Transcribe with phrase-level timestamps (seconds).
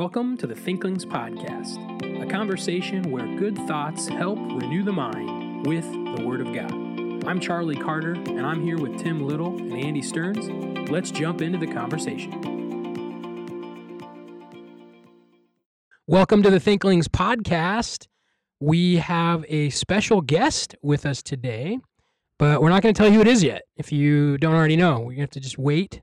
[0.00, 1.76] Welcome to the Thinklings Podcast,
[2.22, 6.72] a conversation where good thoughts help renew the mind with the Word of God.
[7.28, 10.48] I'm Charlie Carter, and I'm here with Tim Little and Andy Stearns.
[10.88, 12.30] Let's jump into the conversation.
[16.06, 18.06] Welcome to the Thinklings Podcast.
[18.58, 21.78] We have a special guest with us today,
[22.38, 23.64] but we're not going to tell you who it is yet.
[23.76, 26.00] If you don't already know, to have to just wait,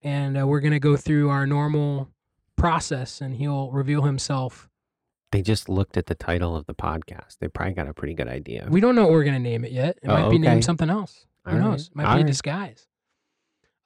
[0.00, 2.08] and uh, we're going to go through our normal
[2.56, 4.68] process, and he'll reveal himself.
[5.32, 7.38] They just looked at the title of the podcast.
[7.40, 8.68] They probably got a pretty good idea.
[8.70, 9.98] We don't know what we're going to name it yet.
[10.02, 10.48] It Oh, might be okay.
[10.48, 11.26] named something else.
[11.44, 11.64] Who All right.
[11.70, 11.90] knows?
[11.94, 12.26] Might All be a right.
[12.26, 12.86] disguise.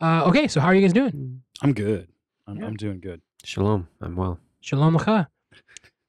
[0.01, 1.43] Uh, okay, so how are you guys doing?
[1.63, 2.09] I'm good.
[2.47, 2.67] I'm, Yeah.
[2.67, 3.21] I'm doing good.
[3.45, 3.89] Shalom.
[4.01, 4.39] I'm well.
[4.61, 5.29] Shalom lecha.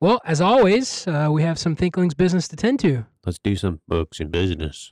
[0.01, 3.05] Well, as always, uh, we have some Thinklings business to tend to.
[3.25, 4.91] Let's do some books and business.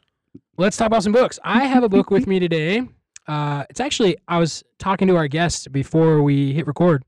[0.58, 1.40] Let's talk about some books.
[1.44, 2.88] I have a book with me today.
[3.28, 7.04] Uh, it's actually, I was talking to our guest before we hit record,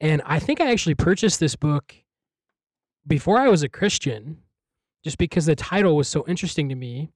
[0.00, 1.94] and I think I actually purchased this book
[3.06, 4.38] before I was a Christian,
[5.04, 7.10] just because the title was so interesting to me.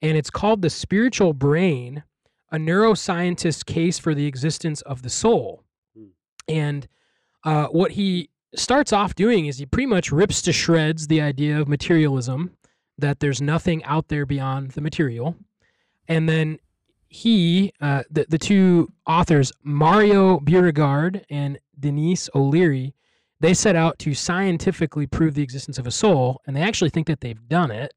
[0.00, 2.02] And it's called The Spiritual Brain
[2.50, 5.62] A Neuroscientist's Case for the Existence of the Soul.
[5.96, 6.06] Hmm.
[6.48, 6.88] And
[7.44, 11.60] uh, what he starts off doing is he pretty much rips to shreds the idea
[11.60, 12.56] of materialism,
[12.98, 15.36] that there's nothing out there beyond the material.
[16.08, 16.58] And then
[17.12, 22.94] he, uh, the, the two authors, Mario Beauregard and Denyse O'Leary,
[23.38, 27.06] they set out to scientifically prove the existence of a soul, and they actually think
[27.08, 27.92] that they've done it.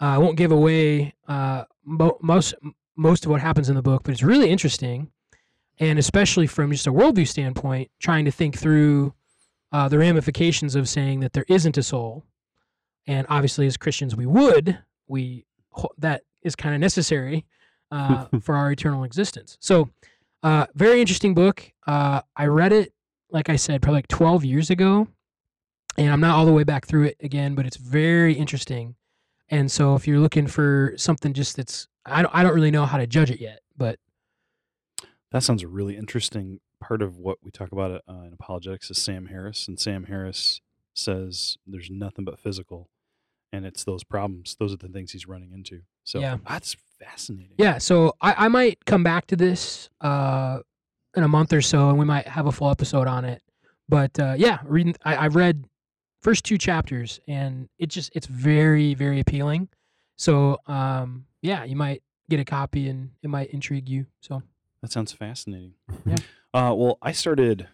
[0.00, 2.54] Uh, I won't give away uh, mo- most
[2.94, 5.10] most of what happens in the book, but it's really interesting,
[5.80, 9.14] and especially from just a worldview standpoint, trying to think through
[9.72, 12.24] uh, the ramifications of saying that there isn't a soul,
[13.08, 14.78] and obviously as Christians we would
[15.08, 15.44] we
[15.98, 17.44] that is kind of necessary
[17.92, 19.56] uh, for our eternal existence.
[19.60, 19.90] So,
[20.42, 21.70] uh, very interesting book.
[21.86, 22.92] Uh, I read it,
[23.30, 25.06] like I said, probably like 12 years ago,
[25.96, 28.96] and I'm not all the way back through it again, but it's very interesting.
[29.50, 32.86] And so, if you're looking for something just that's, I don't, I don't really know
[32.86, 33.98] how to judge it yet, but
[35.30, 39.00] That sounds a really interesting part of what we talk about uh, in apologetics is
[39.00, 40.60] Sam Harris, and Sam Harris
[40.94, 42.90] says there's nothing but physical,
[43.52, 44.56] and it's those problems.
[44.58, 45.82] Those are the things he's running into.
[46.04, 46.38] So Yeah.
[46.48, 47.54] that's fascinating.
[47.58, 47.78] yeah.
[47.78, 50.60] So I, I might come back to this uh,
[51.16, 53.42] in a month or so, and we might have a full episode on it.
[53.88, 55.64] But uh, yeah, reading, I, I read
[56.20, 59.68] first two chapters, and it just it's very very appealing.
[60.16, 64.06] So um, yeah, you might get a copy, and it might intrigue you.
[64.20, 64.42] So
[64.80, 65.74] That sounds fascinating.
[66.06, 66.16] Yeah.
[66.54, 67.66] Uh, well, I started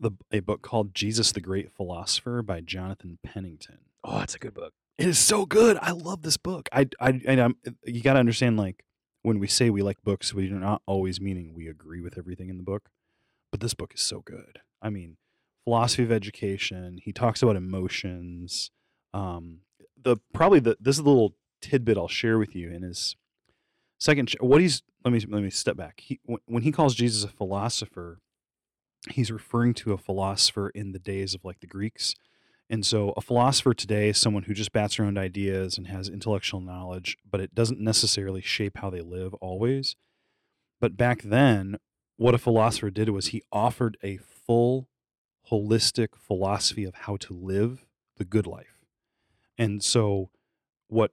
[0.00, 3.78] the a book called Jesus the Great Philosopher by Jonathan Pennington.
[4.02, 4.74] oh, that's a good book.
[4.98, 5.78] It is so good.
[5.82, 6.68] I love this book.
[6.72, 8.82] I, I, and I'm, you got to understand, like,
[9.22, 12.48] when we say we like books, we are not always meaning we agree with everything
[12.48, 12.88] in the book.
[13.50, 14.60] But this book is so good.
[14.80, 15.16] I mean,
[15.64, 16.98] philosophy of education.
[17.02, 18.70] He talks about emotions.
[19.12, 19.60] Um,
[20.00, 23.16] the probably the this is the little tidbit I'll share with you in his
[23.98, 24.34] second.
[24.40, 26.00] What he's let me let me step back.
[26.00, 28.20] He when he calls Jesus a philosopher,
[29.10, 32.14] he's referring to a philosopher in the days of like the Greeks.
[32.68, 36.60] And so a philosopher today is someone who just bats around ideas and has intellectual
[36.60, 39.94] knowledge, but it doesn't necessarily shape how they live always.
[40.80, 41.76] But back then,
[42.16, 44.88] what a philosopher did was he offered a full,
[45.50, 48.84] holistic philosophy of how to live the good life.
[49.56, 50.30] And so,
[50.88, 51.12] what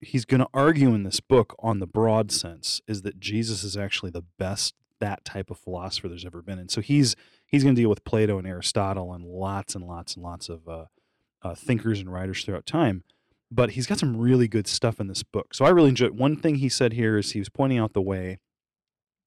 [0.00, 3.76] he's going to argue in this book on the broad sense is that Jesus is
[3.76, 6.58] actually the best that type of philosopher there's ever been.
[6.58, 7.16] And so he's
[7.52, 10.66] he's going to deal with Plato and Aristotle and lots and lots and lots of
[10.66, 10.86] uh,
[11.42, 13.04] uh, thinkers and writers throughout time.
[13.50, 15.54] But he's got some really good stuff in this book.
[15.54, 16.18] So I really enjoyed.
[16.18, 18.38] One thing he said here is he was pointing out the way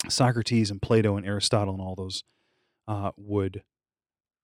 [0.09, 2.23] Socrates and Plato and Aristotle and all those
[2.87, 3.61] uh, would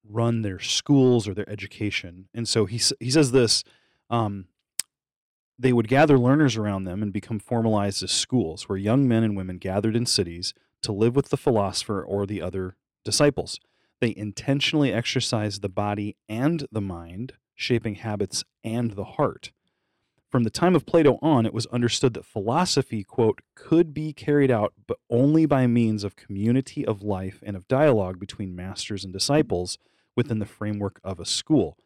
[0.08, 2.30] run their schools or their education.
[2.34, 3.63] And so he he says this.
[4.09, 4.46] Um,
[5.58, 9.38] they would gather learners around them and become formalized as schools, where young men and
[9.38, 12.75] women gathered in cities to live with the philosopher or the other
[13.06, 13.59] disciples.
[14.01, 19.51] They intentionally exercise the body and the mind, shaping habits and the heart.
[20.27, 24.50] From the time of Plato on, it was understood that philosophy, quote, could be carried
[24.50, 29.13] out, but only by means of community of life and of dialogue between masters and
[29.13, 29.77] disciples
[30.15, 31.77] within the framework of a school.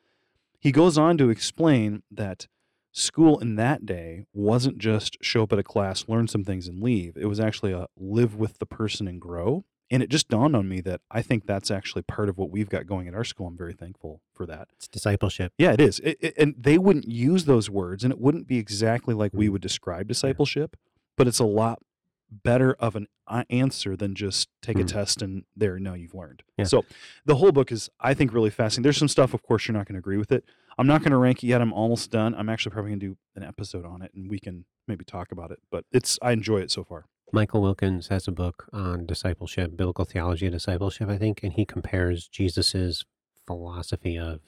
[0.59, 2.47] He goes on to explain that
[2.91, 6.81] school in that day wasn't just show up at a class, learn some things, and
[6.81, 7.17] leave.
[7.17, 9.65] It was actually a live with the person and grow.
[9.91, 12.69] And it just dawned on me that I think that's actually part of what we've
[12.69, 13.45] got going at our school.
[13.47, 14.69] I'm very thankful for that.
[14.73, 15.53] It's discipleship.
[15.59, 15.99] Yeah, it is.
[15.99, 19.47] It, it- and they wouldn't use those words, and it wouldn't be exactly like we
[19.47, 19.51] Mm.
[19.53, 20.75] would describe discipleship,
[21.15, 21.79] but it's a lot
[22.31, 23.07] better of an
[23.49, 24.87] answer than just take a Mm.
[24.87, 26.41] test and there, no, you've learned.
[26.57, 26.65] Yeah.
[26.65, 26.83] So
[27.25, 28.83] the whole book is, I think, really fascinating.
[28.83, 30.43] There's some stuff, of course, you're not going to agree with it.
[30.77, 31.61] I'm not going to rank it yet.
[31.61, 32.33] I'm almost done.
[32.35, 35.31] I'm actually probably going to do an episode on it and we can maybe talk
[35.31, 35.59] about it.
[35.71, 37.05] But it's, I enjoy it so far.
[37.31, 41.65] Michael Wilkins has a book on discipleship, biblical theology of discipleship, I think, and he
[41.65, 43.03] compares Jesus's
[43.45, 44.39] philosophy of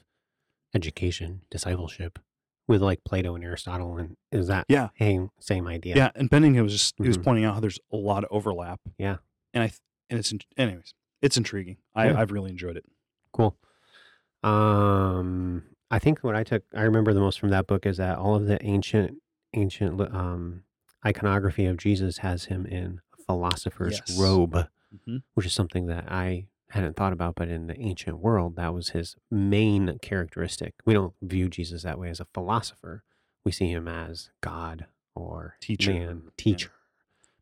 [0.74, 2.18] education, discipleship,
[2.66, 3.96] with like Plato and Aristotle.
[3.98, 4.88] And is that Yeah.
[4.98, 5.96] same same idea?
[5.96, 6.10] Yeah.
[6.14, 7.24] and Pennington was just, he was Mhm.
[7.24, 8.80] pointing out how there's a lot of overlap.
[8.98, 9.18] Yeah.
[9.54, 9.72] And I,
[10.10, 11.78] and it's, anyways, it's intriguing.
[11.94, 12.20] I, Yeah.
[12.20, 12.84] I've really enjoyed it.
[13.32, 13.56] Cool.
[14.42, 18.18] Um, I think what I took, I remember the most from that book is that
[18.18, 19.20] all of the ancient,
[19.54, 20.64] ancient um,
[21.04, 24.18] iconography of Jesus has him in a philosopher's Yes.
[24.18, 24.68] robe,
[25.06, 25.22] Mhm.
[25.34, 27.34] which is something that I hadn't thought about.
[27.34, 30.74] But in the ancient world, that was his main characteristic.
[30.84, 33.04] We don't view Jesus that way as a philosopher.
[33.44, 36.30] We see him as God or Teacher, man, yeah.
[36.36, 36.70] teacher.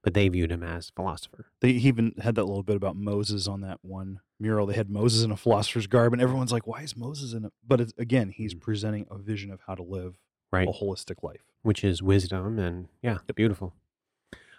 [0.03, 1.47] But they viewed him as philosopher.
[1.61, 4.67] They even had that little bit about Moses on that one mural.
[4.67, 7.53] They had Moses in a philosopher's garb, and everyone's like, "Why is Moses in it?"
[7.67, 8.61] But it's, again, he's Mm.
[8.61, 10.17] presenting a vision of how to live
[10.53, 10.69] Right.
[10.69, 11.43] a holistic life.
[11.63, 13.75] which is wisdom and yeah The beautiful.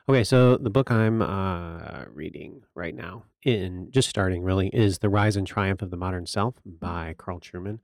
[0.10, 5.10] Okay so the book i'm uh, reading right now in just starting really is the
[5.10, 7.80] rise and triumph of the modern self by carl Trueman.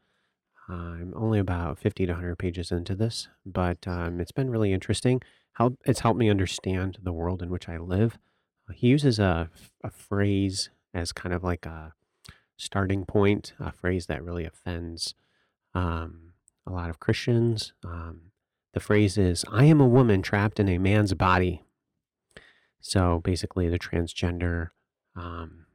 [0.70, 5.22] I'm only about 50 to 100 pages into this but um, it's been really interesting.
[5.54, 8.18] How it's helped me understand the world in which i live.
[8.74, 9.50] He uses a,
[9.84, 11.94] a phrase as kind of like a
[12.56, 15.16] starting point a phrase that really offends
[15.74, 16.33] um,
[16.66, 18.32] a lot of christians um,
[18.74, 21.62] the phrase is, I am a woman trapped in a man's body.
[22.82, 24.70] So basically, the transgender,
[25.16, 25.68] um,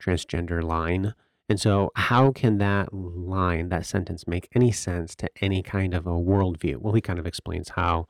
[0.00, 1.14] transgender line.
[1.48, 6.06] And so, how can that line, that sentence, make any sense to any kind of
[6.06, 6.76] a worldview?
[6.76, 8.06] Well, he kind of explains how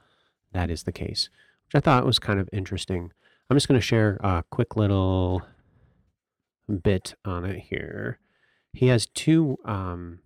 [0.53, 1.31] that is the case,
[1.67, 3.13] which I thought was kind of interesting.
[3.49, 5.43] I'm just going to share a quick little
[6.83, 8.19] bit on it here.
[8.73, 10.19] He has two um,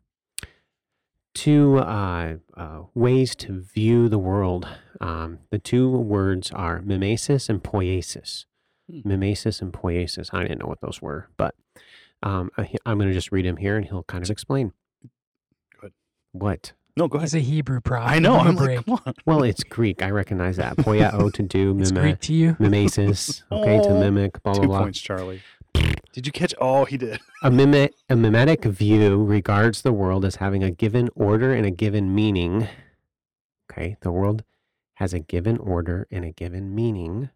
[1.35, 4.69] two uh, uh, ways to view the world.
[5.01, 8.45] Um, the two words are mimesis and poiesis.
[8.91, 9.01] Hmm.
[9.09, 10.31] Mimesis and poiesis.
[10.33, 11.55] I didn't know what those were, but
[12.23, 14.73] um, I, I'm going to just read him here, and he'll kind of explain.
[15.81, 15.93] Good.
[16.33, 16.73] What?
[16.97, 17.27] No, go ahead.
[17.33, 18.11] He's a Hebrew prophet.
[18.13, 18.37] I know.
[18.37, 18.85] Give him a I'm like, break.
[18.85, 19.15] come on.
[19.25, 20.03] Well, it's Greek.
[20.03, 20.77] I recognize that.
[20.77, 22.57] Poieo to do, it's mime, Greek to you.
[22.61, 23.43] mimesis.
[23.51, 24.43] Okay, to Oh, mimic.
[24.43, 24.81] Blah blah Two blah.
[24.83, 25.41] points, Charlie.
[26.13, 26.55] Did you catch?
[26.61, 27.21] Oh, he did.
[27.43, 32.15] A, a mimetic view regards the world as having a given order and a given
[32.15, 32.69] meaning.
[33.71, 34.45] Okay, the world
[34.95, 37.31] has a given order and a given meaning,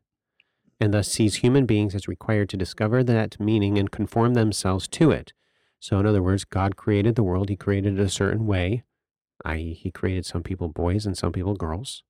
[0.78, 5.10] and thus sees human beings as required to discover that meaning and conform themselves to
[5.10, 5.32] it.
[5.80, 8.82] So, in other words, God created the world, He created it a certain way,
[9.46, 12.02] i.e., He created some people boys and some people girls.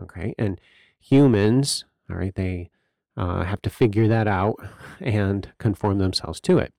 [0.00, 0.60] Okay, and
[0.98, 2.68] humans, all right, they
[3.16, 4.56] uh, have to figure that out
[5.00, 6.72] and conform themselves to it.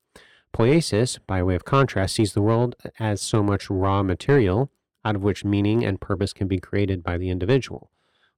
[0.54, 4.70] Poiesis, by way of contrast, sees the world as so much raw material
[5.04, 7.90] out of which meaning and purpose can be created by the individual.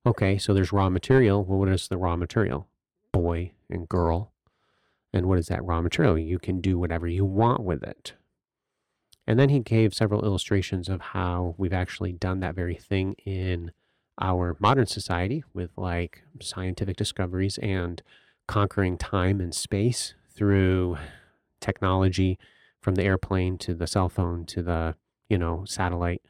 [0.05, 1.43] Okay, so there's raw material.
[1.43, 2.67] Well, what is the raw material?
[3.11, 4.31] Boy and girl.
[5.11, 6.17] And what is that raw material?
[6.17, 8.13] You can do whatever you want with it.
[9.25, 13.71] And then he gave several illustrations of how we've actually done that very thing in
[14.21, 18.01] our modern society with like scientific discoveries and
[18.47, 20.97] conquering time and space through
[21.59, 22.37] technology
[22.81, 24.95] from the airplane to the cell phone to the
[25.29, 26.21] you know satellite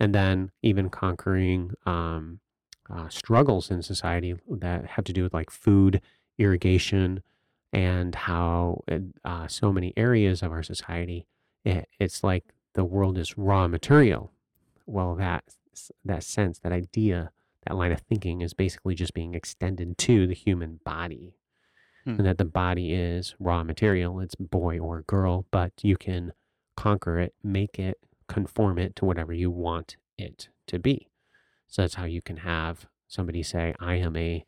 [0.00, 2.40] and then even conquering um,
[2.92, 6.00] uh, struggles in society that have to do with like food
[6.38, 7.22] irrigation
[7.72, 8.82] and how
[9.24, 11.26] uh, so many areas of our society
[11.64, 14.32] it, it's like the world is raw material.
[14.86, 15.44] Well that
[16.04, 17.30] that sense that idea
[17.66, 21.34] that line of thinking is basically just being extended to the human body
[22.04, 22.12] Hmm.
[22.16, 26.32] and that the body is raw material it's boy or girl but you can
[26.74, 31.08] conquer it make it conform it to whatever you want it to be
[31.66, 34.46] so that's how you can have somebody say i am a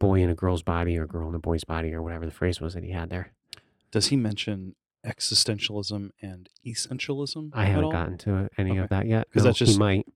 [0.00, 2.32] boy in a girl's body or a girl in a boy's body or whatever the
[2.32, 3.32] phrase was that he had there
[3.92, 4.74] Does he mention
[5.06, 7.50] existentialism and essentialism?
[7.54, 8.80] i haven't gotten to any Okay.
[8.80, 10.06] of that yet 'Cause No, that's just- might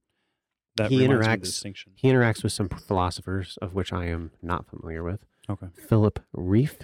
[0.82, 4.30] That he reminds me of interacts- he interacts with some philosophers of which i am
[4.42, 5.66] not familiar with Okay.
[5.88, 6.76] Philip Rieff.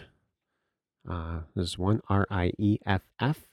[1.09, 3.47] Uh, is one R I E F F.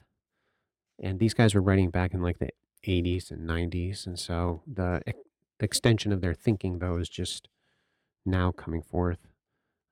[1.00, 2.50] And these guys were writing back in like the
[2.84, 4.06] 80s and 90s.
[4.06, 5.18] And so the, ex-
[5.60, 7.48] extension of their thinking, though, is just
[8.26, 9.18] now coming forth.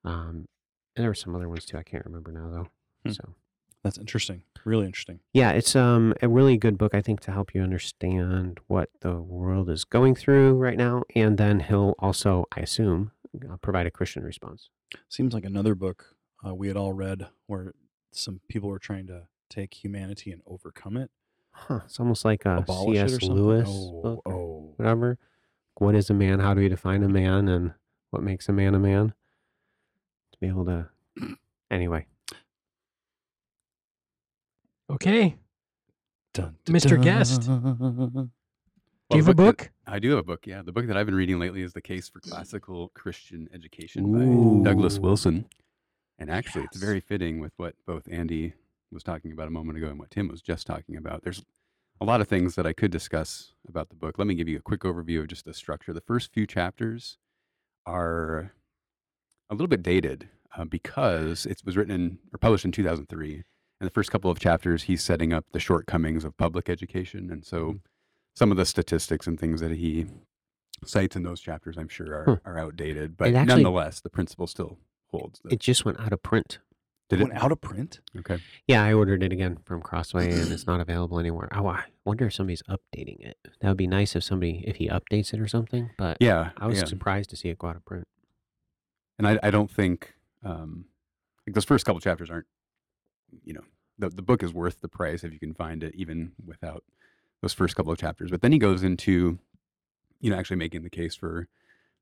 [0.05, 0.49] Um,
[0.97, 1.79] and there were some other ones too.
[1.79, 2.69] I can't remember now, though.
[3.05, 3.13] Hmm.
[3.13, 3.35] So,
[3.83, 4.43] That's interesting.
[4.65, 5.19] Really interesting.
[5.33, 9.15] yeah, it's um, a really good book, I think, to help you understand what the
[9.15, 11.03] world is going through right now.
[11.17, 13.11] And then he'll also, I assume,
[13.51, 14.71] uh, provide a Christian response.
[15.09, 16.15] Seems like another book
[16.47, 17.75] uh, we had all read where
[18.13, 21.11] some people were trying to take humanity and overcome it,
[21.53, 21.81] Huh.
[21.85, 23.23] It's almost like a abolish C.S.
[23.23, 24.75] Lewis oh, oh.
[24.77, 25.19] whatever.
[25.77, 26.41] What is a man?
[26.41, 27.49] How do we define a man?
[27.49, 27.73] And
[28.11, 29.15] what makes a man a man?
[30.33, 30.89] To be able to.
[31.71, 32.07] Anyway,
[34.93, 35.37] Okay.
[36.35, 37.03] Dun, Mr.
[37.03, 37.43] Guest.
[39.11, 39.59] Do you have a book?
[39.59, 40.47] that- I do have a book.
[40.47, 44.07] Yeah, the book that I've been reading lately is "The Case for Classical Christian Education"
[44.07, 44.63] Ooh.
[44.63, 45.47] by Douglas Wilson.
[46.19, 48.55] And actually, it's very fitting with what both Andy
[48.91, 51.25] was talking about a moment ago and what Tim was just talking about.
[51.25, 51.43] There's
[52.01, 54.19] a lot of things that I could discuss about the book.
[54.19, 55.93] Let me give you a quick overview of just the structure.
[55.93, 57.19] The first few chapters
[57.87, 58.53] are
[59.51, 63.43] a little bit dated uh, because it was written in, or published in 2003.
[63.83, 67.33] And the first couple of chapters, he's setting up the shortcomings of public education.
[67.33, 67.81] And so
[68.33, 70.07] some of the statistics and things that he
[70.85, 72.37] cites in those chapters, I'm sure, are, Huh.
[72.45, 73.17] are outdated.
[73.17, 74.79] But actually- nonetheless, the principle still
[75.11, 75.41] holds.
[75.41, 76.61] The- it just went out of print.
[77.09, 77.43] did Went it?
[77.43, 78.01] out of print.
[78.21, 78.39] Okay.
[78.69, 81.49] Yeah, I ordered it again from Crossway and it's not available anywhere.
[81.53, 83.37] Oh, I wonder if somebody's updating it.
[83.61, 85.91] That would be nice if somebody, if he updates it or something.
[85.99, 86.53] But Yeah.
[86.57, 86.85] I was yeah.
[86.87, 88.07] surprised to see it go out of print.
[89.19, 90.87] and I, I don't think um,
[91.47, 92.47] like those first couple chapters aren't,
[93.45, 93.65] you know,
[93.99, 96.85] the the book is worth the price if you can find it, even without
[97.41, 98.31] those first couple of chapters.
[98.31, 99.39] But then he goes into,
[100.21, 101.49] you know, actually making the case for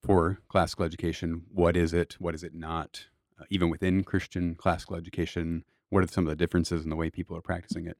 [0.03, 1.43] for classical education.
[1.53, 2.17] What is it?
[2.19, 3.07] What is it not?
[3.39, 7.11] Uh, even within Christian classical education, what are some of the differences in the way
[7.11, 7.97] people are practicing it?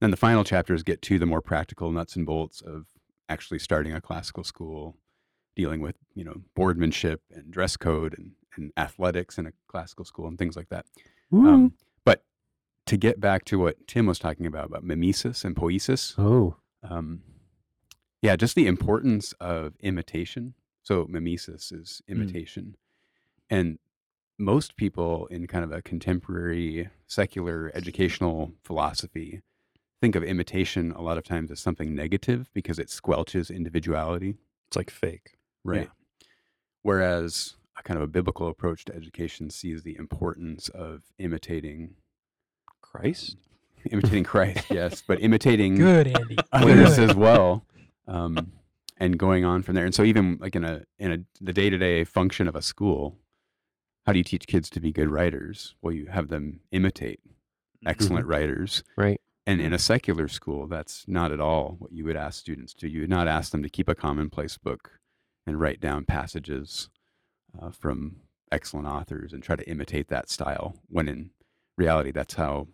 [0.00, 2.86] Then the final chapters get to the more practical nuts and bolts of
[3.28, 4.96] actually starting a classical school,
[5.56, 10.26] dealing with you know boardmanship and dress code and, and athletics in a classical school
[10.26, 10.86] and things like that.
[11.48, 11.72] Um,
[12.86, 17.22] to get back to what Tim was talking about about mimesis and poesis, oh, um,
[18.22, 20.54] yeah, just the importance of imitation.
[20.82, 22.76] So mimesis is imitation,
[23.48, 23.78] and
[24.38, 29.42] most people in kind of a contemporary secular educational philosophy
[30.00, 34.36] think of imitation a lot of times as something negative because it squelches individuality.
[34.66, 35.36] It's like fake.
[35.64, 35.88] Right.
[36.82, 41.94] Whereas a kind of a biblical approach to education sees the importance of imitating
[42.94, 43.36] Christ.
[43.90, 46.36] imitating Christ, yes, but imitating Good, Andy.
[46.62, 47.10] witness Good.
[47.10, 47.66] as well,
[48.08, 48.52] um,
[48.98, 49.84] and going on from there.
[49.84, 52.62] And so even like in a in a the day to day function of a
[52.62, 53.18] school,
[54.06, 55.74] how do you teach kids to be good writers?
[55.82, 57.20] Well, you have them imitate
[57.86, 58.82] excellent writers.
[58.96, 59.20] right.
[59.46, 62.88] And in a secular school, that's not at all what you would ask students to.
[62.88, 64.92] You would not ask them to keep a commonplace book
[65.46, 66.88] and write down passages
[67.60, 70.76] uh, from excellent authors and try to imitate that style.
[70.88, 71.30] When in
[71.76, 72.68] reality, that's how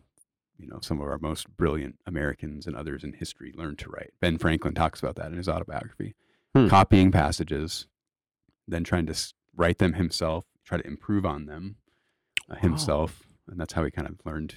[0.61, 4.11] you know some of our most brilliant Americans and others in history learned to write.
[4.21, 6.15] Ben Franklin talks about that in his autobiography,
[6.55, 6.67] Hmm.
[6.69, 7.87] copying passages,
[8.67, 9.15] then trying to
[9.57, 11.77] write them himself, try to improve on them
[12.49, 12.61] uh, Wow.
[12.61, 14.57] himself, and that's how he kind of learned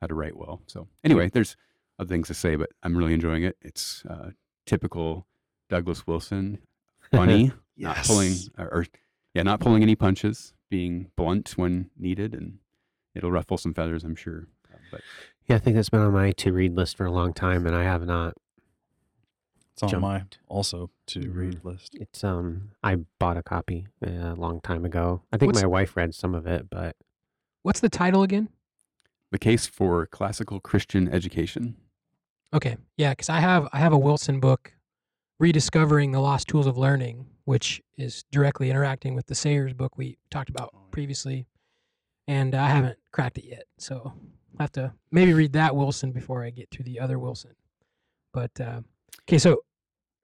[0.00, 0.62] how to write well.
[0.66, 1.56] So anyway, there's
[1.98, 3.56] other things to say, but I'm really enjoying it.
[3.62, 4.30] It's uh,
[4.66, 5.26] typical
[5.68, 6.58] Douglas Wilson,
[7.12, 8.86] funny, not pulling or, or
[9.34, 12.58] yeah, not pulling any punches, being blunt when needed, and
[13.14, 14.48] it'll ruffle some feathers, I'm sure.
[14.90, 15.00] But
[15.46, 17.74] Yeah, I think that's been on my to read list for a long time, and
[17.76, 18.34] I have not.
[19.72, 20.02] It's on Jumped.
[20.02, 21.34] my also to Mhm.
[21.34, 21.96] read list.
[21.96, 25.22] It's um, I bought a copy uh, a long time ago.
[25.32, 26.96] I think What's- my wife read some of it, but
[27.62, 28.48] What's the title again?
[29.32, 31.76] the case for classical Christian education.
[32.52, 34.72] Okay, yeah, because I have I have a Wilson book,
[35.40, 40.18] rediscovering the lost tools of learning, which is directly interacting with the Sayers book we
[40.30, 40.90] talked about Oh, yeah.
[40.92, 41.46] previously,
[42.28, 43.64] and I haven't cracked it yet.
[43.78, 44.12] So
[44.58, 47.52] I have to maybe read that Wilson before I get to the other Wilson.
[48.32, 48.80] But uh,
[49.28, 49.64] okay, so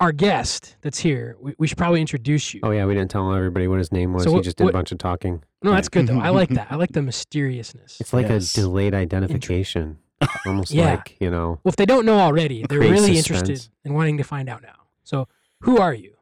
[0.01, 2.61] our guest that's here, we, we should probably introduce you.
[2.63, 4.25] oh yeah, we didn't tell everybody what his name was.
[4.25, 5.43] So he just did what- a bunch of talking.
[5.63, 6.19] no, that's good though.
[6.21, 6.69] I like that.
[6.71, 8.01] I like the mysteriousness.
[8.01, 8.57] It's like Yes.
[8.57, 9.99] a delayed identification,
[10.47, 10.95] almost Yeah.
[10.95, 11.61] like you know.
[11.65, 13.49] Well, if they don't know already, they're really suspense.
[13.49, 14.77] interested in wanting to find out now.
[15.05, 15.29] So,
[15.63, 16.15] who are you?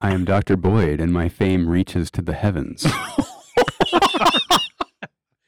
[0.00, 0.56] I am Dr.
[0.58, 2.84] Boyd, and my fame reaches to the heavens.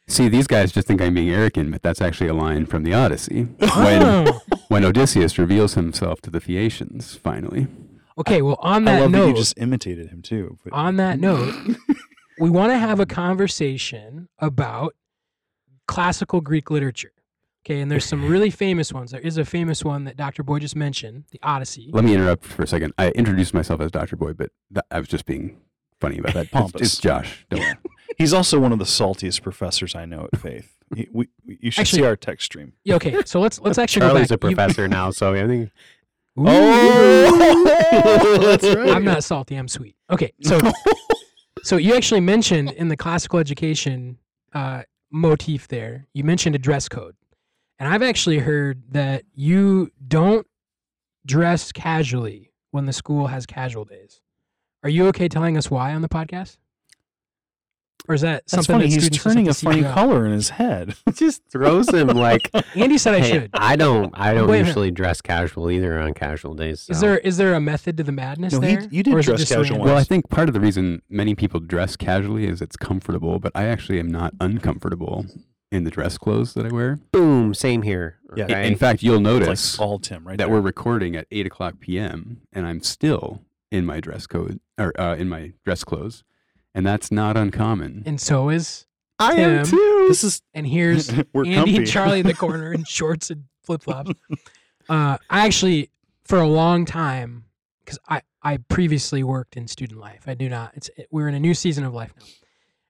[0.08, 2.94] See, these guys just think I'm being arrogant, but that's actually a line from the
[2.94, 3.42] Odyssey.
[3.42, 7.66] When, Oh, when Odysseus reveals himself to the Phaeacians, finally.
[8.16, 8.40] okay.
[8.40, 10.58] Well, on that I that love that you just imitated him too.
[10.62, 11.52] but- on that note,
[12.38, 14.94] we want to have a conversation about
[15.88, 17.10] classical Greek literature.
[17.64, 19.10] Okay, and there's some really famous ones.
[19.10, 20.44] There is a famous one that Dr.
[20.44, 21.90] Boyd just mentioned, the Odyssey.
[21.92, 22.92] Let me interrupt for a second.
[22.96, 24.14] I introduced myself as Dr.
[24.14, 25.56] Boyd, but that, I was just being
[26.00, 26.42] funny about that.
[26.44, 26.80] It's, Pompous.
[26.82, 27.44] it's Josh.
[27.50, 27.74] Don't Yeah.
[28.16, 30.72] He's also one of the saltiest professors I know at Faith.
[30.94, 32.72] He, we, we- you should Actually- see our text stream.
[32.84, 34.50] Yeah, okay, so let's let's actually Charlie's go a back.
[34.50, 35.70] You- professor now, so I think
[36.38, 38.90] Oh, that's right.
[38.90, 39.56] I'm not salty.
[39.56, 39.96] I'm sweet.
[40.10, 40.60] Okay, so
[41.62, 44.18] so you actually mentioned in the classical education
[44.52, 46.06] uh, motif there.
[46.12, 47.16] You mentioned a dress code,
[47.78, 50.46] and I've actually heard that you don't
[51.24, 54.20] dress casually when the school has casual days.
[54.82, 56.58] Are you okay telling us why on the podcast?
[58.08, 58.84] Or is that That's something funny.
[58.84, 59.94] that He's students just turning to a seek funny out?
[59.94, 60.94] color in his head.
[61.08, 63.50] It just throws him like Andy said I hey, should.
[63.54, 64.66] I don't I don't Wait a minute.
[64.68, 66.86] usually dress casual either on casual days.
[66.88, 68.88] Is so- there is there a method to the madness No, he- there?
[68.90, 69.78] you did Or is it dress just casual random?
[69.80, 69.88] once.
[69.88, 73.50] Well, I think part of the reason many people dress casually is it's comfortable, but
[73.54, 75.26] I actually am not uncomfortable
[75.72, 77.00] in the dress clothes that I wear.
[77.10, 77.54] boom?
[77.54, 78.18] Same here.
[78.36, 78.44] Yeah.
[78.44, 78.66] I- okay?
[78.68, 80.54] In fact, you'll It's notice like all Tim right that there.
[80.54, 82.42] we're recording at eight o'clock p.m.
[82.52, 86.22] and I'm still in my dress code or uh, in my dress clothes,
[86.76, 88.04] and that's not uncommon.
[88.06, 88.86] And so is
[89.18, 90.04] I am am too.
[90.08, 91.76] This is and here's we're Andy comfy.
[91.78, 94.12] and Charlie in the corner in shorts and flip flops.
[94.88, 95.90] Uh, I actually,
[96.24, 97.46] for a long time,
[97.84, 100.24] because I, I previously worked in student life.
[100.26, 100.72] I do not.
[100.74, 102.26] It's we're in a new season of life now,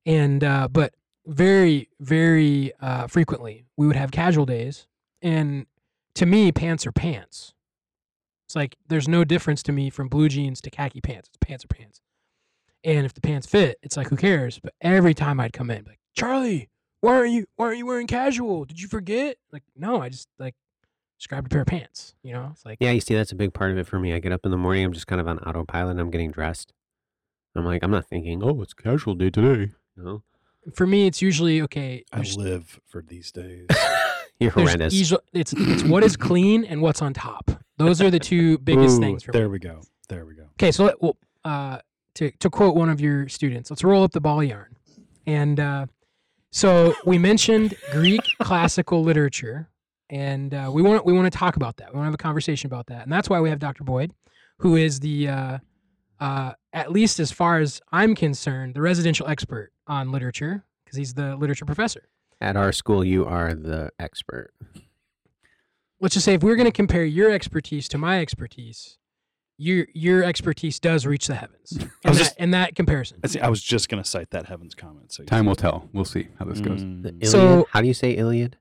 [0.05, 0.93] and uh, but
[1.25, 4.89] very very uh, frequently we would have casual days,
[5.23, 5.67] and
[6.15, 7.55] to me, pants are pants.
[8.47, 11.29] It's like there's no difference to me from blue jeans to khaki pants.
[11.29, 12.01] It's pants are pants.
[12.87, 14.61] And if the pants fit, it's like who cares?
[14.63, 18.07] But every time I'd come in, like Charlie, why aren't you why aren't you wearing
[18.07, 18.65] casual?
[18.65, 19.37] Did you forget?
[19.53, 20.55] Like, no, I just like
[21.19, 22.15] just grabbed a pair of pants.
[22.23, 24.15] You know, it's like Yeah, you see, that's a big part of it for me.
[24.15, 25.93] I get up in the morning, I'm just kind of on autopilot.
[25.93, 26.73] and I'm getting dressed.
[27.57, 29.73] I'm like, I'm not thinking, oh, it's casual day today.
[29.97, 30.23] No,
[30.75, 32.05] for me, it's usually okay.
[32.13, 33.67] I live for these days.
[34.39, 34.95] you're there's horrendous.
[34.95, 37.51] easy- it's it's what is clean and what's on top.
[37.79, 39.39] Those are the two biggest Ooh, things for me.
[39.39, 39.81] There we go.
[40.09, 40.45] There we go.
[40.61, 41.79] Okay, so let, well, uh,
[42.17, 44.77] to to quote one of your students, let's roll up the ball yarn.
[45.27, 45.87] And uh,
[46.51, 49.69] so we mentioned Greek classical literature,
[50.11, 51.93] and uh, we want we want to talk about that.
[51.93, 53.85] We want to have a conversation about that, and that's why we have Dr.
[53.85, 54.13] Boyd,
[54.59, 55.59] who is the uh,
[56.21, 61.15] uh, at least as far as I'm concerned, the residential expert on literature because he's
[61.15, 62.09] the literature professor.
[62.41, 64.53] At our school, you are the expert.
[66.01, 68.99] Let's just say if we're going to compare your expertise to my expertise,
[69.59, 71.79] your your expertise does reach the heavens.
[71.81, 73.19] I In was that, just- in that comparison.
[73.25, 75.13] I, see, I was just gonna cite that Heaven's comment.
[75.13, 75.89] So Time will tell.
[75.93, 76.83] We'll see how this goes.
[76.85, 77.21] Mm.
[77.21, 78.57] The So- How do you say Iliad?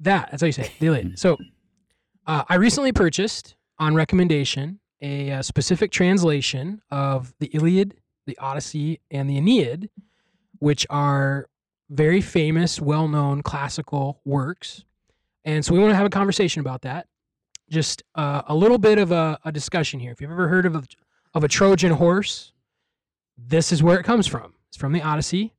[0.00, 1.18] That that's how you say it, the Iliad.
[1.18, 1.36] So,
[2.26, 7.94] uh, I recently purchased on recommendation a, uh specific translation of the Iliad,
[8.26, 9.90] the Odyssey, and the Aeneid,
[10.58, 11.48] which are
[11.90, 14.84] very famous, well-known classical works.
[15.44, 17.06] And so we want to have a conversation about that.
[17.70, 20.12] Just uh, a little bit of a, a discussion here.
[20.12, 20.82] If you've ever heard of a,
[21.34, 22.52] of a Trojan horse,
[23.38, 24.54] this is where it comes from.
[24.68, 25.54] It's from the Odyssey.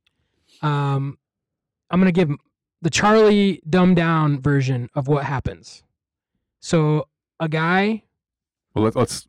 [0.62, 1.18] Um,
[1.90, 2.30] I'm going to give
[2.82, 5.82] the Charlie dumbed down version of what happens.
[6.60, 7.08] So
[7.40, 8.04] a guy,
[8.74, 9.28] Well, let's let's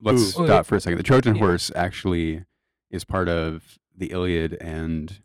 [0.00, 0.44] let's Ooh.
[0.46, 0.98] stop for a second.
[0.98, 1.40] The Trojan Yeah.
[1.46, 2.44] horse actually
[2.90, 5.20] is part of the Iliad and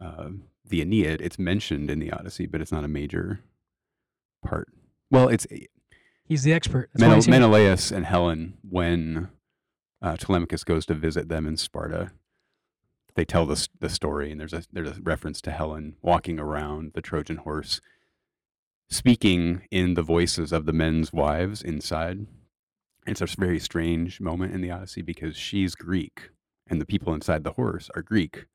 [0.00, 0.30] uh,
[0.64, 1.20] the Aeneid.
[1.20, 3.40] It's mentioned in the Odyssey, but it's not a major
[4.44, 4.68] part.
[5.10, 5.46] Well, it's
[6.24, 6.90] he's the expert.
[6.98, 9.28] Menel- Menelaus and Helen when
[10.02, 12.12] uh, Telemachus goes to visit them in Sparta.
[13.14, 16.92] They tell the the story, and there's a there's a reference to Helen walking around
[16.94, 17.80] the Trojan horse,
[18.90, 22.26] speaking in the voices of the men's wives inside.
[23.06, 26.30] It's a very strange moment in the Odyssey because she's Greek,
[26.66, 28.46] and the people inside the horse are Greek,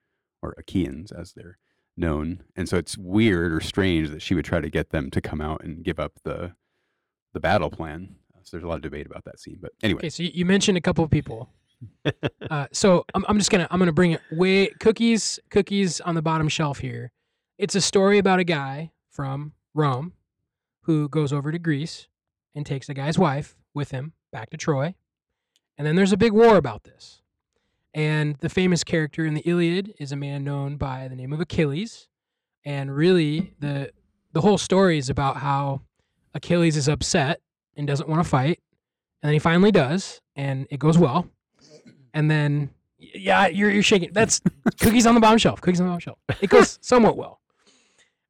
[0.42, 1.58] or Achaeans as they're
[2.00, 2.44] known.
[2.56, 5.42] And so it's weird or strange that she would try to get them to come
[5.42, 6.54] out and give up the
[7.34, 8.16] the battle plan.
[8.44, 9.60] So there's a lot of debate about that scene.
[9.62, 11.50] But anyway, Okay, so you, you mentioned a couple of people.
[12.50, 16.22] Uh, so I'm, I'm just gonna I'm gonna bring it way cookies cookies on the
[16.22, 17.12] bottom shelf here.
[17.58, 20.14] It's a story about a guy from Rome
[20.82, 22.08] who goes over to Greece
[22.56, 24.96] and takes a guy's wife with him back to Troy,
[25.78, 27.22] and then there's a big war about this.
[27.93, 31.39] And the famous character in the Iliad is a man known by the name of
[31.39, 32.08] Achilles,
[32.63, 33.91] and really the
[34.32, 35.82] the whole story is about how
[36.34, 37.41] Achilles is upset
[37.75, 38.60] and doesn't want to fight,
[39.21, 41.28] and then he finally does, and it goes well.
[42.13, 44.12] And then, yeah, you're you're shaking.
[44.13, 44.39] That's
[44.80, 45.62] cookies on the bottom shelf.
[45.62, 46.19] Cookies on the bottom shelf.
[46.41, 47.39] It goes somewhat well.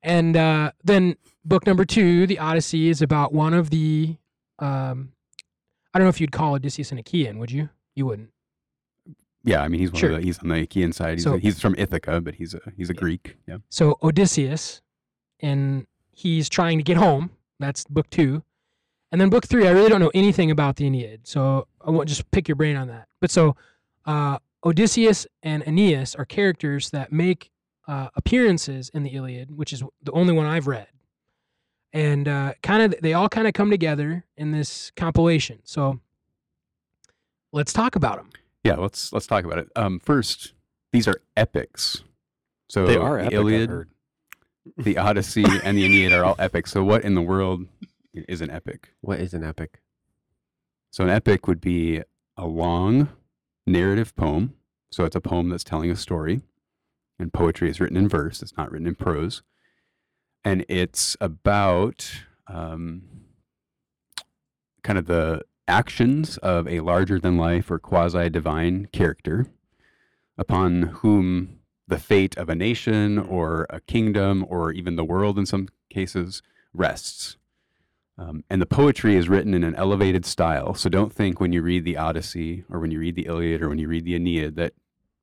[0.01, 4.15] And uh, then book number two, the Odyssey, is about one of the.
[4.59, 5.11] Um,
[5.93, 7.69] I don't know if you'd call Odysseus an Achaean, would you?
[7.95, 8.29] You wouldn't.
[9.43, 10.12] Yeah, I mean he's one Sure.
[10.12, 11.15] of the, he's on the Achaean side.
[11.15, 12.99] He's, So- a, he's from Ithaca, but he's a he's a Yeah.
[12.99, 13.38] Greek.
[13.47, 13.58] Yeah.
[13.69, 14.82] So Odysseus,
[15.39, 17.32] and he's trying to get home.
[17.60, 18.43] That's book two.
[19.12, 21.21] And then book three, I really don't know anything about the Aeneid.
[21.28, 23.08] So I won't just pick your brain on that.
[23.19, 23.56] But so
[24.06, 27.49] uh, Odysseus and Aeneas are characters that make
[27.88, 30.88] uh, appearances in the Iliad, which is the only one I've read.
[31.91, 35.60] and uh, kind of they all kind of come together in this compilation.
[35.63, 35.99] So
[37.52, 38.30] let's talk about them.
[38.63, 39.69] Yeah, let's let's talk about it.
[39.75, 40.53] Um, first,
[40.91, 42.03] these are epics.
[42.69, 43.87] So They are the epic, Iliad,
[44.77, 46.71] the Odyssey, and the Aeneid are all epics.
[46.71, 47.65] So what in the world
[48.13, 48.93] is an epic?
[49.01, 49.81] What is an epic?
[50.91, 52.01] So an epic would be
[52.37, 53.09] a long
[53.65, 54.53] narrative poem.
[54.91, 56.41] So it's a poem that's telling a story.
[57.17, 59.41] And poetry is written in verse, it's not written in prose.
[60.43, 62.09] And it's about
[62.47, 63.03] um,
[64.83, 69.45] kind of the actions of a larger than life or quasi divine character
[70.38, 75.45] upon whom the fate of a nation or a kingdom or even the world in
[75.45, 76.41] some cases
[76.73, 77.38] rests.
[78.17, 80.73] Um, and the poetry is written in an elevated style.
[80.73, 83.69] So don't think when you read the Odyssey or when you read the Iliad or
[83.69, 84.73] when you read the Aeneid that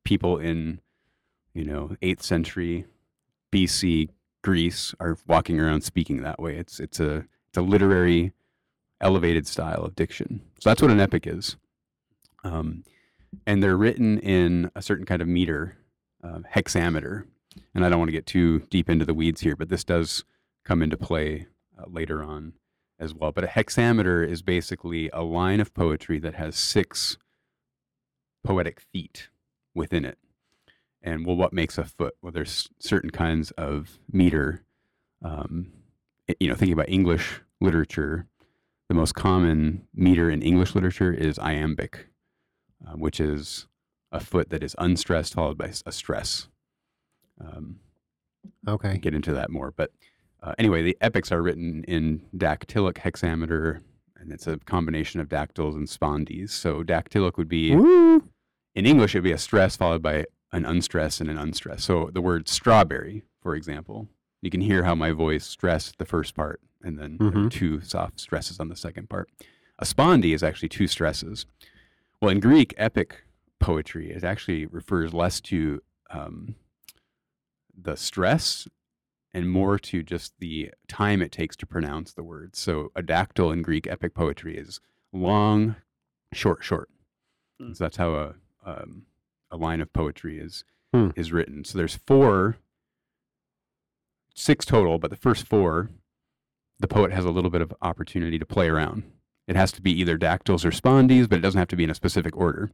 [0.03, 0.81] people in,
[1.53, 2.87] you know, 8th century
[3.53, 4.09] BC
[4.43, 6.57] Greece are walking around speaking that way.
[6.57, 8.33] It's it's a it's a literary
[9.01, 10.43] elevated style of diction.
[10.61, 11.57] So that's what an epic is.
[12.45, 12.85] Um,
[13.47, 15.77] and they're written in a certain kind of meter,
[16.23, 17.27] uh, hexameter.
[17.75, 20.25] And I don't want to get too deep into the weeds here, but this does
[20.65, 21.47] come into play
[21.79, 22.55] uh, later on
[22.99, 23.33] as well.
[23.33, 27.19] But a hexameter is basically a line of poetry that has six
[28.45, 29.29] poetic feet
[29.75, 30.19] within it.
[31.03, 32.15] And well, what makes a foot?
[32.23, 34.65] Well, there's certain kinds of meter.
[35.23, 35.73] Um,
[36.41, 38.27] you know, thinking about English literature,
[38.89, 42.07] the most common meter in English literature is iambic,
[42.87, 43.67] uh, which is
[44.13, 46.49] a foot that is unstressed followed by a stress.
[47.41, 47.81] Um,
[48.69, 48.99] Okay.
[48.99, 49.73] get into that more.
[49.77, 49.91] But
[50.43, 53.83] uh, anyway, the epics are written in dactylic hexameter,
[54.17, 56.51] and it's a combination of dactyls and spondees.
[56.51, 58.23] So dactylic would be Woo!
[58.75, 61.83] in English, it'd be a stress followed by an unstress and an unstress.
[61.85, 64.09] So the word strawberry, for example,
[64.43, 67.51] you can hear how my voice stressed the first part, and then there were Mhm.
[67.51, 69.31] two soft stresses on the second part.
[69.79, 71.47] A spondee is actually two stresses.
[72.21, 73.25] Well, in Greek, epic
[73.59, 76.55] poetry it actually refers less to um,
[77.77, 78.69] the stress
[79.35, 82.59] and more to just the time it takes to pronounce the words.
[82.59, 84.81] So a dactyl in Greek epic poetry is
[85.13, 85.77] long,
[86.33, 86.89] short, short.
[87.61, 87.73] Hmm.
[87.73, 88.35] So that's how a
[88.65, 89.07] um,
[89.51, 91.11] a line of poetry is Hmm.
[91.17, 91.65] is written.
[91.65, 92.57] So there's four,
[94.35, 95.91] six total, but the first four,
[96.79, 99.03] the poet has a little bit of opportunity to play around.
[99.49, 101.91] It has to be either dactyls or spondees, but it doesn't have to be in
[101.91, 102.71] a specific order.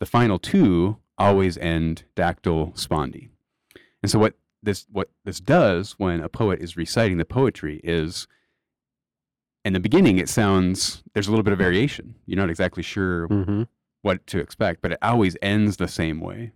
[0.00, 3.28] The final two always end dactyl spondee.
[4.02, 8.26] And so what this what this does when a poet is reciting the poetry is
[9.64, 12.14] in the beginning it sounds there's a little bit of variation.
[12.26, 13.62] You're not exactly sure Mm-hmm.
[14.02, 16.52] what to expect, but it always ends the same way.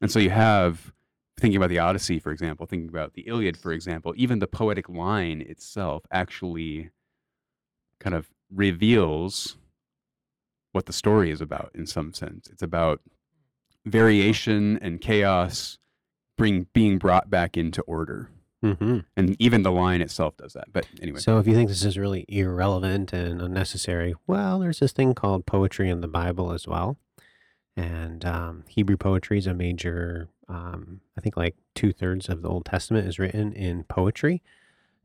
[0.00, 0.92] And so you have
[1.38, 4.88] thinking about the Odyssey, for example, thinking about the Iliad, for example, even the poetic
[4.88, 6.90] line itself actually
[8.00, 9.56] kind of reveals
[10.72, 12.48] what the story is about in some sense.
[12.48, 13.00] It's about
[13.84, 15.78] variation and chaos
[16.36, 18.30] bring being brought back into order.
[18.64, 19.00] Mm-hmm.
[19.16, 20.72] And even the line itself does that.
[20.72, 21.20] But anyway.
[21.20, 25.46] So if you think this is really irrelevant and unnecessary, well, there's this thing called
[25.46, 26.98] poetry in the Bible as well.
[27.76, 32.48] And um, Hebrew poetry is a major, um, I think like two thirds of the
[32.48, 34.42] Old Testament is written in poetry.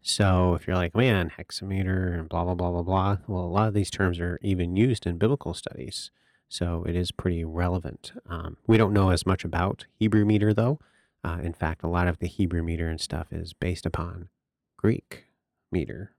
[0.02, 3.68] So if you're like, man, hexameter and blah, blah, blah, blah, blah, well, a lot
[3.68, 6.12] of these terms are even used in biblical studies.
[6.50, 8.12] So it is pretty relevant.
[8.28, 10.80] Um, we don't know as much about Hebrew meter, though.
[11.24, 14.30] Uh, in fact, a lot of the Hebrew meter and stuff is based upon
[14.76, 15.26] Greek
[15.72, 16.14] meter.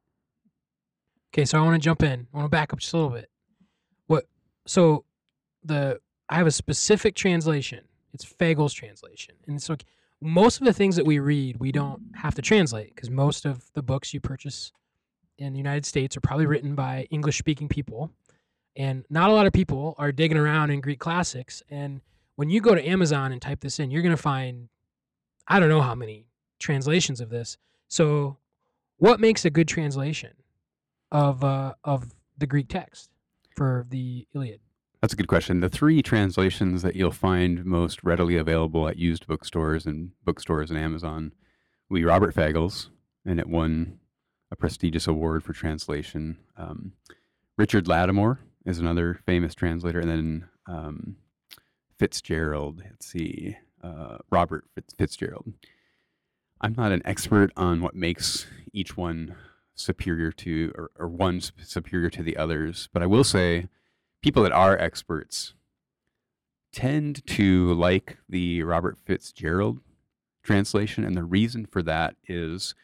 [1.35, 2.29] Okay, so I want to jump in.
[2.33, 3.29] I want to back up just a little bit.
[4.07, 4.27] What?
[4.67, 5.05] So
[5.65, 7.85] the I have a specific translation.
[8.13, 9.77] It's Fagles translation, and so
[10.21, 13.71] most of the things that we read, we don't have to translate because most of
[13.75, 14.73] the books you purchase
[15.39, 18.11] in the United States are probably written by English-speaking people,
[18.77, 21.63] and not a lot of people are digging around in Greek classics.
[21.71, 22.01] And
[22.37, 24.69] when you go to Amazon and type this in, you're going to find
[25.49, 26.27] I don't know how many
[26.61, 27.59] translations of this.
[27.89, 28.39] So,
[28.99, 30.31] what makes a good translation?
[31.13, 33.11] of uh, of the Greek text
[33.55, 34.61] for the Iliad.
[35.03, 35.59] That's a good question.
[35.59, 40.79] The three translations that you'll find most readily available at used bookstores and bookstores and
[40.79, 41.33] Amazon
[41.89, 42.89] will be Robert Fagles,
[43.27, 43.99] and it won
[44.53, 46.39] a prestigious award for translation.
[46.57, 46.93] Um,
[47.59, 51.17] Richard Lattimore is another famous translator, and then um,
[51.99, 52.81] Fitzgerald.
[52.85, 55.53] Let's see, uh, Robert Fitz- Fitzgerald.
[56.61, 59.35] I'm not an expert on what makes each one
[59.75, 63.67] superior to, or, or one superior to the others, but I will say
[64.23, 65.55] people that are experts
[66.73, 69.81] tend to like the Robert Fitzgerald
[70.43, 71.05] translation.
[71.05, 72.75] And the reason for that is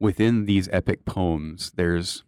[0.00, 2.24] within these epic poems, there's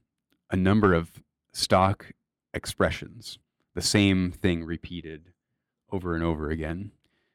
[0.50, 2.12] a number of stock
[2.54, 3.38] expressions,
[3.74, 5.32] the same thing repeated
[5.90, 6.92] over and over again.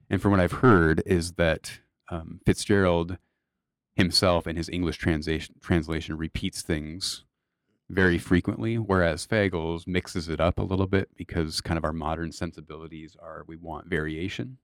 [0.09, 3.17] And from what I've heard, is that um, Fitzgerald
[3.95, 7.25] himself in his English translation translation repeats things
[7.89, 12.31] very frequently, whereas Fagles mixes it up a little bit because kind of our modern
[12.31, 14.57] sensibilities are we want variation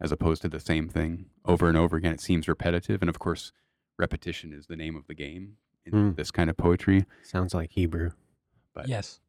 [0.00, 2.12] as opposed to the same thing over and over again.
[2.12, 3.52] It seems repetitive, and of course,
[3.98, 6.16] repetition is the name of the game in Mm.
[6.16, 7.04] this kind of poetry.
[7.22, 8.10] Sounds like Hebrew.
[8.72, 9.20] But, Yes.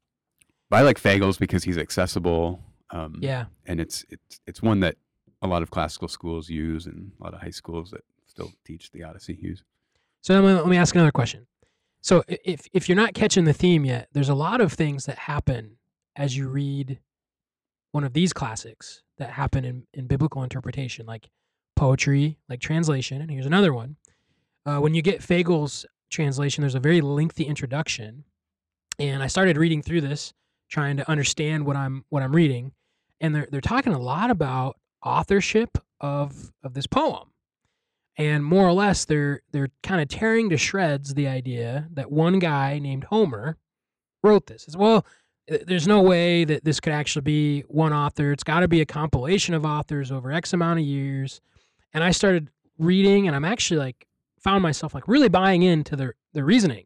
[0.69, 2.63] but I like Fagles because he's accessible.
[2.91, 3.45] Um, Yeah.
[3.65, 4.97] and it's it's it's one that
[5.41, 8.91] a lot of classical schools use, and a lot of high schools that still teach
[8.91, 9.63] the Odyssey use.
[10.21, 11.47] So let me, let me ask another question.
[12.01, 15.17] So if if you're not catching the theme yet, there's a lot of things that
[15.17, 15.77] happen
[16.15, 16.99] as you read
[17.91, 21.29] one of these classics that happen in, in biblical interpretation, like
[21.75, 23.21] poetry, like translation.
[23.21, 23.97] And here's another one.
[24.65, 28.23] Uh, when you get Fagles translation, there's a very lengthy introduction,
[28.97, 30.33] and I started reading through this,
[30.69, 32.73] trying to understand what I'm what I'm reading,
[33.19, 37.30] and they're they're talking a lot about authorship of of this poem
[38.17, 42.39] and more or less they're they're kind of tearing to shreds the idea that one
[42.39, 43.57] guy named Homer
[44.23, 44.67] wrote this.
[44.77, 45.05] Well,
[45.47, 48.31] there's no way that this could actually be one author.
[48.31, 51.41] It's got to be a compilation of authors over X amount of years.
[51.93, 54.07] And I started reading, and I'm actually like
[54.39, 56.85] found myself like really buying into the the reasoning.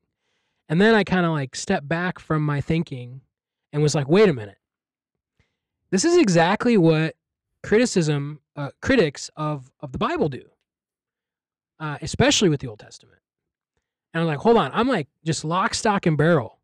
[0.67, 3.21] And then I kind of like stepped back from my thinking
[3.71, 4.57] and was like, wait a minute.
[5.91, 7.15] This is exactly what
[7.61, 10.43] criticism uh, critics of of the Bible do
[11.79, 13.19] uh, especially with the Old Testament.
[14.13, 16.59] And I'm like, hold on, I'm like just lock, stock, and barrel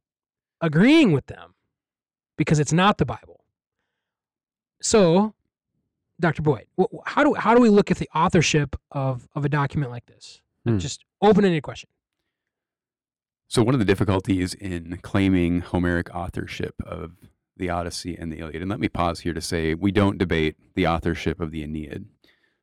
[0.61, 1.55] agreeing with them
[2.37, 3.43] because it's not the Bible.
[4.81, 5.33] So,
[6.19, 6.41] Dr.
[6.41, 6.65] Boyd,
[7.05, 10.41] how do how do we look at the authorship of of a document like this?
[10.65, 10.77] Hmm.
[10.77, 11.89] Just open-ended question.
[13.47, 17.11] So one of the difficulties in claiming Homeric authorship of
[17.57, 20.55] the Odyssey and the Iliad, and let me pause here to say we don't debate
[20.73, 22.05] the authorship of the Aeneid.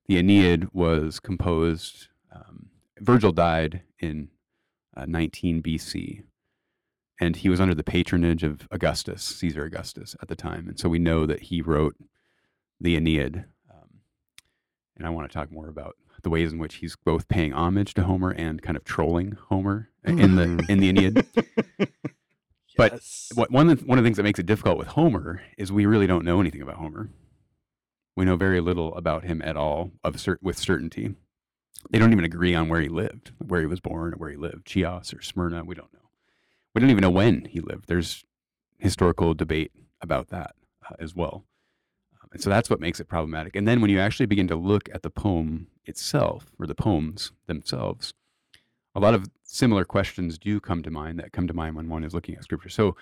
[0.06, 2.08] The Aeneid was composed.
[2.32, 4.28] Um, Virgil died in
[4.96, 6.22] uh, 19 BC,
[7.20, 10.88] and he was under the patronage of Augustus, Caesar Augustus, at the time, and so
[10.88, 11.96] we know that he wrote
[12.80, 13.44] the Aeneid.
[13.70, 14.00] Um,
[14.96, 17.94] and I want to talk more about the ways in which he's both paying homage
[17.94, 21.26] to Homer and kind of trolling Homer in the in the Aeneid.
[22.78, 23.32] But Yes.
[23.34, 25.72] What, one of the, one of the things that makes it difficult with Homer is
[25.72, 27.10] we really don't know anything about Homer.
[28.14, 31.16] We know very little about him at all of cer- with certainty.
[31.90, 34.36] They don't even agree on where he lived, where he was born, or where he
[34.36, 35.64] lived, Chios or Smyrna.
[35.64, 36.10] We don't know.
[36.74, 37.88] We don't even know when he lived.
[37.88, 38.24] There's
[38.78, 40.54] historical debate about that
[40.88, 41.44] uh, as well.
[42.22, 43.56] Um, and so that's what makes it problematic.
[43.56, 47.32] And then when you actually begin to look at the poem itself, or the poems
[47.46, 48.12] themselves,
[48.94, 52.04] a lot of similar questions do come to mind that come to mind when one
[52.04, 52.68] is looking at scripture.
[52.68, 52.96] So,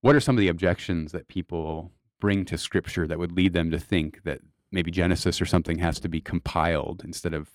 [0.00, 3.70] what are some of the objections that people bring to scripture that would lead them
[3.70, 4.40] to think that
[4.72, 7.50] maybe Genesis or something has to be compiled instead of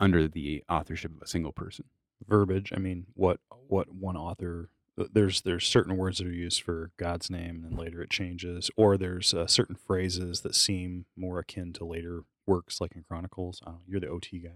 [0.00, 1.84] under the authorship of a single person?
[2.26, 2.72] verbiage.
[2.74, 4.70] I mean, what what one author
[5.12, 8.70] there's there's certain words that are used for God's name, and then later it changes,
[8.76, 13.60] or there's uh, certain phrases that seem more akin to later works, like in Chronicles.
[13.66, 14.50] I know, you're the OT guy.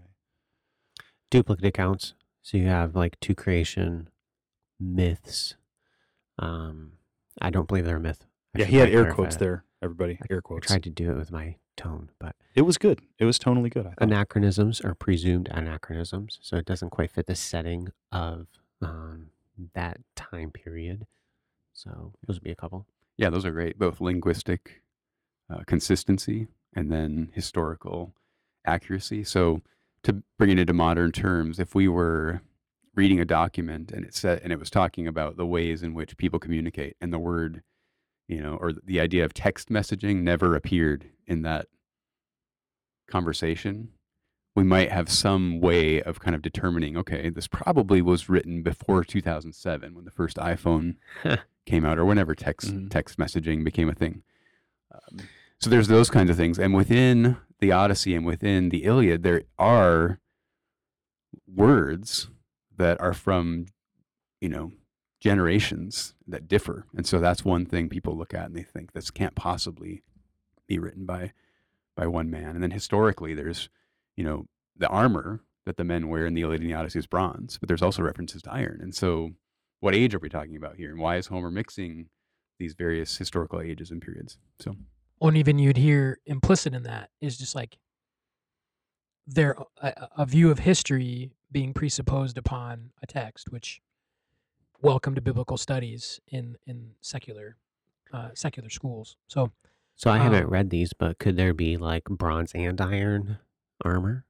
[1.29, 2.13] Duplicate accounts.
[2.41, 4.09] So you have like two creation
[4.79, 5.55] myths.
[6.37, 6.93] Um,
[7.41, 8.25] I don't believe they're a myth.
[8.55, 9.43] I yeah, he had air quotes that.
[9.43, 9.63] there.
[9.81, 10.67] Everybody, air I quotes.
[10.67, 13.01] tried to do it with my tone, but It was good.
[13.19, 13.85] It was tonally good.
[13.85, 14.01] I thought.
[14.01, 18.47] anachronisms are presumed anachronisms, so it doesn't quite fit the setting of
[18.81, 19.27] um,
[19.73, 21.05] that time period.
[21.73, 22.85] So those would be a couple.
[23.17, 23.77] Yeah, those are great.
[23.79, 24.81] Both linguistic
[25.49, 28.13] uh, consistency and then historical
[28.65, 29.23] accuracy.
[29.23, 29.61] So,
[30.03, 32.41] to bring it into modern terms, if we were
[32.95, 36.17] reading a document and it said and it was talking about the ways in which
[36.17, 37.63] people communicate, and the word,
[38.27, 41.67] you know, or the idea of text messaging never appeared in that
[43.09, 43.89] conversation,
[44.55, 49.03] we might have some way of kind of determining, okay, this probably was written before
[49.03, 50.95] 2007 when the first iPhone
[51.65, 52.89] came out, or whenever text Mhm.
[52.89, 54.23] text messaging became a thing.
[54.91, 55.19] Um,
[55.59, 59.43] so there's those kinds of things, and within the Odyssey and within the Iliad, there
[59.57, 60.19] are
[61.47, 62.29] words
[62.75, 63.65] that are from,
[64.41, 64.71] you know,
[65.23, 69.09] generations that differ, and so that's one thing people look at and they think this
[69.09, 70.03] can't possibly
[70.67, 71.31] be written by
[71.95, 72.55] by one man.
[72.55, 73.69] And then historically, there's,
[74.17, 77.07] you know, the armor that the men wear in the Iliad and the Odyssey is
[77.07, 79.31] bronze, but there's also references to iron, and so
[79.79, 80.91] what age are we talking about here?
[80.91, 82.07] And why is homer mixing
[82.59, 84.37] these various historical ages and periods?
[84.59, 84.75] So
[85.21, 87.77] and even you'd hear implicit in that is just like
[89.25, 93.81] their a, a view of history being presupposed upon a text, which
[94.83, 97.55] welcome to biblical studies in in secular
[98.13, 99.15] uh, secular schools.
[99.27, 99.51] So
[99.95, 103.39] So I haven't Um, read these, but could there be like bronze and iron
[103.83, 104.25] armor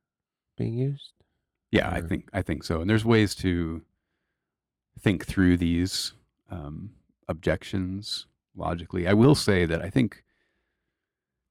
[0.58, 1.12] being used?
[1.72, 2.80] Yeah, I think I think so.
[2.82, 3.82] And there's ways to
[5.00, 6.14] think through these
[6.50, 6.92] um,
[7.28, 9.08] objections logically.
[9.08, 10.24] I will say that I think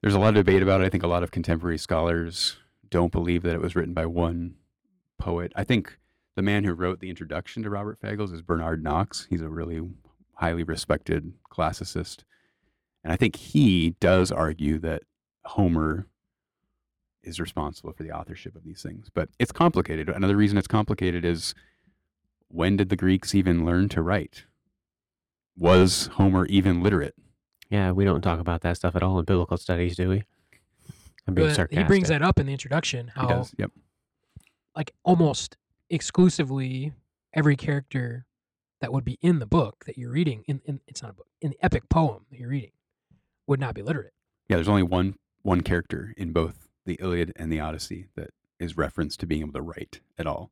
[0.00, 0.84] there's a lot of debate about it.
[0.84, 2.56] I think a lot of contemporary scholars
[2.88, 4.54] don't believe that it was written by one
[5.18, 5.52] poet.
[5.56, 5.98] I think
[6.34, 9.26] the man who wrote the introduction to Robert Fagles is Bernard Knox.
[9.28, 9.82] He's a really
[10.34, 12.24] highly respected classicist.
[13.04, 15.02] And I think he does argue that
[15.44, 16.06] Homer
[17.22, 19.08] is responsible for the authorship of these things.
[19.12, 20.08] But it's complicated.
[20.08, 21.54] Another reason it's complicated is
[22.48, 24.44] when did the Greeks even learn to write?
[25.56, 27.14] Was Homer even literate?
[27.68, 30.24] Yeah, we don't talk about that stuff at all in biblical studies, do we?
[31.26, 31.78] I'm being but sarcastic.
[31.78, 33.12] he brings that up in the introduction.
[33.14, 33.54] How He does.
[33.58, 33.70] Yep.
[34.74, 35.56] like almost
[35.92, 36.92] exclusively
[37.34, 38.26] every character
[38.80, 41.28] that would be in the book that you're reading in, in it's not a book
[41.40, 42.72] in the epic poem that you're reading
[43.46, 44.12] would not be literate.
[44.48, 48.76] Yeah, there's only one one character in both the Iliad and the Odyssey that is
[48.76, 50.50] referenced to being able to write at all.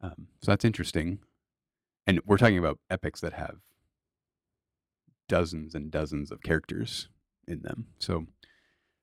[0.00, 1.18] Um, so that's interesting.
[2.06, 3.56] And we're talking about epics that have
[5.28, 7.08] dozens and dozens of characters
[7.48, 7.86] in them.
[7.98, 8.26] So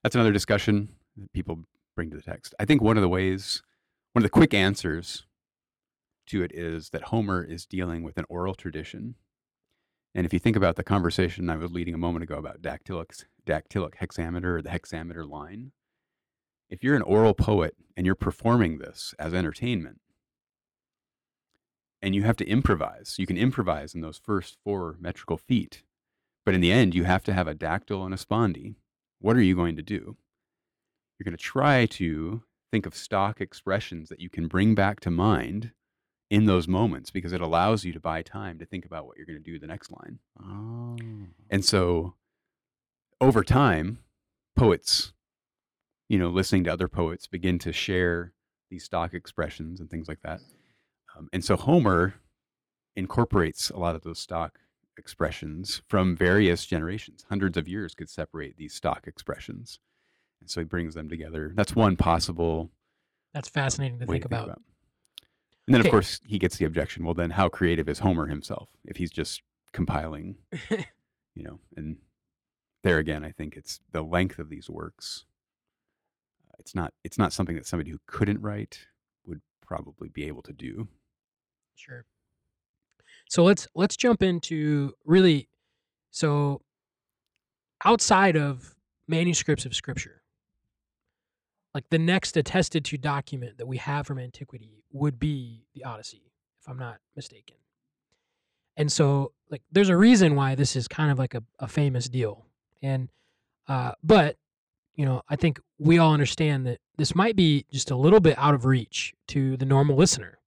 [0.04, 2.54] that's another discussion that people bring to the text.
[2.60, 3.62] I think one of the ways,
[4.13, 5.26] one of the quick answers
[6.31, 9.15] to it is that Homer is dealing with an oral tradition.
[10.15, 13.23] And if you think about the conversation I was leading a moment ago about dactylic,
[13.45, 15.71] dactylic hexameter or the hexameter line,
[16.69, 19.99] if you're an oral poet and you're performing this as entertainment,
[22.01, 25.83] and you have to improvise, you can improvise in those first four metrical feet,
[26.45, 28.75] but in the end, you have to have a dactyl and a spondee.
[29.19, 30.17] What are you going to do?
[31.19, 32.41] You're going to try to
[32.71, 35.73] think of stock expressions that you can bring back to mind
[36.31, 39.25] in those moments because it allows you to buy time to think about what you're
[39.25, 40.17] going to do the next line.
[40.41, 40.95] Oh.
[41.49, 42.15] And so
[43.19, 43.99] over time,
[44.55, 45.11] poets,
[46.07, 48.31] you know, listening to other poets begin to share
[48.69, 50.39] these stock expressions and things like that.
[51.17, 52.15] Um, and so Homer
[52.95, 54.57] incorporates a lot of those stock
[54.97, 57.25] expressions from various generations.
[57.27, 59.79] Hundreds of years could separate these stock expressions.
[60.39, 61.51] And so he brings them together.
[61.55, 62.71] That's one possible
[63.33, 64.45] That's fascinating to think to about.
[64.45, 64.61] think about.
[65.67, 67.06] And then, of course, he gets the objection.
[67.06, 69.41] Well, then, how creative is Homer himself if he's just
[69.74, 70.38] compiling,
[70.69, 71.60] you know?
[71.78, 71.97] And
[72.84, 75.26] there again, I think it's the length of these works.
[76.60, 76.93] It's not.
[77.04, 78.80] It's not something that somebody who couldn't write
[79.26, 80.88] would probably be able to do.
[81.76, 82.06] Sure.
[83.30, 85.47] So let's let's jump into really
[86.12, 86.62] so
[87.86, 88.76] outside of
[89.08, 90.20] manuscripts of scripture.
[91.73, 96.31] Like the next attested to document that we have from antiquity would be the Odyssey,
[96.60, 97.57] if I'm not mistaken.
[98.75, 102.10] And so like there's a reason why this is kind of like a, a famous
[102.10, 102.45] deal.
[102.81, 103.10] And
[103.67, 104.38] uh but
[104.95, 108.38] you know, I think we all understand that this might be just a little bit
[108.38, 110.39] out of reach to the normal listener.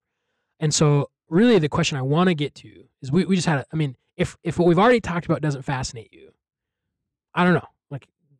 [0.60, 3.60] And so really the question I want to get to is we, we just had
[3.60, 6.30] a, I mean, if if what we've already talked about doesn't fascinate you,
[7.34, 7.68] I don't know.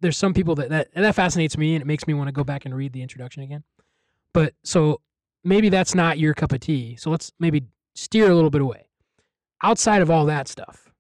[0.05, 2.45] There's some people that that, that fascinates me and it makes me want to go
[2.45, 3.65] back and read the introduction again.
[4.35, 5.01] But so
[5.43, 6.97] maybe that's not your cup of tea.
[6.97, 7.63] So let's maybe
[7.95, 8.89] steer a little bit away.
[9.63, 10.93] Outside of all that stuff,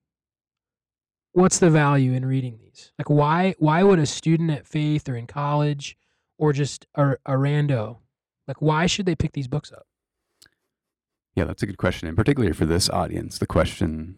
[1.32, 2.92] what's the value in reading these?
[2.98, 5.98] Like why why would a student at Faith or in college
[6.38, 7.98] or just a, a rando
[8.48, 9.86] like why should they pick these books up?
[11.34, 14.16] Yeah, that's a good question, and particularly for this audience, the question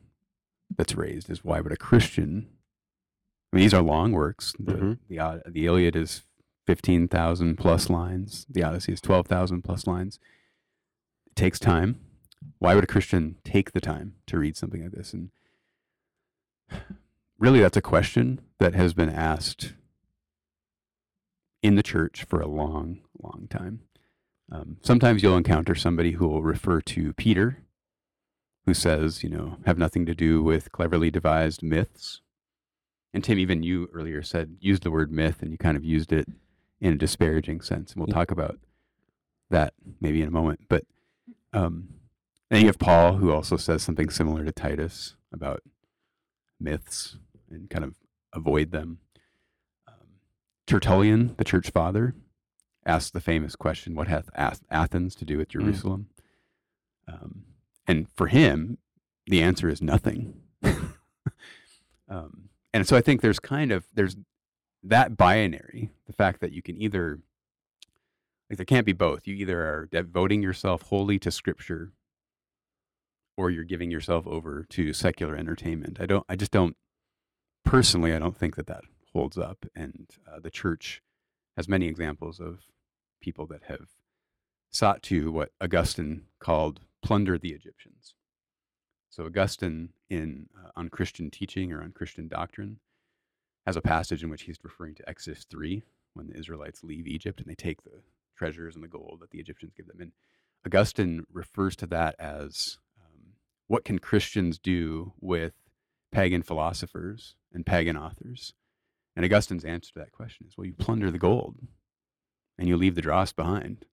[0.77, 2.49] that's raised is why would a Christian?
[3.57, 4.55] Mean, these are long works.
[4.59, 4.99] The Mhm.
[5.09, 6.23] the, Od- the Iliad is
[6.67, 8.47] fifteen thousand plus lines.
[8.49, 10.19] The Odyssey is twelve thousand plus lines.
[11.27, 12.01] It takes time.
[12.59, 15.13] Why would a Christian take the time to read something like this?
[15.13, 15.31] And
[17.39, 19.75] really, that's a question that has been asked
[21.63, 23.81] in the church for a long, long time.
[24.51, 27.65] Um, sometimes you'll encounter somebody who will refer to Peter,
[28.65, 32.21] who says, you know, have nothing to do with cleverly devised myths.
[33.17, 36.13] And Tim, even you earlier said, used the word myth, and you kind of used
[36.13, 36.29] it
[36.83, 37.93] in a disparaging sense.
[37.93, 38.59] And we'll talk about
[39.49, 40.61] that maybe in a moment.
[40.69, 40.85] But
[41.55, 41.89] um,
[42.51, 45.63] then you have Paul, who also says something similar to Titus about
[46.61, 47.17] myths
[47.51, 47.95] and kind of
[48.35, 48.99] avoid them.
[49.89, 50.21] Um,
[50.67, 52.15] Tertullian, the church father,
[52.85, 54.29] asked the famous question, What hath
[54.71, 56.09] Athens to do with Jerusalem?
[57.09, 57.45] Um,
[57.87, 58.77] and for him,
[59.27, 60.35] the answer is nothing.
[62.11, 64.17] um, and so I think there's kind of there's
[64.83, 67.21] that binary, the fact that you can either
[68.49, 69.27] Like there can't be both.
[69.27, 71.93] You either are devoting yourself wholly to scripture
[73.37, 75.99] or you're giving yourself over to secular entertainment.
[76.01, 76.77] I don't I just don't
[77.65, 81.03] personally I don't think that that holds up and uh, the church
[81.57, 82.67] has many examples of
[83.23, 83.89] people that have
[84.71, 88.16] sought to what Augustine called plunder the Egyptians.
[89.17, 92.81] So Augustine in uh, on Christian teaching or on Christian doctrine
[93.65, 97.41] has a passage in which he's referring to Exodus 3 when the Israelites leave Egypt
[97.41, 98.03] and they take the
[98.37, 100.03] treasures and the gold that the Egyptians give them.
[100.03, 100.13] And
[100.67, 103.33] Augustine refers to that as um,
[103.69, 105.55] what can Christians do with
[106.13, 108.53] pagan philosophers and pagan authors?
[109.17, 111.57] And Augustine's answer to that question is well, you plunder the gold
[112.59, 113.87] and you leave the dross behind.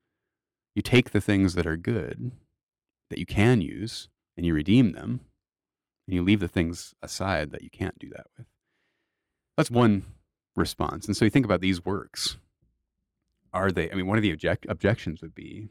[0.75, 2.33] You take the things that are good
[3.09, 5.21] that you can use and you redeem them,
[6.07, 8.47] and you leave the things aside that you can't do that with.
[9.57, 10.03] That's one
[10.55, 11.07] response.
[11.07, 12.37] And so you think about these works.
[13.53, 15.69] Are they, I mean, one of the object, objections would be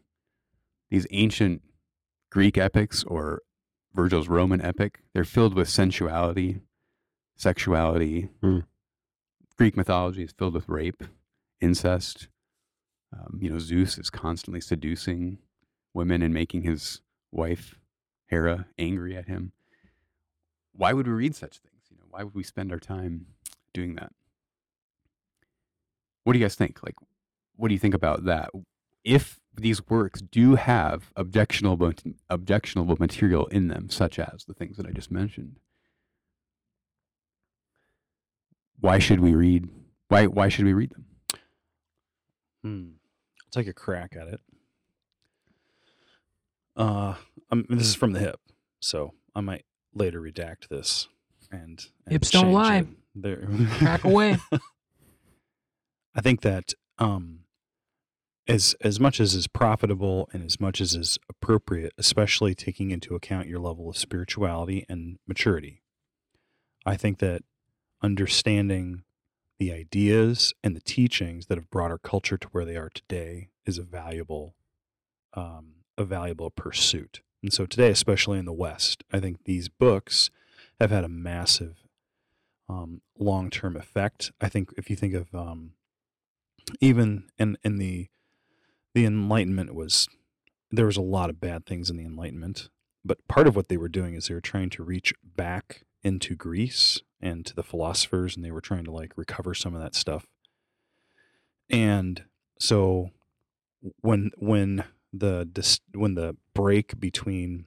[0.91, 1.63] these ancient
[2.31, 3.43] Greek epics or
[3.95, 6.61] Virgil's Roman epic, they're filled with sensuality,
[7.37, 8.29] sexuality.
[8.41, 8.61] Hmm.
[9.59, 11.03] Greek mythology is filled with rape,
[11.61, 12.29] incest.
[13.13, 15.39] Um, you know, Zeus is constantly seducing
[15.93, 17.79] women and making his wife
[18.33, 19.53] Hera angry at him.
[20.73, 21.83] Why would we read such things?
[21.91, 23.27] You know, why would we spend our time
[23.75, 24.11] doing that?
[26.25, 26.83] What do you guys think?
[26.83, 26.95] Like,
[27.57, 28.49] what do you think about that?
[29.05, 31.93] If these works do have objectionable
[32.31, 35.59] objectionable material in them, such as the things that I just mentioned,
[38.81, 39.69] why should we read?
[40.09, 41.05] Why why should we read them?
[42.63, 42.89] Hmm.
[43.45, 44.41] I'll take a crack at it.
[46.77, 47.15] Uh,
[47.51, 48.41] um, this is from the hip,
[48.81, 49.65] so I might
[49.95, 51.09] later redact this
[51.53, 52.87] and, and Hips don't lie.
[53.15, 54.39] There, Crack away.
[56.15, 57.41] I think that um,
[58.49, 63.15] as as much as is profitable and as much as is appropriate, especially taking into
[63.15, 65.83] account your level of spirituality and maturity,
[66.87, 67.43] I think that
[68.03, 69.05] understanding
[69.59, 73.51] the ideas and the teachings that have brought our culture to where they are today
[73.67, 74.57] is a valuable
[75.35, 77.21] um, a valuable pursuit.
[77.43, 80.31] And so today, especially in the West, I think these books
[80.81, 81.83] have had a massive
[82.69, 84.33] um, long term effect.
[84.41, 85.73] I think if you think of um,
[86.81, 88.09] even in in the
[88.95, 90.09] the Enlightenment was
[90.71, 92.69] there was a lot of bad things in the Enlightenment,
[93.05, 96.35] but part of what they were doing is they were trying to reach back into
[96.35, 99.95] Greece and to the philosophers, and they were trying to like recover some of that
[99.95, 100.27] stuff.
[101.71, 102.25] And
[102.59, 103.11] so
[104.01, 107.67] when when the when the break between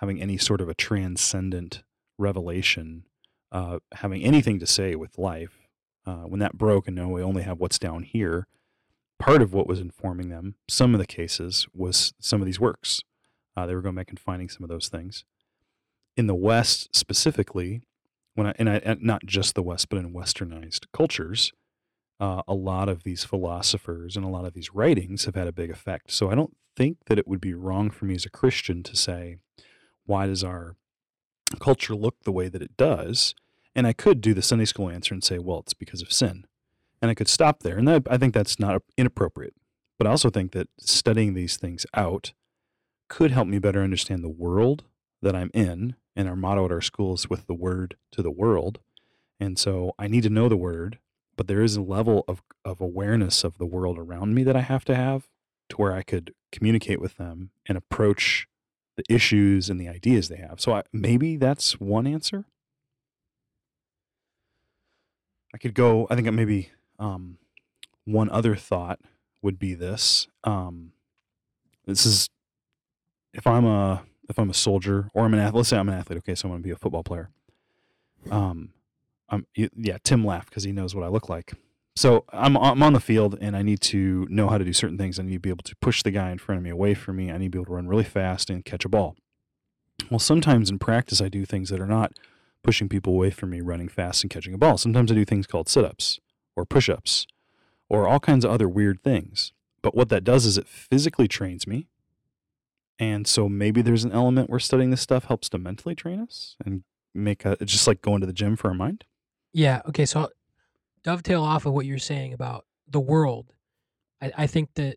[0.00, 1.82] having any sort of a transcendent
[2.18, 3.04] revelation,
[3.50, 5.68] uh, having anything to say with life,
[6.06, 8.46] uh, when that broke, and now we only have what's down here.
[9.18, 13.00] Part of what was informing them, some of the cases, was some of these works.
[13.56, 15.24] Uh, they were going back and finding some of those things.
[16.16, 17.82] In the West specifically,
[18.34, 21.52] when I, and I, and not just the West, but in westernized cultures,
[22.18, 25.52] uh, a lot of these philosophers and a lot of these writings have had a
[25.52, 26.10] big effect.
[26.10, 28.96] So I don't think that it would be wrong for me as a Christian to
[28.96, 29.36] say,
[30.06, 30.76] why does our
[31.60, 33.34] culture look the way that it does?
[33.74, 36.46] And I could do the Sunday school answer and say, well, it's because of sin.
[37.00, 37.78] And I could stop there.
[37.78, 39.54] And that, I think that's not inappropriate.
[39.98, 42.32] But I also think that studying these things out
[43.08, 44.84] could help me better understand the world
[45.20, 45.96] that I'm in.
[46.14, 48.80] And our motto at our school is with the word to the world.
[49.40, 50.98] And so I need to know the word,
[51.36, 54.60] but there is a level of, of awareness of the world around me that I
[54.60, 55.28] have to have
[55.68, 58.46] to where I could communicate with them and approach
[58.96, 60.60] the issues and the ideas they have.
[60.60, 62.44] So I, maybe that's one answer.
[65.54, 66.06] I could go.
[66.10, 67.38] I think maybe um,
[68.04, 69.00] one other thought
[69.42, 70.28] would be this.
[70.44, 70.92] Um,
[71.86, 72.28] this is
[73.34, 75.56] if I'm a if I'm a soldier or I'm an athlete.
[75.56, 76.18] Let's say I'm an athlete.
[76.18, 77.30] Okay, so I'm going to be a football player.
[78.30, 78.72] Um,
[79.28, 79.98] I'm yeah.
[80.02, 81.52] Tim laughed because he knows what I look like.
[81.94, 84.96] So I'm I'm on the field and I need to know how to do certain
[84.96, 85.18] things.
[85.18, 87.16] I need to be able to push the guy in front of me away from
[87.16, 87.30] me.
[87.30, 89.16] I need to be able to run really fast and catch a ball.
[90.10, 92.12] Well, sometimes in practice I do things that are not
[92.62, 94.78] pushing people away from me, running fast and catching a ball.
[94.78, 96.18] Sometimes I do things called sit-ups
[96.56, 97.26] or push-ups
[97.88, 99.52] or all kinds of other weird things.
[99.82, 101.88] But what that does is it physically trains me.
[102.98, 106.56] And so maybe there's an element where studying this stuff helps to mentally train us
[106.64, 106.84] and
[107.14, 109.04] make a, just like going to the gym for our mind.
[109.52, 109.82] Yeah.
[109.88, 110.06] Okay.
[110.06, 110.30] So
[111.04, 113.52] dovetail off of what you're saying about the world.
[114.20, 114.96] I, I think that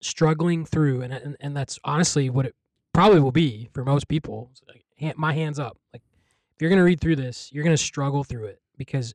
[0.00, 2.54] struggling through, and, and and that's honestly what it
[2.92, 4.50] probably will be for most people.
[4.68, 5.78] Like, my hands up.
[5.92, 6.02] Like
[6.54, 9.14] if you're gonna read through this, you're gonna struggle through it because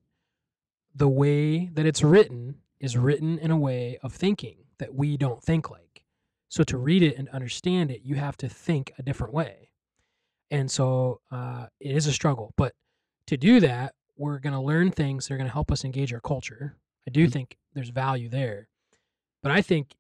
[0.95, 5.43] the way that it's written is written in a way of thinking that we don't
[5.43, 6.03] think like.
[6.49, 9.69] So to read it and understand it, you have to think a different way.
[10.49, 12.53] And so uh, it is a struggle.
[12.55, 12.73] But
[13.27, 16.13] to do that, we're going to learn things that are going to help us engage
[16.13, 16.75] our culture.
[17.07, 17.31] I do Mhm.
[17.33, 18.67] think there's value there.
[19.43, 19.95] But I think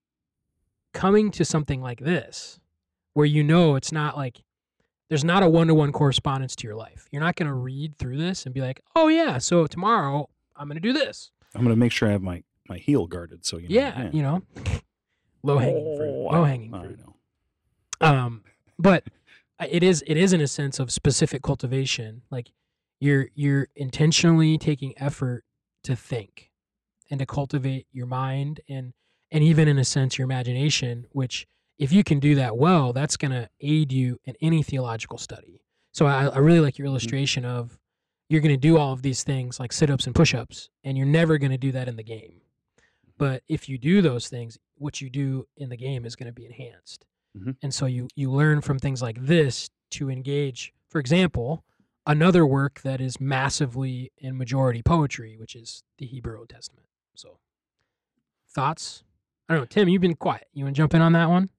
[0.93, 2.59] coming to something like this,
[3.13, 4.43] where you know it's not like
[5.09, 7.07] there's not a one to one correspondence to your life.
[7.11, 10.67] You're not going to read through this and be like, oh, yeah, so tomorrow I'm
[10.67, 11.31] going to do this.
[11.55, 13.45] I'm gonna make sure I have my my heel guarded.
[13.45, 13.75] So you know.
[13.75, 14.43] yeah, you know,
[15.43, 16.09] low hanging fruit.
[16.09, 16.99] Oh, Low hanging I fruit.
[16.99, 17.15] know.
[18.01, 18.43] Um,
[18.77, 19.05] but
[19.67, 22.21] it is it is in a sense of specific cultivation.
[22.29, 22.51] Like
[22.99, 25.43] you're you're intentionally taking effort
[25.83, 26.51] to think
[27.09, 28.93] and to cultivate your mind and
[29.31, 31.05] and even in a sense your imagination.
[31.11, 35.17] Which if you can do that well, that's going to aid you in any theological
[35.17, 35.61] study.
[35.91, 37.77] So I, I really like your illustration of
[38.29, 40.97] you're going to do all of these things like sit ups and push ups, and
[40.97, 42.41] you're never going to do that in the game.
[43.17, 46.33] But if you do those things, what you do in the game is going to
[46.33, 47.05] be enhanced.
[47.37, 47.55] Mhm.
[47.61, 50.73] And so you you learn from things like this to engage.
[50.89, 51.63] For example,
[52.07, 56.87] another work that is massively in majority poetry, which is the Hebrew Old Testament.
[57.13, 57.37] So,
[58.49, 59.03] thoughts?
[59.47, 59.89] I don't know, Tim.
[59.89, 60.47] You've been quiet.
[60.53, 61.49] You want to jump in on that one?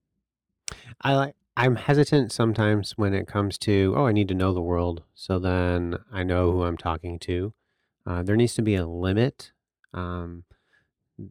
[1.00, 1.34] I like.
[1.56, 5.38] I'm hesitant sometimes when it comes to oh, I need to know the world, so
[5.38, 7.52] then I know who I'm talking to.
[8.06, 9.52] Uh, there needs to be a limit.
[9.92, 10.44] Um,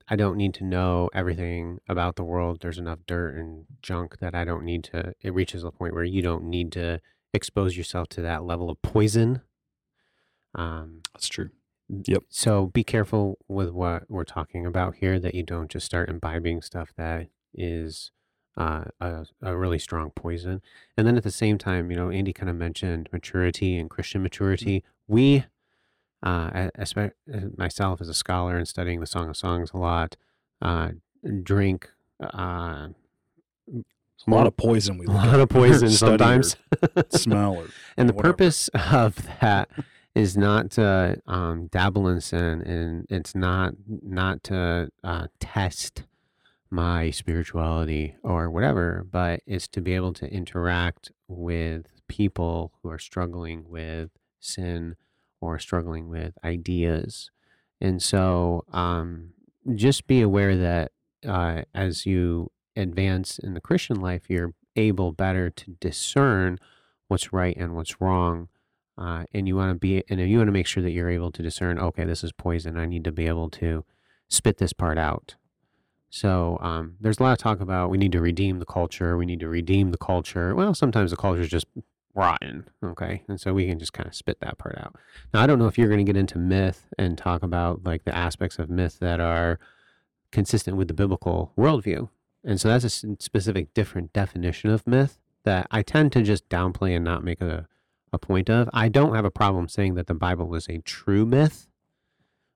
[0.10, 2.60] I don't need to know everything about the world.
[2.60, 5.14] There's enough dirt and junk that I don't need to.
[5.22, 7.00] It reaches a point where you don't need to
[7.34, 9.42] expose yourself to that level of poison.
[10.56, 11.50] Um, That's true.
[11.90, 12.24] Yep.
[12.28, 16.62] so be careful with what we're talking about here that you don't just start imbibing
[16.62, 18.12] stuff that is
[18.58, 20.62] uh, a, a really strong poison.
[20.98, 24.24] And then at the same time, you know, Andy kind of mentioned maturity and Christian
[24.24, 24.84] maturity.
[25.08, 25.46] We,
[26.24, 27.14] uh, especially
[27.56, 30.18] myself as a scholar and studying the Song of Songs a lot,
[30.62, 30.90] uh,
[31.44, 31.90] drink
[32.22, 32.90] uh,
[34.26, 35.40] A lot of poison we a look lot at.
[35.42, 36.56] of poison sometimes.
[37.10, 38.34] smell or and the whatever.
[38.34, 39.70] purpose of that
[40.16, 46.04] is not to um, dabble in sin, and it's not not to uh, test
[46.70, 53.00] my spirituality or whatever, but it's to be able to interact with people who are
[53.00, 54.10] struggling with
[54.40, 54.96] sin
[55.40, 57.30] or struggling with ideas.
[57.80, 59.30] And so um,
[59.76, 60.92] just be aware that
[61.26, 66.60] uh, as you advance in the Christian life, you're able better to discern
[67.08, 68.50] what's right and what's wrong.
[68.98, 71.32] Uh, and you want to be, and you want to make sure that you're able
[71.32, 72.78] to discern, okay, this is poison.
[72.78, 73.86] I need to be able to
[74.28, 75.36] spit this part out.
[76.10, 79.18] So um, there's a lot of talk about we need to redeem the culture.
[79.18, 80.56] We need to redeem the culture.
[80.56, 81.68] Well, sometimes the culture is just
[82.16, 84.96] rotten, okay, and so we can just kind of spit that part out.
[85.34, 88.06] Now, I don't know if you're going to get into myth and talk about like
[88.06, 89.60] the aspects of myth that are
[90.32, 92.10] consistent with the biblical worldview,
[92.48, 96.96] and so that's a specific, different definition of myth that I tend to just downplay
[96.96, 97.68] and not make a
[98.12, 98.70] a point of.
[98.74, 101.68] I don't have a problem saying that the Bible was a true myth.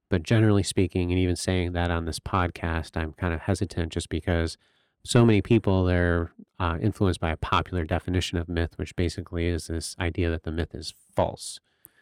[0.09, 4.09] But generally speaking, and even saying that on this podcast, I'm kind of hesitant just
[4.09, 4.57] because
[5.05, 9.67] so many people they're uh, influenced by a popular definition of myth, which basically is
[9.67, 11.59] this idea that the myth is false.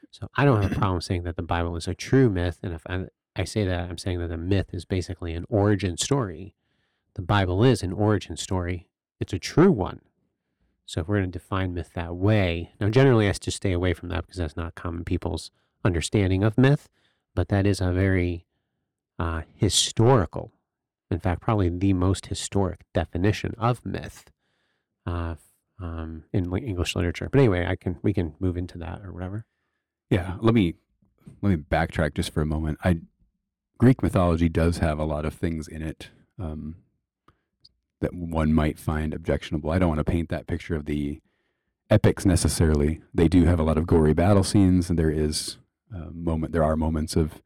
[0.09, 2.73] So I don't have a problem saying that the Bible is a true myth, and
[2.73, 6.55] if I, I say that, I'm saying that the myth is basically an origin story.
[7.19, 8.87] The Bible is an origin story.
[9.19, 9.99] It's a true one.
[10.85, 13.93] So if we're going to define myth that way, now generally I just stay away
[13.93, 15.51] from that because that's not common people's
[15.83, 16.87] understanding of myth
[17.35, 18.45] but that is a very
[19.17, 20.53] uh, historical,
[21.11, 24.31] in fact, probably the most historic definition of myth
[25.05, 25.35] uh,
[25.81, 27.27] um, in English literature.
[27.29, 29.45] But anyway, I can we can move into that or whatever.
[30.09, 30.75] Yeah, let me
[31.41, 32.77] let me backtrack just for a moment.
[32.83, 33.01] I
[33.77, 36.75] Greek mythology does have a lot of things in it um,
[38.01, 39.71] that one might find objectionable.
[39.71, 41.19] I don't want to paint that picture of the
[41.89, 43.01] epics necessarily.
[43.13, 45.57] They do have a lot of gory battle scenes, and there is
[45.93, 46.53] a moment.
[46.53, 47.41] There are moments of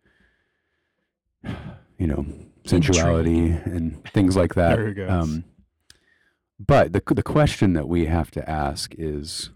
[1.98, 2.26] you know
[2.66, 4.78] sensuality and things like that.
[4.78, 5.10] There it goes.
[5.10, 5.44] Um,
[6.60, 9.50] but the the question that we have to ask is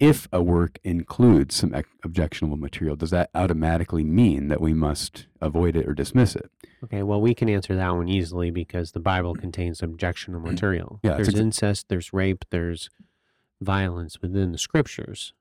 [0.00, 5.76] if a work includes some objectionable material, does that automatically mean that we must avoid
[5.76, 6.50] it or dismiss it?
[6.82, 10.98] Okay, well, we can answer that one easily because the Bible contains objectionable material.
[11.02, 12.88] Yeah, there's incest, there's rape, there's
[13.60, 15.34] violence within the scriptures.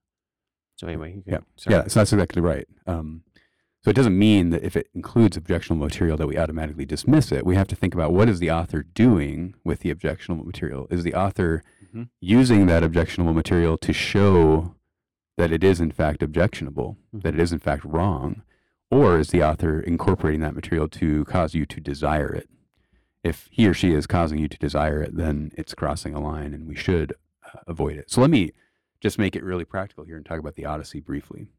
[0.76, 1.40] So anyway, Yeah.
[1.68, 2.68] Yeah, so that's exactly right.
[2.86, 3.24] Um,
[3.82, 7.46] so it doesn't mean that if it includes objectionable material that we automatically dismiss it.
[7.46, 10.88] We have to think about what is the author doing with the objectionable material.
[10.90, 11.64] Is the author
[11.94, 12.10] Mhm.
[12.20, 14.76] using that objectionable material to show
[15.38, 18.42] that it is in fact objectionable, that it is in fact wrong,
[18.92, 22.50] or is the author incorporating that material to cause you to desire it?
[23.22, 26.54] if he or she is causing you to desire it, then it's crossing a line
[26.54, 27.12] and we should
[27.46, 28.10] uh, avoid it.
[28.10, 28.52] So let me
[29.02, 31.50] just make it really practical here and talk about the Odyssey briefly.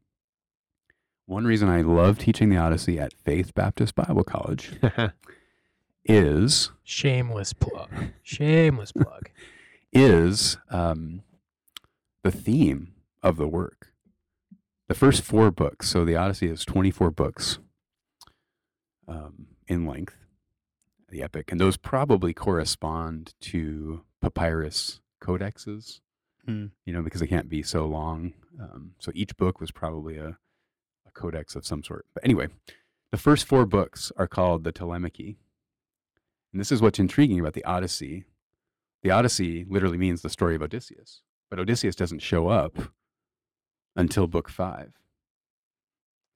[1.25, 4.73] One reason I love teaching the Odyssey at Faith Baptist Bible College
[6.05, 7.89] is Shameless plug.
[8.21, 9.29] Shameless plug.
[9.93, 11.21] is um,
[12.23, 12.93] the theme
[13.23, 13.87] of the work.
[14.89, 17.59] The first four books, so the Odyssey is 24 books
[19.07, 20.17] um, in length,
[21.09, 26.01] the epic, and those probably correspond to papyrus codexes,
[26.45, 26.67] Hmm.
[26.85, 28.33] you know, because they can't be so long.
[28.59, 30.37] Um, so each book was probably a,
[31.15, 32.05] a codex of some sort.
[32.13, 32.47] But anyway,
[33.11, 35.35] the first four books are called the Telemachy.
[36.51, 38.25] And this is what's intriguing about the Odyssey.
[39.03, 42.77] The Odyssey literally means the story of Odysseus, but Odysseus doesn't show up
[43.95, 44.93] until book five.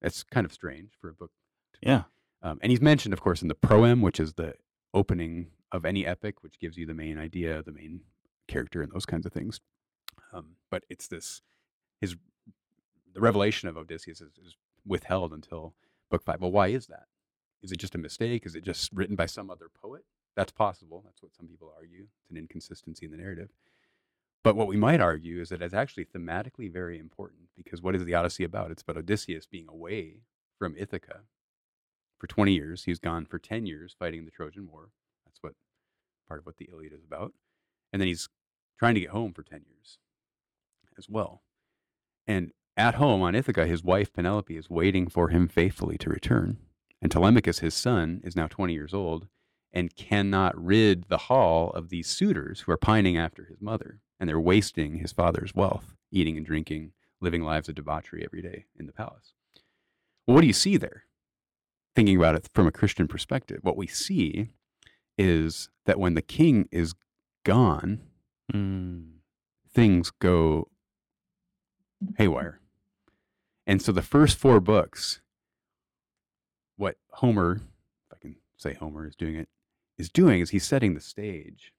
[0.01, 1.31] That's kind of strange for a book.
[1.81, 2.03] Yeah.
[2.41, 4.55] Um, and he's mentioned, of course, in the proem, which is the
[4.93, 8.01] opening of any epic, which gives you the main idea, the main
[8.47, 9.59] character, and those kinds of things.
[10.33, 11.41] Um, but it's this
[12.01, 12.15] his
[13.13, 14.55] the revelation of Odysseus is, is
[14.85, 15.73] withheld until
[16.09, 16.41] book five.
[16.41, 17.07] Well, why is that?
[17.61, 18.45] Is it just a mistake?
[18.45, 20.03] Is it just written by some other poet?
[20.35, 21.01] That's possible.
[21.05, 22.07] That's what some people argue.
[22.21, 23.49] It's an inconsistency in the narrative.
[24.43, 28.05] But what we might argue is that it's actually thematically very important because what is
[28.05, 28.69] the Odyssey about?
[28.69, 30.17] It's about Odysseus being away
[30.59, 31.21] from Ithaca
[32.19, 32.83] for 20 years.
[32.83, 34.89] He's gone for 10 years fighting the Trojan War.
[35.25, 35.53] That's what
[36.27, 37.33] part of what the Iliad is about.
[37.91, 38.29] And then he's
[38.77, 39.97] trying to get home for 10 years
[40.97, 41.41] as well.
[42.27, 46.57] And at home on Ithaca, his wife Penelope is waiting for him faithfully to return.
[47.01, 49.27] And Telemachus, his son, is now 20 years old
[49.71, 53.99] and cannot rid the hall of these suitors who are pining after his mother.
[54.19, 58.65] And they're wasting his father's wealth, eating and drinking, living lives of debauchery every day
[58.79, 59.33] in the palace.
[60.25, 61.03] Well, what do you see there?
[61.95, 64.49] Thinking about it from a Christian perspective, what we see
[65.17, 66.93] is that when the king is
[67.43, 68.01] gone,
[68.53, 69.13] Mm.
[69.67, 70.69] things go
[72.17, 72.59] haywire.
[73.67, 75.21] And so the first four books,
[76.77, 77.61] what Homer,
[78.11, 79.49] if I can say Homer is doing it,
[79.97, 81.71] is doing is he's setting the stage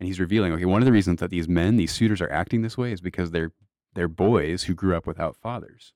[0.00, 2.62] and he's revealing, okay, one of the reasons that these men, these suitors are acting
[2.62, 3.52] this way is because they're
[3.94, 5.92] they're boys who grew up without fathers.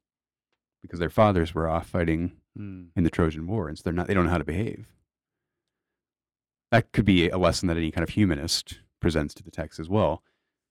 [0.83, 2.87] Because their fathers were off fighting Mm.
[2.97, 4.87] in the Trojan War, and so they're not they don't know how to behave.
[6.71, 9.89] That could be a lesson that any kind of humanist presents to the text as
[9.91, 10.23] well.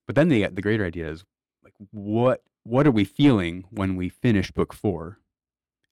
[0.06, 1.24] But then the the greater idea is
[1.62, 5.20] like what what are we feeling when we finish book four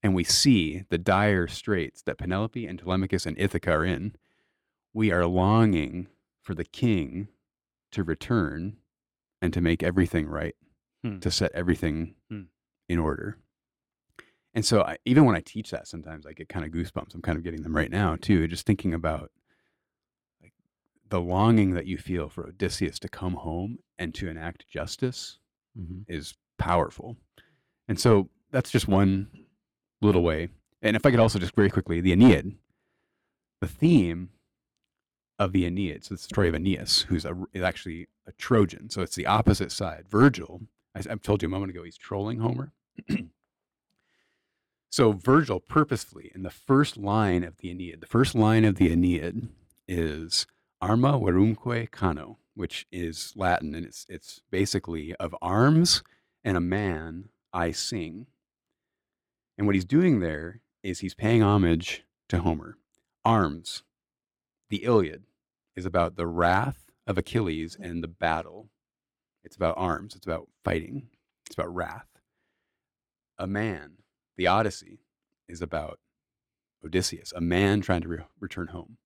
[0.02, 4.16] and we see the dire straits that Penelope and Telemachus and Ithaca are in?
[4.92, 6.08] We are longing
[6.42, 7.28] for the king
[7.92, 8.76] to return
[9.40, 10.56] and to make everything right,
[11.02, 11.18] Hmm.
[11.20, 12.42] to set everything Hmm.
[12.88, 13.38] in order.
[14.52, 17.14] And so I, even when I teach that, sometimes I get kind of goosebumps.
[17.14, 19.30] I'm kind of getting them right now too, just thinking about
[20.42, 20.52] like
[21.08, 25.38] the longing that you feel for Odysseus to come home and to enact justice
[25.76, 26.34] hmm is
[26.64, 27.18] powerful.
[27.86, 29.28] And so that's just one
[30.00, 30.48] little way.
[30.80, 32.54] And if I could also just very quickly, the Aeneid,
[33.60, 34.30] the theme
[35.38, 38.88] of the Aeneid, so it's the story of Aeneas, who's a, is actually a Trojan.
[38.88, 40.06] So it's the opposite side.
[40.08, 40.62] Virgil,
[40.94, 42.72] I, I told you a moment ago, he's trolling Homer.
[44.90, 48.90] so Virgil purposefully, in the first line of the Aeneid, the first line of the
[48.90, 49.48] Aeneid
[49.86, 50.46] is
[50.80, 56.02] Arma virumque cano, which is Latin, and it's it's basically of arms
[56.44, 58.26] and a man I sing.
[59.56, 62.76] And what he's doing there is he's paying homage to Homer.
[63.24, 63.82] Arms,
[64.68, 65.24] the Iliad,
[65.74, 68.68] is about the wrath of Achilles and the battle.
[69.42, 70.14] It's about arms.
[70.14, 71.08] It's about fighting.
[71.46, 72.06] It's about wrath.
[73.38, 73.98] A man,
[74.36, 75.00] the Odyssey,
[75.48, 75.98] is about
[76.84, 78.98] Odysseus, a man trying to re- return home.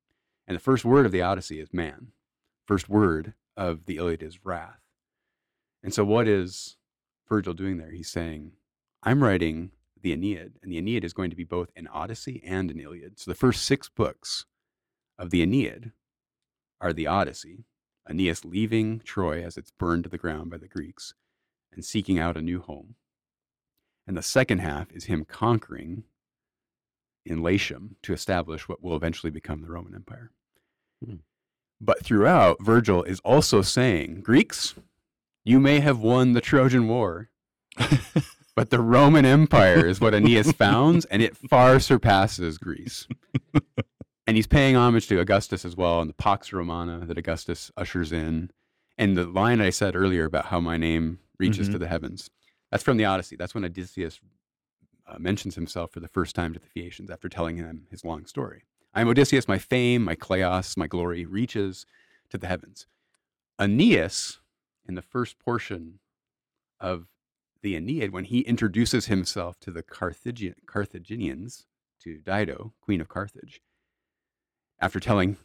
[0.47, 2.09] And the first word of the Odyssey is man.
[2.67, 4.81] First word of the Iliad is wrath.
[5.83, 6.78] And so, what is
[7.29, 7.91] Virgil doing there?
[7.91, 8.53] He's saying,
[9.03, 9.71] I'm writing
[10.01, 13.19] the Aeneid, and the Aeneid is going to be both an Odyssey and an Iliad.
[13.19, 14.47] So, the first six books
[15.19, 15.93] of the Aeneid
[16.81, 17.65] are the Odyssey,
[18.09, 21.15] Aeneas leaving Troy as it's burned to the ground by the Greeks
[21.73, 22.95] and seeking out a new home.
[24.07, 26.05] And the second half is him conquering
[27.27, 30.31] in Latium to establish what will eventually become the Roman Empire.
[31.05, 31.17] Hmm.
[31.81, 34.75] But throughout, Virgil is also saying, Greeks,
[35.49, 37.31] you may have won the Trojan War,
[38.55, 43.07] but the Roman Empire is what Aeneas founds, and it far surpasses Greece.
[44.27, 48.13] and he's paying homage to Augustus as well, and the Pax Romana that Augustus ushers
[48.13, 48.51] in.
[48.99, 51.73] And the line I said earlier about how my name reaches Mhm.
[51.73, 52.31] to the heavens,
[52.71, 53.37] that's from the Odyssey.
[53.37, 54.21] That's when Odysseus
[55.07, 58.27] uh, mentions himself for the first time to the Phaeacians after telling him his long
[58.27, 58.65] story.
[58.93, 61.87] I am Odysseus, my fame, my kleos, my glory reaches
[62.29, 62.87] to the heavens.
[63.59, 64.41] Aeneas,
[64.89, 65.99] in the first portion
[66.81, 67.07] of
[67.63, 71.67] the Aeneid, when he introduces himself to the Carthagi- Carthaginians,
[72.01, 73.61] to Dido, queen of Carthage,
[74.81, 75.37] after telling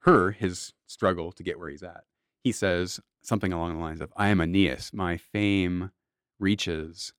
[0.00, 2.04] her his struggle to get where he's at,
[2.42, 5.90] he says something along the lines of, I am Aeneas, my fame
[6.38, 7.12] reaches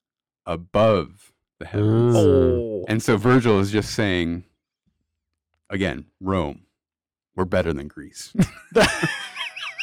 [0.45, 2.15] above the heavens.
[2.17, 4.43] Oh, And so Virgil is just saying,
[5.69, 6.63] again, Rome,
[7.35, 8.33] we're better than Greece.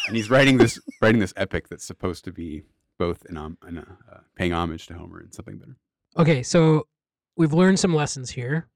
[0.09, 2.64] and he's writing this writing this epic that's supposed to be
[2.98, 5.76] both an, um, an, uh, paying homage to Homer and something better.
[6.16, 6.88] Okay, so
[7.36, 8.68] we've learned some lessons here.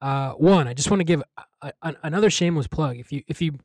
[0.00, 1.22] Uh, one, I just want to give
[1.62, 2.98] a, a, another shameless plug.
[2.98, 3.58] If you if you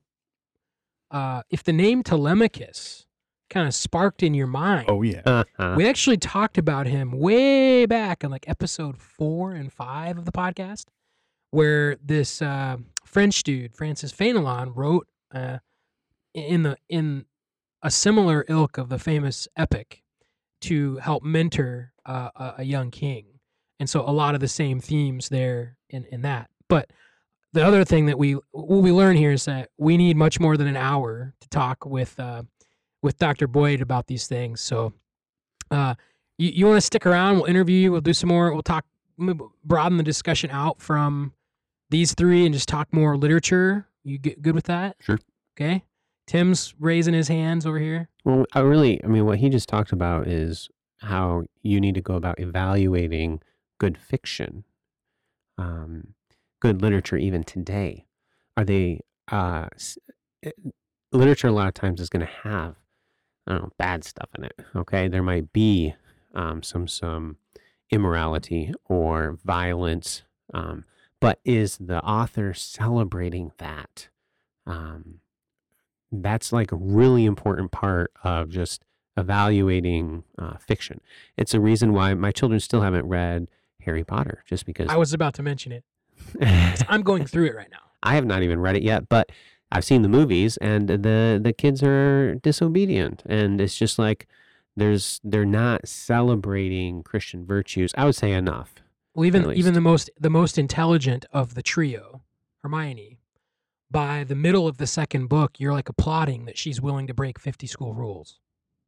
[1.12, 3.06] uh, if the name Telemachus
[3.50, 5.22] kind of sparked in your mind, oh yeah.
[5.26, 5.76] Uh-huh.
[5.78, 10.32] we actually talked about him way back in like episode four and five of the
[10.32, 10.86] podcast,
[11.52, 15.58] where this uh, French dude Francis Fénelon wrote uh,
[16.34, 17.26] in the in
[17.84, 20.04] a similar ilk of the famous epic
[20.62, 23.26] to help mentor uh, a, a young king,
[23.80, 26.50] and so a lot of the same themes there in in that.
[26.70, 26.92] But
[27.54, 30.58] the other thing that we what we learn here is that we need much more
[30.58, 32.44] than an hour to talk with uh,
[33.02, 33.48] with Dr.
[33.48, 34.62] Boyd about these things.
[34.62, 34.94] So
[35.70, 35.96] uh,
[36.38, 37.38] you, you want to stick around?
[37.38, 37.92] We'll interview you.
[37.92, 38.54] We'll do some more.
[38.54, 38.86] We'll talk,
[39.18, 41.34] broaden the discussion out from
[41.90, 43.88] these three and just talk more literature.
[44.04, 44.98] You get good with that?
[45.00, 45.20] Sure.
[45.56, 45.84] Okay.
[46.32, 48.08] Tim's raising his hands over here.
[48.24, 50.70] Well, I really, I mean, what he just talked about is
[51.00, 53.42] how you need to go about evaluating
[53.80, 54.64] good fiction,
[55.58, 56.14] um,
[56.62, 58.06] good literature, even today.
[58.56, 59.68] Are they, uh,
[60.42, 60.52] eh,
[61.12, 62.76] literature a lot of times is going to have,
[63.46, 64.58] I don't know, bad stuff in it.
[64.74, 65.10] Okay.
[65.10, 65.96] There might be
[66.34, 67.36] um, some, some
[67.90, 70.22] immorality or violence,
[70.54, 70.86] um,
[71.20, 74.08] but is the author celebrating that?
[74.66, 75.21] Um,
[76.12, 78.84] that's like a really important part of just
[79.18, 81.02] evaluating uh, fiction.
[81.38, 83.48] It's a reason why my children still haven't read
[83.82, 85.84] Harry Potter, just because I was about to mention it.
[86.90, 87.80] I'm going through it right now.
[88.04, 89.10] I have not even read it yet.
[89.10, 89.32] But
[89.72, 94.28] I've seen the movies, and the the kids are disobedient, and it's just like
[94.76, 97.92] there's they're not celebrating Christian virtues.
[97.98, 98.76] I would say enough.
[99.14, 102.22] Well, even even the most the most intelligent of the trio,
[102.64, 103.20] Hermione,
[103.92, 107.38] by the middle of the second book, you're like applauding that she's willing to break
[107.40, 108.40] 50 school rules.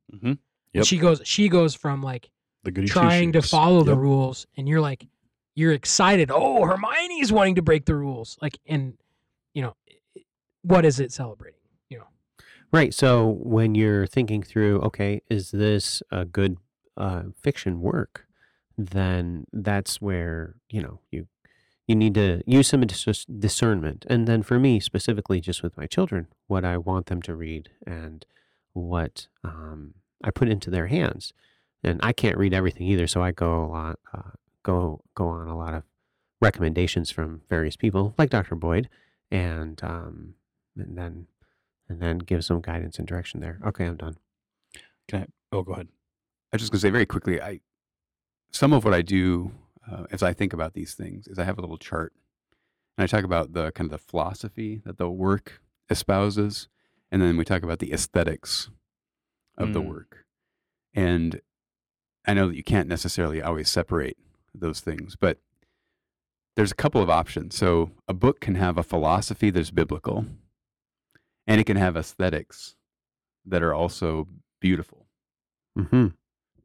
[0.10, 0.34] hmm
[0.74, 0.86] Yep.
[0.86, 2.32] She goes she goes from like
[2.64, 3.52] The trying to two-shoes.
[3.52, 5.06] follow the rules and you're like
[5.54, 8.98] you're excited oh hermione's wanting to break the rules like and
[9.54, 9.76] you know
[10.64, 12.08] what is it celebrating you know
[12.72, 12.92] Right.
[12.92, 16.58] So when you're thinking through, okay, is this a good
[16.98, 18.26] uh, fiction work?
[18.80, 21.28] Then that's where you know you
[21.88, 24.06] you need to use some dis- discernment.
[24.10, 27.70] And then for me specifically, just with my children, what I want them to read
[27.86, 28.26] and
[28.74, 31.34] what um, I put into their hands.
[31.84, 34.32] And I can't read everything either, so I go a lot uh,
[34.64, 35.84] go go on a lot of
[36.40, 38.56] recommendations from various people, like Dr.
[38.56, 38.88] Boyd,
[39.30, 40.36] and um,
[40.78, 41.28] and then
[41.90, 43.60] and then give some guidance and direction there.
[43.66, 44.16] Okay, I'm done.
[45.10, 45.26] Okay.
[45.52, 45.90] Oh, go ahead.
[46.52, 47.60] I was just gonna say very quickly, I
[48.52, 49.52] some of what I do
[49.90, 52.14] uh, as I think about these things is I have a little chart,
[52.98, 56.68] and I talk about the kind of the philosophy that the work espouses,
[57.12, 58.70] and then we talk about the aesthetics
[59.58, 59.88] of the Mm.
[59.88, 60.26] work.
[60.94, 61.42] And
[62.26, 64.18] I know that you can't necessarily always separate
[64.54, 65.40] those things, but
[66.56, 67.56] there's a couple of options.
[67.56, 70.26] So a book can have a philosophy that's biblical,
[71.48, 72.76] and it can have aesthetics
[73.46, 74.28] that are also
[74.62, 75.08] beautiful
[75.78, 76.08] Mm-hmm.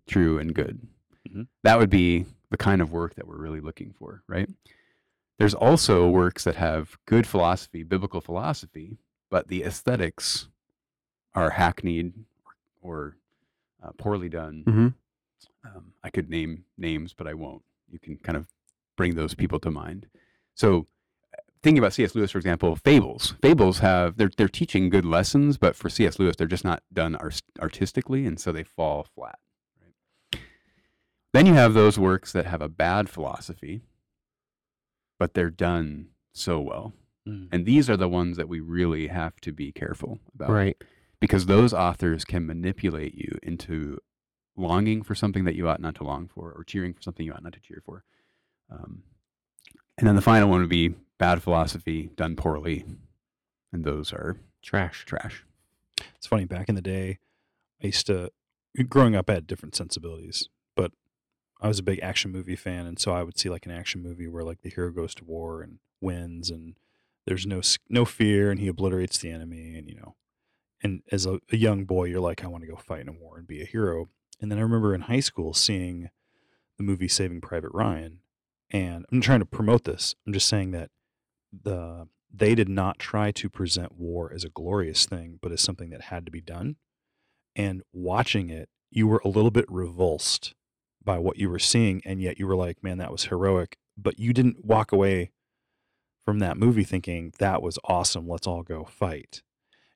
[0.06, 0.86] true and good.
[1.28, 1.48] Mhm.
[1.64, 4.48] That would be the kind of work that we're really looking for, right?
[5.38, 8.98] There's also works that have good philosophy, biblical philosophy,
[9.30, 10.48] but the aesthetics
[11.34, 12.14] are hackneyed
[12.80, 13.16] or
[13.82, 14.64] uh, poorly done.
[14.66, 14.94] Mhm.
[15.64, 17.62] Um, I could name names, but I won't.
[17.90, 18.46] You can kind of
[18.96, 20.08] bring those people to mind.
[20.54, 20.86] So,
[21.32, 22.14] uh, thinking about C.S.
[22.14, 23.34] Lewis, for example, fables.
[23.42, 26.18] Fables have they're they're teaching good lessons, but for C.S.
[26.18, 29.38] Lewis, they're just not done art- artistically, and so they fall flat.
[31.34, 31.38] Right?
[31.40, 33.82] Then you have those works that have a bad philosophy,
[35.18, 36.92] but they're done so well,
[37.26, 37.48] Mm.
[37.52, 40.82] and these are the ones that we really have to be careful about Right.
[41.20, 43.98] because those authors can manipulate you into
[44.56, 47.32] longing for something that you ought not to long for or cheering for something you
[47.32, 48.04] ought not to cheer for.
[48.70, 49.02] Um,
[49.98, 52.84] and then the final one would be bad philosophy done poorly.
[53.72, 55.04] And those are Trash.
[55.04, 55.44] trash.
[56.16, 56.44] It's funny.
[56.46, 57.18] Back in the day,
[57.82, 58.32] I used to,
[58.88, 60.92] growing up, I had different sensibilities, but
[61.60, 64.02] I was a big action movie fan, and so I would see like an action
[64.02, 66.76] movie where like the hero goes to war and wins, and
[67.26, 70.14] there's no no fear, and he obliterates the enemy, and you know,
[70.82, 73.12] and as a, a young boy, you're like, I want to go fight in a
[73.12, 74.08] war and be a hero.
[74.40, 76.10] And then I remember in high school seeing
[76.76, 78.20] the movie Saving Private Ryan,
[78.70, 80.14] and I'm trying to promote this.
[80.26, 80.90] I'm just saying that
[81.52, 85.90] the they did not try to present war as a glorious thing, but as something
[85.90, 86.76] that had to be done.
[87.56, 90.54] And watching it, you were a little bit revulsed
[91.08, 94.18] by what you were seeing, and yet you were like, "Man, that was heroic." But
[94.18, 95.32] you didn't walk away
[96.26, 98.28] from that movie thinking that was awesome.
[98.28, 99.42] Let's all go fight.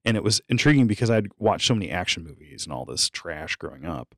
[0.07, 3.57] And it was intriguing because I'd watched so many action movies and all this trash
[3.57, 4.15] growing up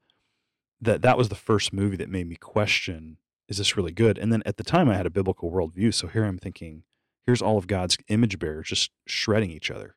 [0.80, 3.16] that that was the first movie that made me question
[3.48, 6.06] is this really good and then at the time i had a biblical worldview so
[6.08, 6.82] here i'm thinking
[7.26, 9.96] here's all of god's image bearers just shredding each other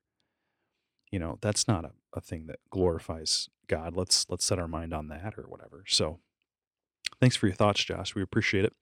[1.12, 4.94] you know that's not a, a thing that glorifies god let's let's set our mind
[4.94, 6.20] on that or whatever so
[7.20, 8.16] thanks for your thoughts josh.
[8.16, 8.74] We appreciate it.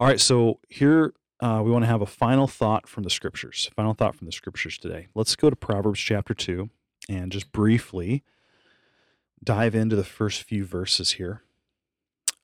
[0.00, 3.70] All right so here uh, we want to have a final thought from the scriptures
[3.74, 5.08] final thought from the scriptures today.
[5.14, 6.70] Let's go to proverbs chapter 2
[7.08, 8.24] and just briefly
[9.42, 11.42] dive into the first few verses here.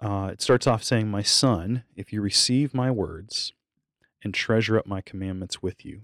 [0.01, 3.53] Uh, it starts off saying, My son, if you receive my words
[4.23, 6.03] and treasure up my commandments with you,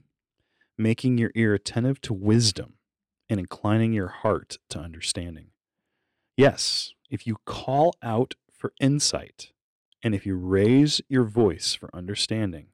[0.78, 2.74] making your ear attentive to wisdom
[3.28, 5.48] and inclining your heart to understanding.
[6.36, 9.52] Yes, if you call out for insight
[10.02, 12.68] and if you raise your voice for understanding,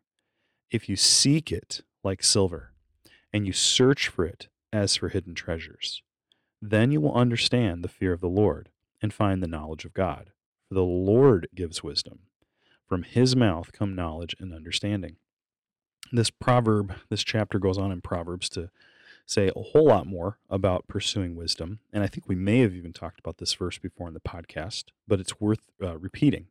[0.71, 2.73] if you seek it like silver
[3.33, 6.03] and you search for it as for hidden treasures,
[6.61, 8.69] then you will understand the fear of the Lord
[9.01, 10.31] and find the knowledge of God
[10.73, 12.21] for the Lord gives wisdom.
[12.89, 15.17] From his mouth come knowledge and understanding.
[16.11, 18.71] This proverb, this chapter goes on in Proverbs to
[19.27, 21.81] say a whole lot more about pursuing wisdom.
[21.93, 24.85] And I think we may have even talked about this verse before in the podcast,
[25.07, 26.47] but it's worth uh, repeating.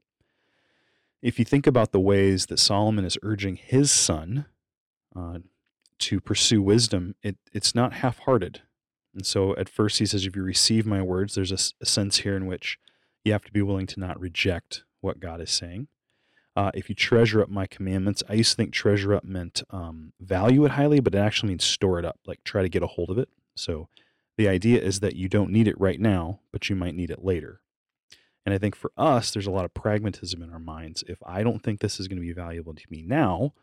[1.22, 4.46] If you think about the ways that Solomon is urging his son
[5.16, 5.40] uh,
[6.00, 8.62] to pursue wisdom, it, it's not half hearted.
[9.14, 12.20] And so at first he says, If you receive my words, there's a, a sense
[12.20, 12.80] here in which
[13.24, 15.88] you have to be willing to not reject what God is saying.
[16.62, 20.14] Uh, if you treasure up my commandments, I used to think treasure up meant um,
[20.20, 22.88] value it highly, but it actually means store it up, like try to get a
[22.88, 23.30] hold of it.
[23.56, 23.88] So
[24.38, 27.26] the idea is that you don't need it right now, but you might need it
[27.26, 27.62] later.
[28.46, 31.04] And I think for us, there's a lot of pragmatism in our minds.
[31.08, 33.56] If I don't think this is going to be valuable to me now,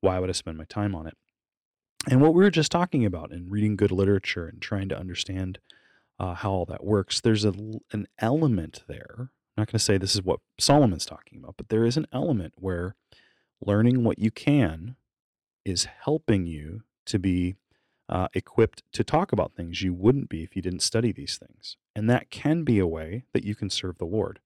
[0.00, 1.16] why would I spend my time on it?
[2.08, 5.58] And what we were just talking about in reading good literature and trying to understand
[6.20, 7.52] uh, how all that works, there's a,
[7.90, 9.30] an element there.
[9.56, 12.06] I'm not going to say this is what Solomon's talking about, but there is an
[12.12, 12.96] element where
[13.60, 14.96] learning what you can
[15.64, 17.54] is helping you to be
[18.08, 21.76] uh, equipped to talk about things you wouldn't be if you didn't study these things.
[21.94, 24.40] And that can be a way that you can serve the Lord.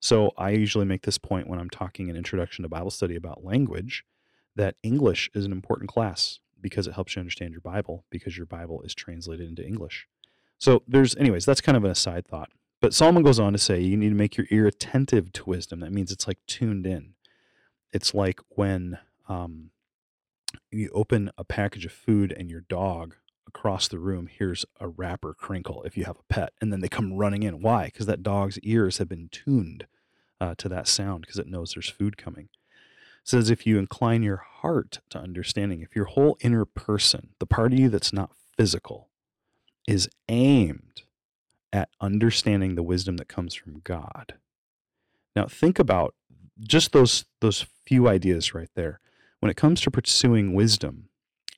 [0.00, 3.44] So I usually make this point when I'm talking an introduction to Bible study about
[3.44, 4.04] language
[4.56, 8.46] that English is an important class because it helps you understand your Bible because your
[8.46, 10.06] Bible is translated into English.
[10.58, 12.50] So there's, anyways, that's kind of an aside thought.
[12.82, 15.78] But Solomon goes on to say you need to make your ear attentive to wisdom.
[15.80, 17.14] That means it's like tuned in.
[17.92, 19.70] It's like when um,
[20.72, 23.14] you open a package of food and your dog
[23.46, 26.88] across the room hears a wrapper crinkle if you have a pet, and then they
[26.88, 27.62] come running in.
[27.62, 27.84] Why?
[27.84, 29.86] Because that dog's ears have been tuned
[30.40, 32.48] uh, to that sound because it knows there's food coming.
[33.22, 37.46] It says if you incline your heart to understanding, if your whole inner person, the
[37.46, 39.08] part of you that's not physical,
[39.86, 41.02] is aimed
[41.72, 44.34] at understanding the wisdom that comes from God.
[45.34, 46.14] Now think about
[46.60, 49.00] just those those few ideas right there.
[49.40, 51.08] When it comes to pursuing wisdom,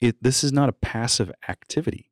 [0.00, 2.10] it, this is not a passive activity.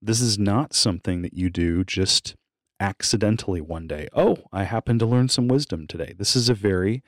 [0.00, 2.34] This is not something that you do just
[2.80, 4.08] accidentally one day.
[4.12, 6.14] Oh, I happen to learn some wisdom today.
[6.18, 7.04] This is a very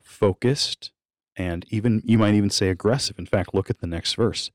[0.00, 0.92] focused
[1.36, 3.18] and even you might even say aggressive.
[3.18, 4.50] In fact, look at the next verse.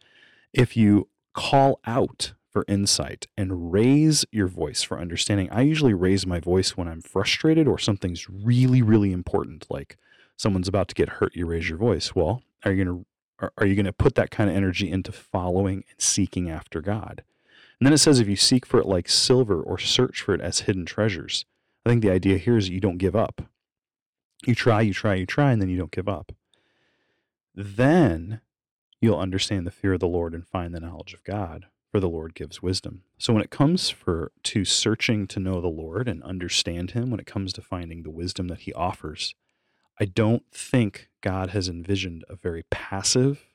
[0.51, 5.49] If you call out for insight and raise your voice for understanding.
[5.51, 9.97] I usually raise my voice when I'm frustrated or something's really, really important, like
[10.37, 11.35] someone's about to get hurt.
[11.35, 12.15] You raise your voice.
[12.15, 13.05] Well, are you going to
[13.57, 17.23] are you going to put that kind of energy into following and seeking after God?
[17.79, 20.39] And then it says if you seek for it like silver or search for it
[20.39, 21.45] as hidden treasures.
[21.85, 23.41] I think the idea here is you don't give up.
[24.45, 26.31] You try, you try, you try, and then you don't give up.
[27.53, 28.39] Then
[29.01, 32.09] you'll understand the fear of the Lord and find the knowledge of God, for the
[32.09, 33.03] Lord gives wisdom.
[33.19, 37.19] So when it comes for to searching to know the Lord and understand him, when
[37.19, 39.35] it comes to finding the wisdom that he offers,
[39.99, 43.45] I don't think God has envisioned a very passive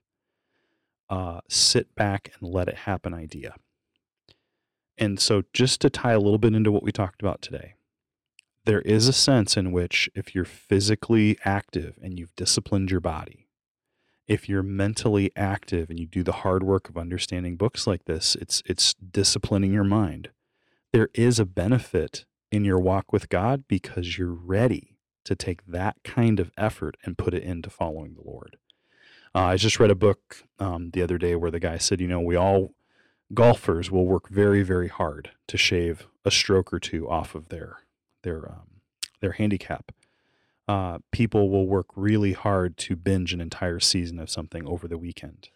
[1.11, 3.57] uh, sit back and let it happen idea.
[4.97, 7.75] And so just to tie a little bit into what we talked about today,
[8.67, 13.48] there is a sense in which if you're physically active and you've disciplined your body,
[14.29, 18.37] if you're mentally active and you do the hard work of understanding books like this,
[18.41, 20.31] it's it's disciplining your mind.
[20.93, 25.97] There is a benefit in your walk with God because you're ready to take that
[26.05, 28.57] kind of effort and put it into following the Lord.
[29.35, 32.09] Uh, I just read a book um, the other day where the guy said, you
[32.09, 32.73] know, we all
[33.35, 37.79] golfers will work very, very hard to shave a stroke or two off of their
[38.23, 38.81] their um,
[39.21, 39.93] their handicap.
[40.69, 44.99] Uh, people will work really hard to binge an entire season of something over the
[44.99, 45.49] weekend.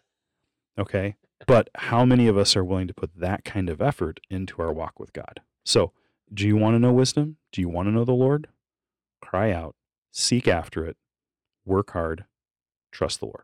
[0.77, 4.61] Okay, but how many of us are willing to put that kind of effort into
[4.61, 5.41] our walk with God?
[5.63, 5.91] So,
[6.33, 7.37] do you want to know wisdom?
[7.51, 8.47] Do you want to know the Lord?
[9.21, 9.75] Cry out,
[10.11, 10.97] seek after it,
[11.63, 12.25] work hard,
[12.91, 13.43] trust the Lord.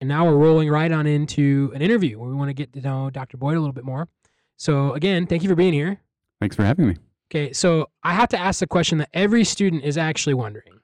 [0.00, 2.80] And now we're rolling right on into an interview where we want to get to
[2.80, 3.36] know Dr.
[3.36, 4.08] Boyd a little bit more.
[4.56, 6.00] So, again, thank you for being here.
[6.40, 6.96] Thanks for having me.
[7.30, 10.80] Okay, so I have to ask the question that every student is actually wondering,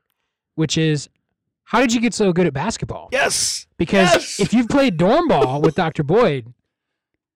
[0.54, 1.08] which is
[1.64, 3.08] how did you get so good at basketball?
[3.10, 3.66] Yes.
[3.78, 4.40] Because Yes!
[4.40, 6.02] if you've played dorm ball with Dr.
[6.04, 6.52] Boyd,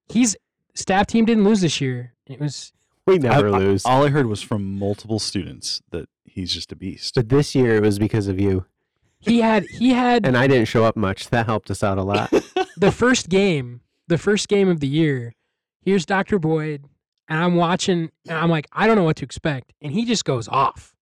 [0.09, 0.37] he's
[0.75, 2.15] staff team didn't lose this year.
[2.27, 2.73] It was
[3.07, 3.85] We never I- I- lose.
[3.85, 7.15] all I heard was from multiple students that he's just a beast.
[7.17, 8.67] but this year it was because of you.
[9.21, 11.29] He had he had And I didn't show up much.
[11.29, 12.31] That helped us out a lot.
[12.77, 15.35] the first game, the first game of the year.
[15.83, 16.39] Here's Dr.
[16.39, 16.85] Boyd,
[17.29, 20.27] and I'm watching, and I'm like, I don't know what to expect, and he just
[20.27, 20.95] goes off.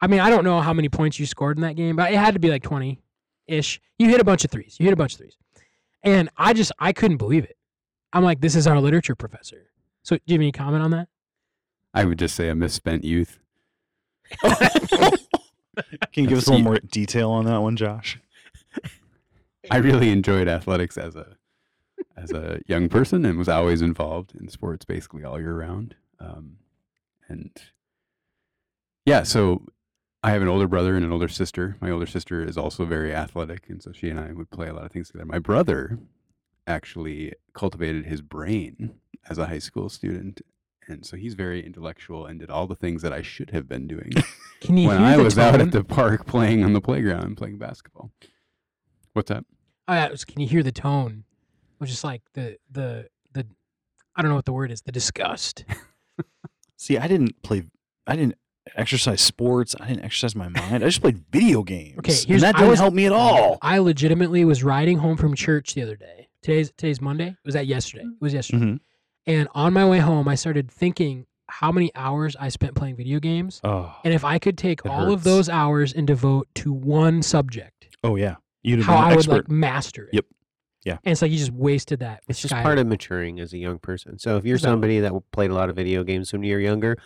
[0.00, 2.16] I mean, I don't know how many points you scored in that game, but it
[2.16, 2.98] had to be like 20
[3.46, 3.80] ish.
[3.98, 4.76] You hit a bunch of threes.
[4.80, 5.36] You hit a bunch of threes,
[6.02, 7.56] and I just I couldn't believe it.
[8.12, 9.70] I'm like, this is our literature professor.
[10.02, 11.08] So, do you have any comment on that?
[11.94, 13.38] I would just say a misspent youth.
[16.12, 18.18] Can you give us a little more detail on that one, Josh?
[19.70, 21.36] I really enjoyed athletics as a
[22.16, 25.94] as a young person and was always involved in sports basically all year round.
[26.18, 26.56] Um,
[27.28, 27.50] and
[29.06, 29.64] yeah, so
[30.22, 31.76] I have an older brother and an older sister.
[31.80, 34.74] My older sister is also very athletic, and so she and I would play a
[34.74, 35.24] lot of things together.
[35.24, 35.98] My brother
[36.66, 38.94] actually cultivated his brain
[39.28, 40.42] as a high school student.
[40.90, 43.86] And so he's very intellectual and did all the things that I should have been
[43.86, 44.10] doing
[44.60, 47.24] Can you when hear I the was out at the park playing on the playground
[47.24, 48.10] and playing basketball.
[49.12, 49.44] What's that?
[49.88, 51.24] Oh, yeah, it was- can you hear the tone?
[51.74, 53.46] It was just like the the the
[54.16, 54.82] I don't know what the word is.
[54.82, 55.64] The disgust.
[56.76, 57.62] See, I didn't play.
[58.06, 58.34] I didn't
[58.76, 59.74] exercise sports.
[59.80, 60.74] I didn't exercise my mind.
[60.84, 61.98] I just played video games.
[61.98, 63.58] Okay, and here's- that I didn't was- help me at all.
[63.62, 66.28] I legitimately was riding home from church the other day.
[66.42, 67.36] Today's today's Monday.
[67.44, 68.04] Was that yesterday?
[68.04, 68.64] It was yesterday.
[68.64, 68.80] Mhm.
[69.30, 73.18] And on my way home, I started thinking how many hours I spent playing video
[73.20, 76.72] games, Oh, and if I could take It all of those hours and devote to
[76.72, 78.36] one subject, oh yeah.
[78.62, 79.32] You'd have how I would expert.
[79.32, 80.10] like master it.
[80.14, 80.24] Yep.
[80.84, 80.98] Yeah.
[81.04, 82.22] And it's like you just wasted that.
[82.28, 82.62] It's just Skyrim.
[82.62, 84.18] part of maturing as a young person.
[84.18, 84.72] So if you're Exactly.
[84.72, 86.96] somebody that played a lot of video games when you were younger,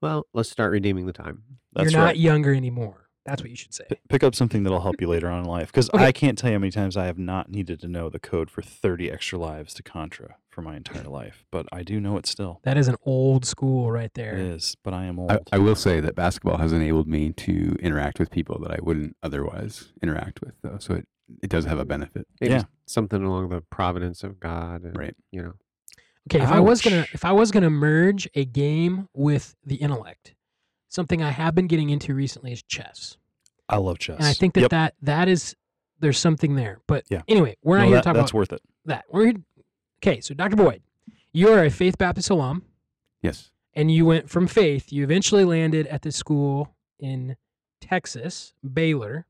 [0.00, 1.42] well, let's start redeeming the time.
[1.72, 2.16] That's You're not right.
[2.16, 3.08] younger anymore.
[3.26, 3.84] That's what you should say.
[3.90, 5.66] P- Pick up something that'll help you later on in life.
[5.68, 6.04] Because Okay.
[6.04, 8.50] I can't tell you how many times I have not needed to know the code
[8.50, 11.44] for 30 extra lives to Contra for my entire life.
[11.50, 12.60] But I do know it still.
[12.64, 14.36] That is an old school right It there.
[14.36, 14.76] is.
[14.84, 15.30] But I am old.
[15.30, 18.78] I, I will say that basketball has enabled me to interact with people that I
[18.82, 20.76] wouldn't otherwise interact with, though.
[20.78, 21.08] So it,
[21.42, 22.26] it does have a benefit.
[22.40, 22.64] Maybe Yeah.
[22.86, 24.82] something along the providence of God.
[24.82, 25.14] And, Right.
[25.30, 25.52] You know,
[26.30, 30.34] Okay, if I was gonna if I was gonna merge a game with the intellect,
[30.88, 33.16] something I have been getting into recently is chess,
[33.70, 34.18] I love chess.
[34.18, 34.70] and I think that Yep.
[34.70, 35.56] that that is
[35.98, 36.80] there's something there.
[36.86, 37.22] But Yeah.
[37.26, 38.60] anyway, we're not No, here that- to talk that's about worth it.
[38.84, 39.04] that.
[39.10, 39.34] We're here,
[40.02, 40.20] okay.
[40.20, 40.56] So Dr.
[40.56, 40.82] Boyd,
[41.32, 42.64] you are a Faith Baptist alum,
[43.22, 43.50] Yes.
[43.74, 44.92] and you went from Faith.
[44.92, 47.36] You eventually landed at the school in
[47.80, 49.26] Texas, Baylor,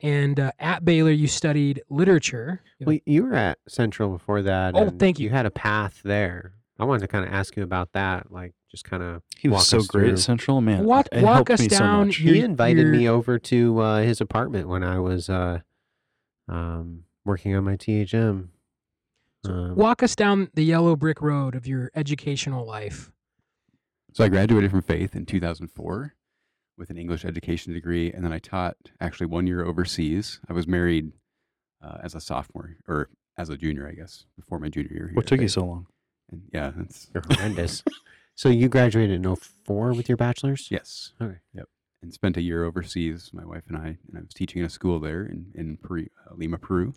[0.00, 2.60] and uh, at Baylor you studied literature.
[2.78, 4.74] You have a well, you were at Central before that.
[4.74, 5.24] Oh, and thank you.
[5.24, 6.52] You had a path there.
[6.78, 8.30] I wanted to kind of ask you about that.
[8.30, 10.12] Like, just kind of He was walk so us great through.
[10.12, 10.84] at Central, man.
[10.84, 12.20] Walk- it walk us me so down much.
[12.20, 15.60] your- he invited your- me over to uh, his apartment when I was uh,
[16.48, 18.48] um, working on my THM.
[19.48, 23.10] Um, Walk us down the yellow brick road of your educational life.
[24.12, 26.14] So I graduated from Faith in 2004
[26.78, 30.40] with an English education degree, and then I taught actually one year overseas.
[30.48, 31.12] I was married
[31.82, 35.06] uh, as a sophomore or as a junior, I guess, before my junior year.
[35.08, 35.86] here What at took you so long?
[36.30, 37.82] And yeah, that's You're horrendous.
[38.34, 40.68] so you graduated in 04 with your bachelor's?
[40.70, 41.12] yes.
[41.20, 41.38] Okay.
[41.54, 41.68] Yep.
[42.02, 44.70] And spent a year overseas, my wife and I, and I was teaching in a
[44.70, 46.94] school there in in Peru, uh, Lima, Peru,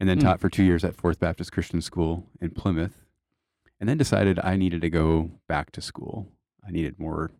[0.00, 0.24] and then Hmm.
[0.24, 3.04] taught for two years at Fourth Baptist Christian School in Plymouth,
[3.80, 6.28] and then decided I needed to go back to school.
[6.66, 7.30] I needed more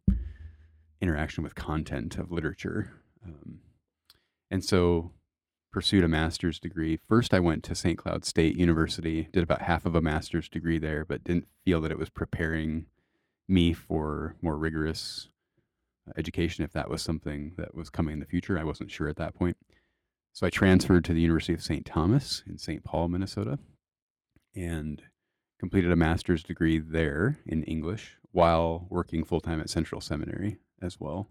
[1.01, 2.93] interaction with content of literature,
[3.25, 3.61] um,
[4.51, 5.13] and so
[5.71, 6.97] pursued a master's degree.
[7.09, 7.99] First, I went to St.
[7.99, 11.91] Cloud State University, did about half of a master's degree there, but didn't feel that
[11.91, 12.87] it was preparing
[13.49, 15.29] me for more rigorous
[16.09, 18.57] uh, education if that was something that was coming in the future.
[18.59, 19.57] I wasn't sure at that point.
[20.35, 21.87] So I transferred to the University of St.
[21.87, 22.83] Thomas in St.
[22.83, 23.57] Paul, Minnesota,
[24.57, 25.01] and
[25.61, 30.99] completed a master's degree there in English while working full time at Central Seminary as
[30.99, 31.31] well.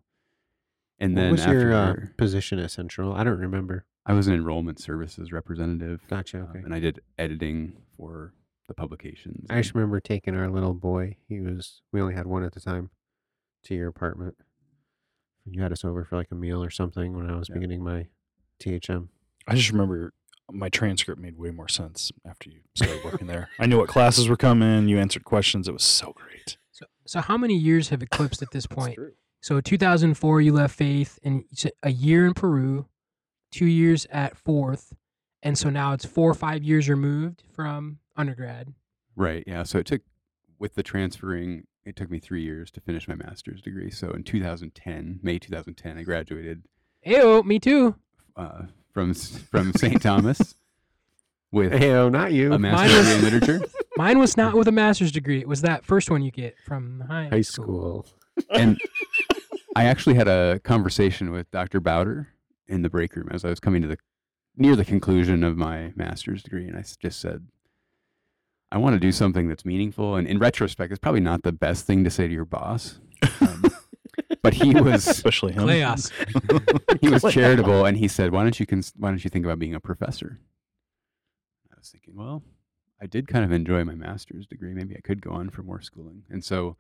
[1.00, 3.14] And then what was after your uh, position at Central?
[3.14, 3.86] I don't remember.
[4.06, 6.02] I was an enrollment services representative.
[6.10, 6.38] Gotcha.
[6.42, 6.60] um, Okay.
[6.60, 8.34] and I did editing for
[8.70, 9.46] the publications.
[9.50, 11.18] I just remember taking our little boy.
[11.28, 12.90] He was, we only had one at the time,
[13.66, 14.38] to your apartment.
[15.46, 17.56] You had us over for like a meal or something when I was Yeah.
[17.56, 18.08] beginning my
[18.60, 19.10] THM.
[19.48, 20.14] I just remember
[20.52, 23.50] my transcript made way more sense after you started working there.
[23.60, 24.88] I knew what classes were coming.
[24.88, 25.68] You answered questions.
[25.68, 26.58] It was so great.
[26.72, 28.98] So, so how many years have eclipsed at this point?
[29.42, 31.44] So 2004, you left Faith, and
[31.82, 32.88] a year in Peru,
[33.52, 34.94] two years at Fourth,
[35.42, 38.74] and so now it's four or five years removed from undergrad.
[39.16, 39.44] Right.
[39.46, 39.64] Yeah.
[39.64, 40.02] So it took,
[40.58, 43.92] with the transferring, it took me three years to finish my master's degree.
[43.92, 46.64] So in 2010, May 2010, I graduated
[47.06, 47.96] Ew, me too.
[48.36, 48.64] Uh,
[48.94, 50.02] from from St.
[50.02, 50.56] Thomas
[51.52, 52.54] with Hey, oh, not you.
[52.54, 53.66] a master's Mine was- degree in literature.
[53.98, 55.40] Mine was not with a master's degree.
[55.40, 58.08] It was that first one you get from high, High school.
[58.50, 58.80] And
[59.76, 61.80] I actually had a conversation with Dr.
[61.80, 62.30] Bauder
[62.68, 63.98] in the break room as I was coming to the
[64.58, 67.46] near the conclusion of my master's degree, and I s- just said,
[68.72, 71.86] "I want to do something that's meaningful." And in retrospect, it's probably not the best
[71.86, 73.00] thing to say to your boss,
[73.42, 73.64] um,
[74.44, 75.68] but he was Especially him.
[75.68, 76.12] Chaos.
[77.02, 79.58] he was charitable, and he said, "Why don't you cons- Why don't you think about
[79.58, 80.40] being a professor?"
[81.72, 82.44] I was thinking, well,
[83.02, 84.74] I did kind of enjoy my master's degree.
[84.74, 86.76] Maybe I could go on for more schooling, and so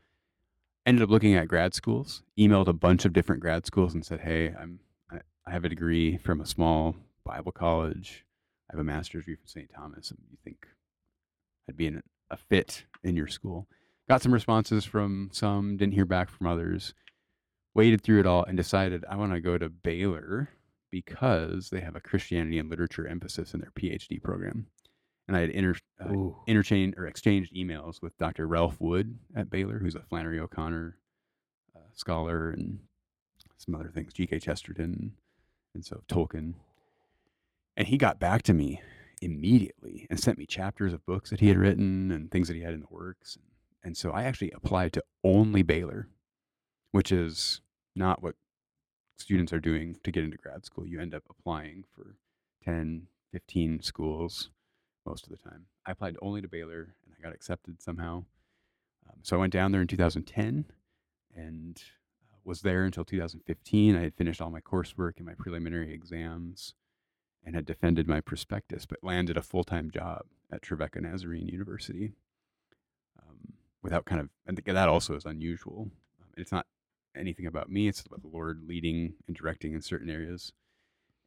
[0.85, 2.21] ended up looking at grad schools.
[2.37, 5.69] Emailed a bunch of different grad schools and said, "Hey, I'm I, I have a
[5.69, 8.25] degree from a small Bible college.
[8.69, 9.71] I have a master's degree from St.
[9.73, 10.11] Thomas.
[10.11, 10.67] And you think
[11.67, 13.67] I'd be in a fit in your school?"
[14.09, 16.93] Got some responses from some, didn't hear back from others
[17.73, 20.49] waded through it all and decided I want to go to Baylor
[20.91, 24.67] because they have a Christianity and literature emphasis in their PhD program.
[25.27, 26.13] And I had inter, uh,
[26.47, 28.47] interchanged or exchanged emails with Dr.
[28.47, 30.97] Ralph Wood at Baylor, who's a Flannery O'Connor
[31.75, 32.79] uh, scholar and
[33.57, 34.39] some other things, G.K.
[34.39, 35.13] Chesterton,
[35.73, 36.53] and so Tolkien.
[37.77, 38.81] And he got back to me
[39.21, 42.61] immediately and sent me chapters of books that he had written and things that he
[42.61, 43.37] had in the works.
[43.83, 46.07] And so I actually applied to only Baylor,
[46.93, 47.59] which is
[47.95, 48.35] not what
[49.17, 50.85] students are doing to get into grad school.
[50.87, 52.15] You end up applying for
[52.63, 54.51] 10, 15 schools
[55.03, 55.65] most of the time.
[55.87, 58.25] I applied only to Baylor and I got accepted somehow.
[59.09, 60.65] Um, so I went down there in 2010
[61.35, 61.81] and
[62.31, 63.95] uh, was there until 2015.
[63.95, 66.75] I had finished all my coursework and my preliminary exams
[67.43, 72.13] and had defended my prospectus, but landed a full time job at Trevecca Nazarene University
[73.19, 75.89] um, without kind of, and that also is unusual.
[76.21, 76.67] Um, it's not
[77.15, 80.51] anything about me, it's about the Lord leading and directing in certain areas.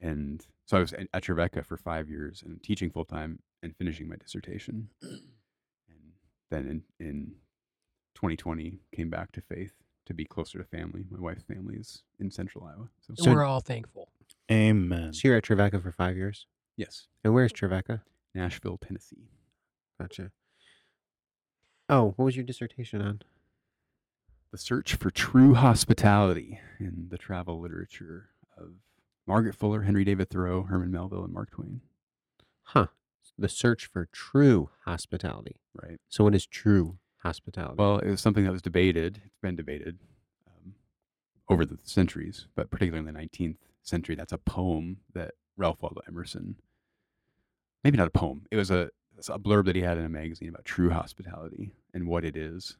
[0.00, 3.74] And so I was at at Trevecca for five years and teaching full time and
[3.76, 4.88] finishing my dissertation.
[5.02, 5.20] and
[6.50, 7.32] then in, in
[8.14, 9.72] 2020, came back to faith
[10.06, 11.04] to be closer to family.
[11.10, 12.88] My wife's family is in central Iowa.
[13.00, 14.08] So, So- We're all thankful.
[14.50, 15.12] Amen.
[15.12, 16.46] So you're at Trevecca for five years.
[16.76, 18.02] yes, And where's Trevecca?
[18.34, 19.30] Nashville, Tennessee.
[19.98, 20.30] Gotcha.
[21.88, 23.22] Oh, what was your dissertation on?
[24.56, 28.70] The search for true hospitality in the travel literature of
[29.26, 31.82] Margaret Fuller, Henry David Thoreau, Herman Melville, and Mark Twain.
[32.62, 32.86] Huh.
[33.36, 35.56] The search for true hospitality.
[35.74, 36.00] Right.
[36.08, 37.74] So what is true hospitality?
[37.76, 39.20] Well, it was something that was debated.
[39.26, 39.98] It's been debated
[40.46, 40.72] um,
[41.50, 44.14] over the centuries, but particularly in the 19th century.
[44.14, 46.56] That's a poem that Ralph Waldo Emerson,
[47.84, 48.88] maybe not a poem, it was a,
[49.28, 52.78] a blurb that he had in a magazine about true hospitality and what it is.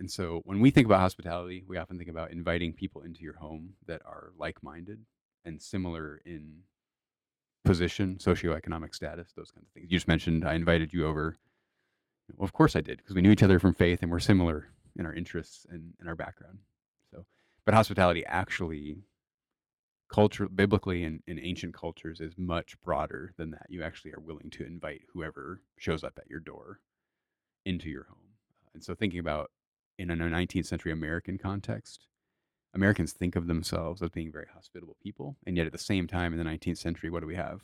[0.00, 3.36] And so when we think about hospitality, we often think about inviting people into your
[3.36, 5.04] home that are like minded
[5.44, 6.60] and similar in
[7.64, 9.90] position, socioeconomic status, those kinds of things.
[9.90, 11.36] You just mentioned I invited you over.
[12.34, 14.68] Well, of course I did, because we knew each other from faith and we're similar
[14.98, 16.60] in our interests and in our background.
[17.12, 17.26] So,
[17.66, 19.02] but hospitality actually,
[20.10, 23.66] culture, biblically and in ancient cultures, is much broader than that.
[23.68, 26.80] You actually are willing to invite whoever shows up at your door
[27.66, 28.16] into your home.
[28.72, 29.50] And so thinking about
[30.00, 32.06] in a 19th century American context,
[32.72, 36.32] Americans think of themselves as being very hospitable people, and yet at the same time
[36.32, 37.60] in the 19th century, what do we have?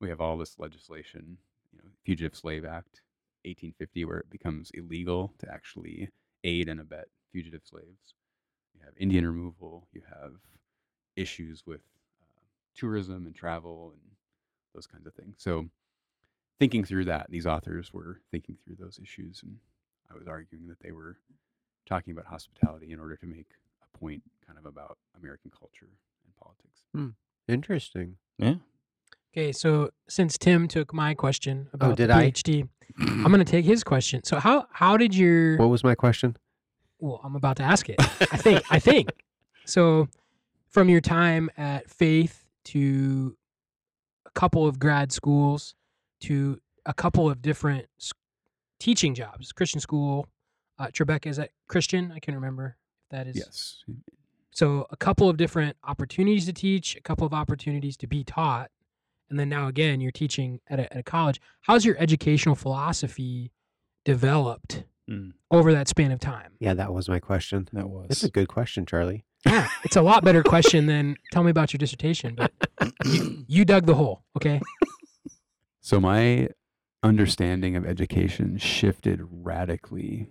[0.00, 1.38] We have all this legislation,
[1.72, 3.00] you know, Fugitive Slave Act,
[3.44, 6.10] 1850, where it becomes illegal to actually
[6.44, 8.14] aid and abet fugitive slaves.
[8.74, 9.88] You have Indian removal.
[9.92, 10.34] You have
[11.16, 11.80] issues with
[12.22, 12.42] uh,
[12.76, 14.12] tourism and travel and
[14.74, 15.36] those kinds of things.
[15.38, 15.66] So,
[16.60, 19.56] thinking through that, these authors were thinking through those issues, and
[20.10, 21.16] I was arguing that they were
[21.88, 23.46] talking about hospitality in order to make
[23.82, 25.88] a point kind of about American culture
[26.24, 26.82] and politics.
[26.94, 27.08] Hmm.
[27.52, 28.16] Interesting.
[28.38, 28.54] Yeah.
[29.32, 32.30] Okay, so since Tim took my question about Oh, did the I?
[32.30, 34.22] PhD, I'm going to take his question.
[34.24, 36.36] So how how did your What was my question?
[37.00, 37.96] well, I'm about to ask it.
[38.00, 39.10] I think I think.
[39.64, 40.08] So
[40.68, 43.36] from your time at Faith to
[44.26, 45.74] a couple of grad schools
[46.20, 47.86] to a couple of different
[48.80, 50.26] teaching jobs, Christian school,
[50.78, 52.12] uh, Trevecca is that Christian?
[52.14, 53.36] I can remember if that is.
[53.36, 53.84] Yes.
[54.50, 58.70] So a couple of different opportunities to teach, a couple of opportunities to be taught,
[59.30, 61.40] and then now again you're teaching at a, at a college.
[61.62, 63.52] How's your educational philosophy
[64.04, 66.52] developed Mm, over that span of time?
[66.60, 67.66] Yeah, that was my question.
[67.72, 68.08] that was.
[68.08, 69.24] That's a good question, Charlie.
[69.46, 72.52] Yeah, it's a lot better question than tell me about your dissertation, but
[73.06, 74.60] you, you dug the hole, okay?
[75.80, 76.50] So my
[77.02, 80.28] understanding of education shifted radically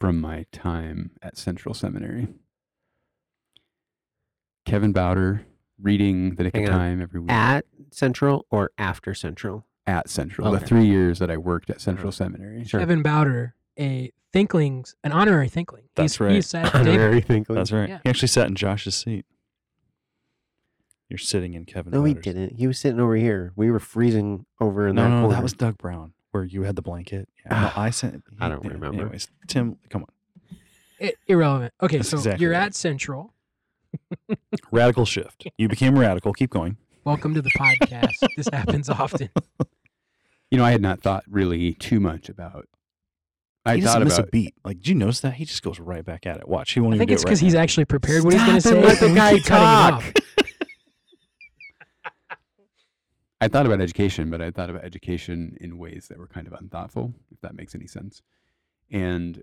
[0.00, 2.28] from my time at Central Seminary.
[4.64, 5.46] Kevin Bauder
[5.80, 6.78] reading the Nick Hang of on.
[6.78, 9.64] Time every week At Central or after Central?
[9.86, 10.50] at Central.
[10.50, 10.66] The Okay.
[10.66, 12.12] three years that I worked at Central Uh-huh.
[12.24, 12.64] Seminary.
[12.64, 12.80] Sure.
[12.80, 15.84] Evan Bauder, a Thinklings, an honorary Thinkling.
[15.94, 16.34] That's He's- right.
[16.34, 16.90] He's sat at the table.
[16.92, 17.56] Honorary Thinkling.
[17.56, 17.88] That's right.
[17.88, 18.00] Yeah.
[18.04, 19.24] He actually sat in Josh's seat.
[21.08, 21.92] You're sitting in Kevin.
[21.94, 22.24] No, he Bauder's.
[22.24, 22.56] didn't.
[22.58, 23.52] He was sitting over here.
[23.56, 25.34] We were freezing over in No, that no, corner.
[25.36, 27.28] that was Doug Brown, where you had the blanket.
[27.44, 28.22] Yeah, no, I ah, sent.
[28.40, 29.02] I don't yeah, remember.
[29.02, 30.58] Anyways, Tim, come on.
[31.00, 31.72] I- irrelevant.
[31.82, 32.66] Okay, That's so exactly you're right.
[32.66, 33.34] at Central.
[34.70, 35.46] Radical shift.
[35.56, 36.32] You became radical.
[36.32, 36.76] Keep going.
[37.04, 38.14] Welcome to the podcast.
[38.36, 39.30] this happens often.
[40.50, 42.68] You know, I had not thought really too much about.
[43.66, 44.54] I he thought doesn't miss about a beat.
[44.64, 45.34] Like, did you notice that?
[45.34, 46.48] He just goes right back at it.
[46.48, 46.72] Watch.
[46.72, 48.42] He won't I even think do it's it right because he's actually prepared what he's
[48.42, 48.82] going to say.
[48.82, 50.46] let the guy keep cutting him talk.
[53.40, 56.54] I thought about education, but I thought about education in ways that were kind of
[56.54, 58.22] unthoughtful, if that makes any sense.
[58.90, 59.42] And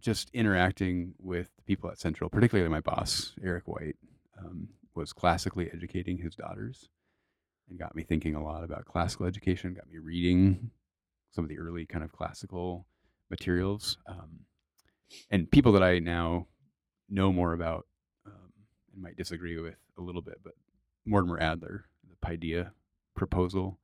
[0.00, 3.96] just interacting with people at Central, particularly my boss, Eric White,
[4.38, 6.88] um, was classically educating his daughters
[7.68, 10.70] and got me thinking a lot about classical education, got me reading
[11.30, 12.86] some of the early kind of classical
[13.30, 13.98] materials.
[14.06, 14.40] Um,
[15.30, 16.46] and people that I now
[17.08, 17.86] know more about
[18.26, 18.52] um,
[18.92, 20.54] and might disagree with a little bit, but
[21.06, 21.86] Mortimer Adler,
[22.24, 22.70] Paideia
[23.14, 23.78] proposal.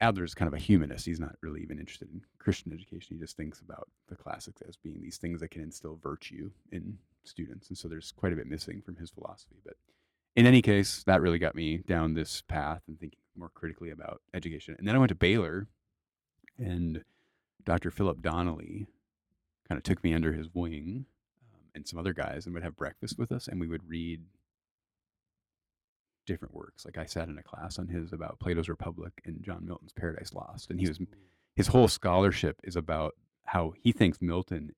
[0.00, 1.06] Adler is kind of a humanist.
[1.06, 3.16] He's not really even interested in Christian education.
[3.16, 6.98] He just thinks about the classics as being these things that can instill virtue in
[7.24, 7.68] students.
[7.68, 9.56] And so there's quite a bit missing from his philosophy.
[9.64, 9.74] But
[10.36, 14.20] in any case, that really got me down this path and thinking more critically about
[14.32, 14.76] education.
[14.78, 15.66] And then I went to Baylor,
[16.58, 17.02] and
[17.64, 17.90] Dr.
[17.90, 18.86] Philip Donnelly
[19.68, 21.06] kind of took me under his wing
[21.52, 24.22] um, and some other guys and would have breakfast with us, and we would read
[26.28, 26.84] different works.
[26.84, 30.32] Like I sat in a class on his about Plato's Republic and John Milton's Paradise
[30.32, 31.00] Lost, and he was
[31.56, 33.14] his whole scholarship is about
[33.46, 34.70] how he thinks Milton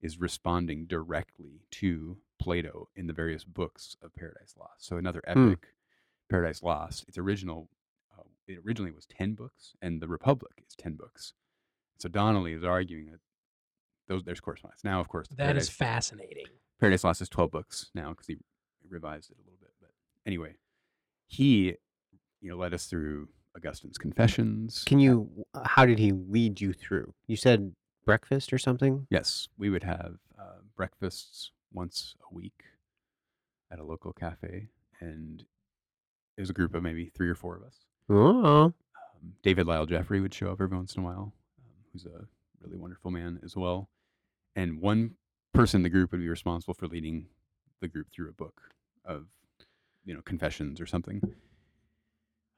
[0.00, 4.84] is responding directly to Plato in the various books of Paradise Lost.
[4.86, 5.48] So another Hmm.
[5.48, 5.68] epic,
[6.28, 7.04] Paradise Lost.
[7.08, 7.68] Its original,
[8.16, 11.32] uh, it originally was ten books, and the Republic is ten books.
[11.98, 13.20] So Donnelly is arguing that
[14.06, 14.84] those there's correspondence.
[14.84, 16.46] Now, of course, the That Paradise, is fascinating.
[16.78, 18.36] Paradise Lost is 12 books now because he
[18.88, 19.72] revised it a little bit.
[19.80, 19.90] But
[20.24, 20.54] anyway,
[21.28, 21.76] he,
[22.40, 24.82] you know, led us through Augustine's Confessions.
[24.84, 25.30] Can you?
[25.64, 27.14] How did he lead you through?
[27.26, 27.74] You said
[28.04, 29.06] breakfast or something.
[29.10, 32.64] Yes, we would have uh, breakfasts once a week
[33.70, 34.68] at a local cafe,
[35.00, 35.44] and
[36.36, 37.76] it was a group of maybe three or four of us.
[38.08, 38.72] Oh, Um,
[39.42, 42.26] David Lyle Jeffrey would show up every once in a while, um, who's a
[42.62, 43.90] really wonderful man as well.
[44.56, 45.16] And one
[45.52, 47.26] person in the group would be responsible for leading
[47.80, 48.62] the group through a book
[49.04, 49.26] of,
[50.08, 51.20] you know, confessions or something.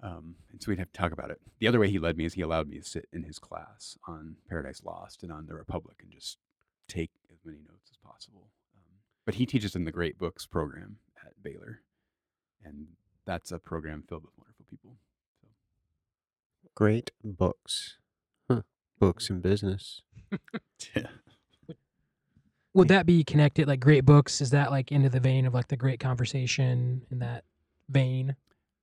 [0.02, 1.40] Um, and so we'd have to talk about it.
[1.58, 3.98] The other way he led me is he allowed me to sit in his class
[4.06, 6.38] on Paradise Lost and on the Republic and just
[6.88, 8.50] take as many notes as possible.
[8.76, 8.84] Um,
[9.26, 11.80] but he teaches in the Great Books program at Baylor,
[12.64, 12.86] and
[13.26, 14.96] that's a program filled with wonderful people.
[15.42, 15.48] So.
[16.76, 17.98] great books.
[18.48, 18.62] Huh.
[19.00, 20.02] Books and business.
[20.96, 21.08] Yeah.
[22.74, 23.66] Would that be connected?
[23.66, 24.40] Like great books?
[24.40, 27.44] Is that like into the vein of like the Great Conversation in that
[27.88, 28.36] vein?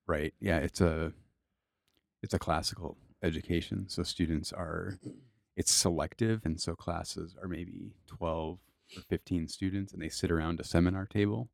[0.06, 0.34] Right.
[0.40, 1.14] Yeah, it's a
[2.22, 3.86] it's a classical education.
[3.88, 5.00] So students are,
[5.56, 6.42] it's selective.
[6.44, 8.60] And so classes are maybe 12
[8.96, 11.50] or 15 students and they sit around a seminar table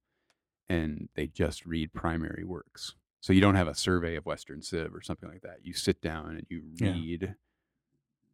[0.69, 2.95] and they just read primary works.
[3.21, 5.59] So you don't have a survey of Western Civ or something like that.
[5.63, 7.33] You sit down and you Yeah.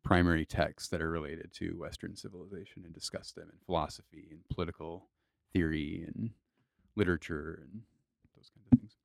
[0.04, 5.08] Primary texts that are related to Western civilization and discuss them in philosophy and political
[5.54, 6.32] theory and
[6.96, 7.82] literature and
[8.36, 8.96] those kinds of things.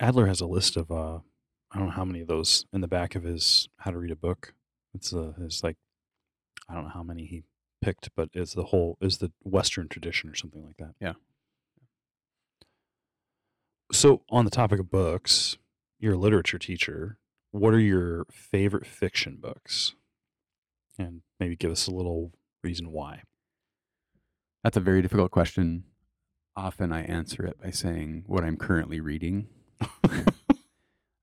[0.00, 1.18] Adler has a list of uh,
[1.72, 4.10] I don't know how many of those in the back of his How to Read
[4.10, 4.54] a Book.
[4.94, 5.76] It's uh, his like
[6.68, 7.44] I don't know how many he
[7.82, 10.94] picked, but it's the whole is the Western tradition or something like that.
[11.00, 11.14] Yeah.
[13.92, 15.58] So on the topic of books,
[15.98, 17.18] you're a literature teacher.
[17.56, 19.94] What are your favorite fiction books?
[20.98, 23.22] And maybe give us a little reason why.
[24.62, 25.84] That's a very difficult question.
[26.54, 29.48] Often I answer it by saying what I'm currently reading,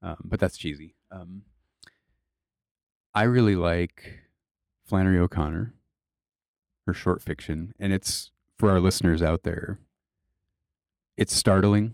[0.02, 0.96] um, but that's cheesy.
[1.12, 1.44] Um,
[3.14, 4.22] I really like
[4.88, 5.76] Flannery O'Connor,
[6.88, 9.78] her short fiction, and it's for our listeners out there.
[11.16, 11.94] It's startling,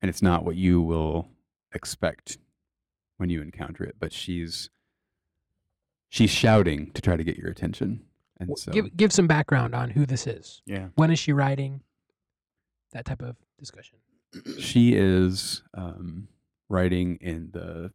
[0.00, 1.28] and it's not what you will
[1.74, 2.38] expect
[3.16, 3.96] when you encounter it.
[3.98, 4.70] But she's
[6.08, 8.04] she's shouting to try to get your attention,
[8.38, 10.62] and W- so Give give some background on who this is.
[10.66, 10.88] Yeah.
[10.94, 11.80] When is she writing?
[12.92, 13.98] That type of discussion.
[14.58, 16.28] she is um,
[16.68, 17.90] writing in the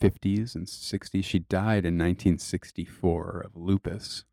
[0.00, 1.24] 50s and 60s.
[1.24, 4.24] She died in 1964 of lupus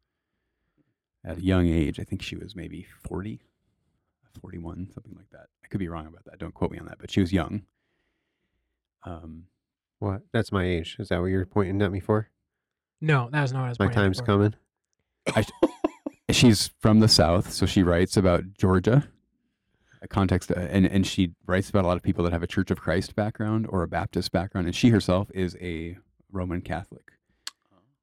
[1.26, 2.00] at a young age.
[2.00, 3.42] I think she was maybe 40,
[4.42, 5.48] 41, something like that.
[5.64, 6.40] I could be wrong about that.
[6.40, 7.64] Don't quote me on that, but she was young.
[9.04, 9.44] Um,
[9.99, 10.22] What?
[10.32, 10.98] That's my age.
[10.99, 12.30] Is that what you're pointing at me for?
[13.02, 14.26] No, that was not what I was My pointing at time's for.
[14.26, 14.56] coming.
[16.32, 19.07] she's from the South, so she writes about Georgia,
[20.02, 22.48] a context, uh, and and she writes about a lot of people that have a
[22.48, 25.98] Church of Christ background or a Baptist background, and she herself is a
[26.32, 27.11] Roman Catholic,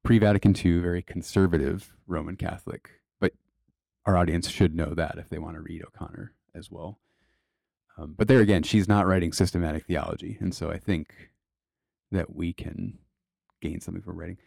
[0.03, 2.89] pre-Vatican II, very conservative Roman Catholic.
[3.19, 3.33] But
[4.05, 6.99] our audience should know that if they want to read O'Connor as well.
[7.97, 11.31] Um, but there again, she's not writing systematic theology, and so I think
[12.11, 12.99] that we can
[13.61, 14.37] gain something from writing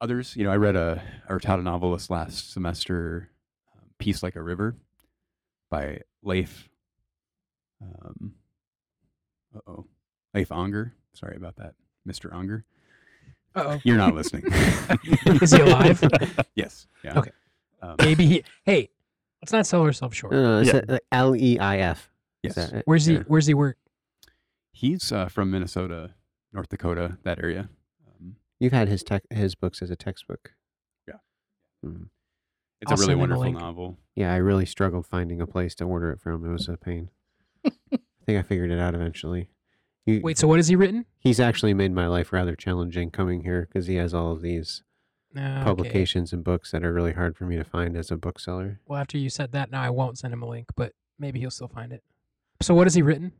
[0.00, 3.30] others, you know, I read a or taught a novel last semester,
[3.74, 4.76] um, "Peace Like a River,"
[5.70, 6.68] by Leif.
[7.80, 8.34] Um,
[9.54, 9.86] uh oh,
[10.34, 10.92] Leif Enger.
[11.12, 11.74] Sorry about that,
[12.04, 12.64] Mister Enger.
[13.54, 13.80] Uh-oh.
[13.84, 14.44] You're not listening.
[15.26, 16.02] Is he alive?
[16.54, 16.86] yes.
[17.02, 17.18] Yeah.
[17.18, 17.30] Okay.
[17.80, 18.44] Um, Maybe he.
[18.64, 18.90] Hey,
[19.40, 20.32] let's not sell ourselves short.
[20.34, 22.10] No, no, it's uh, L E I F.
[22.42, 22.72] Yes.
[22.84, 23.14] Where's he?
[23.14, 23.22] Yeah.
[23.26, 23.78] Where's he work?
[24.76, 26.10] He's uh, from Minnesota,
[26.52, 27.70] North Dakota, that area.
[28.06, 30.52] Um, You've had his tech, his books as a textbook.
[31.08, 31.14] Yeah.
[31.82, 32.08] Mm.
[32.82, 33.98] it's I'll a really send a wonderful novel.
[34.14, 36.44] Yeah, I really struggled finding a place to order it from.
[36.44, 37.08] It was a pain.
[37.64, 37.70] I
[38.26, 39.48] think I figured it out eventually.
[40.04, 41.06] You, Wait, so what has he written?
[41.18, 44.82] he's actually made my life rather challenging coming here because he has all of these
[45.32, 45.64] No, okay.
[45.64, 48.78] publications and books that are really hard for me to find as a bookseller.
[48.86, 51.50] Well, after you said that, now I won't send him a link, but maybe he'll
[51.50, 52.02] still find it.
[52.60, 53.32] So what has he written?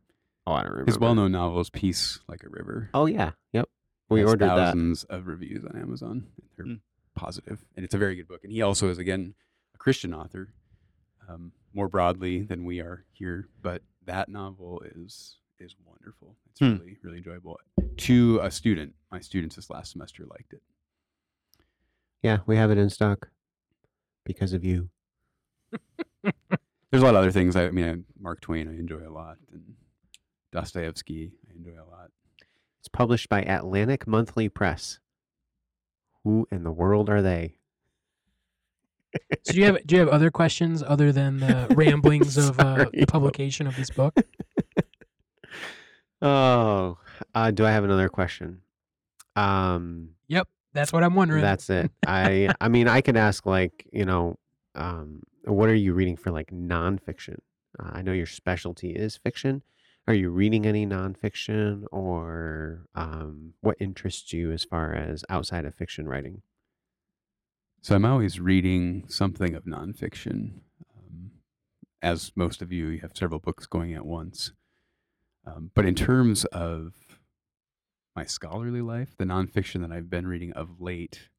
[0.47, 0.89] Oh, I don't remember.
[0.91, 3.67] His well-known novel is "Peace Like a River." Oh yeah, yep.
[4.09, 4.55] We has ordered that.
[4.55, 6.27] thousands of reviews on Amazon.
[6.55, 6.73] They're Hmm.
[7.15, 8.43] positive, and it's a very good book.
[8.43, 9.35] And he also is again
[9.75, 10.53] a Christian author,
[11.27, 13.49] um, more broadly than we are here.
[13.61, 16.37] But that novel is is wonderful.
[16.51, 16.77] It's Hmm.
[16.77, 17.59] really really enjoyable.
[17.97, 20.63] To a student, my students this last semester liked it.
[22.23, 23.31] Yeah, we have it in stock
[24.23, 24.89] because of you.
[26.23, 27.55] There's a lot of other things.
[27.57, 29.75] I, I mean, Mark Twain I enjoy a lot, and
[30.51, 32.09] Dostoevsky I enjoy a lot.
[32.79, 34.99] It's published by Atlantic Monthly Press.
[36.23, 37.55] Who in the world are they?
[39.43, 42.85] So do you have do you have other questions other than the ramblings of uh,
[42.93, 44.15] the publication of this book?
[46.21, 46.97] Oh,
[47.35, 48.61] uh, do I have another question?
[49.35, 51.41] Um, Yep, that's what I'm wondering.
[51.43, 51.91] that's it.
[52.07, 54.39] I I mean, I could ask like you know,
[54.73, 57.37] um, what are you reading for like nonfiction?
[57.79, 59.61] Uh, I know your specialty is fiction.
[60.07, 65.75] Are you reading any nonfiction, or um, what interests you as far as outside of
[65.75, 66.43] fiction writing?
[67.81, 70.61] So I'm always reading something of nonfiction.
[70.95, 71.31] Um,
[72.01, 74.53] as most of you, you have several books going at once.
[75.45, 76.93] Um, but in terms of
[78.15, 81.29] my scholarly life, the nonfiction that I've been reading of late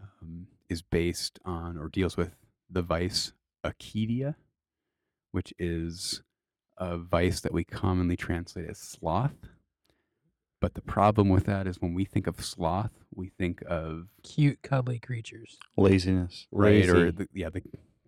[0.00, 2.32] um, is based on or deals with
[2.70, 3.32] the vice
[3.64, 4.36] acedia,
[5.32, 6.22] which is
[6.78, 9.34] a vice that we commonly translate as sloth.
[10.60, 14.60] But the problem with that is when we think of sloth, we think of Cute,
[14.62, 15.58] cuddly creatures.
[15.76, 16.46] Laziness.
[16.50, 17.62] right or the, yeah the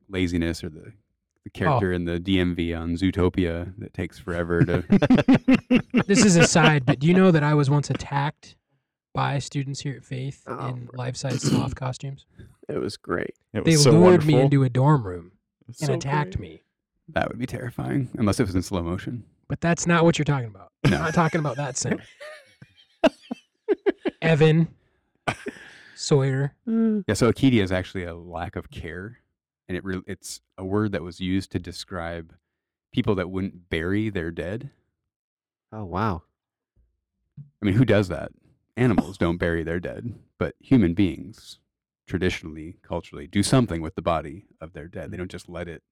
[0.09, 1.45] laziness or the Oh.
[1.45, 4.85] the character in the DMV on Zootopia that takes forever to
[6.07, 8.57] This is a side, but do you know that I was once attacked
[9.15, 12.27] by students here at Faith Oh, in life-size sloth costumes.
[12.69, 13.35] It was great.
[13.55, 15.33] It They so lured me into a dorm room
[15.69, 16.51] It and so attacked great.
[16.51, 16.63] me.
[17.15, 19.25] That would be terrifying, unless it was in slow motion.
[19.49, 20.71] But that's not what you're talking about.
[20.85, 20.99] I'm No.
[20.99, 22.01] not talking about that scene.
[24.23, 24.69] Evan,
[25.95, 26.55] Sawyer.
[26.67, 29.19] Yeah, so acedia is actually a lack of care,
[29.69, 32.35] and it re- it's a word that was used to describe
[32.93, 34.71] people that wouldn't bury their dead.
[35.73, 36.23] Oh wow.
[37.63, 38.33] I mean, who does that?
[38.77, 41.59] Animals don't bury their dead, but human beings,
[42.07, 45.11] traditionally, culturally, do something with the body of their dead.
[45.11, 45.83] They don't just let it,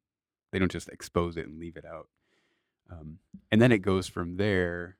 [0.52, 2.08] they don't just expose it and leave it out.
[2.90, 3.18] Um,
[3.52, 4.96] and then it goes from there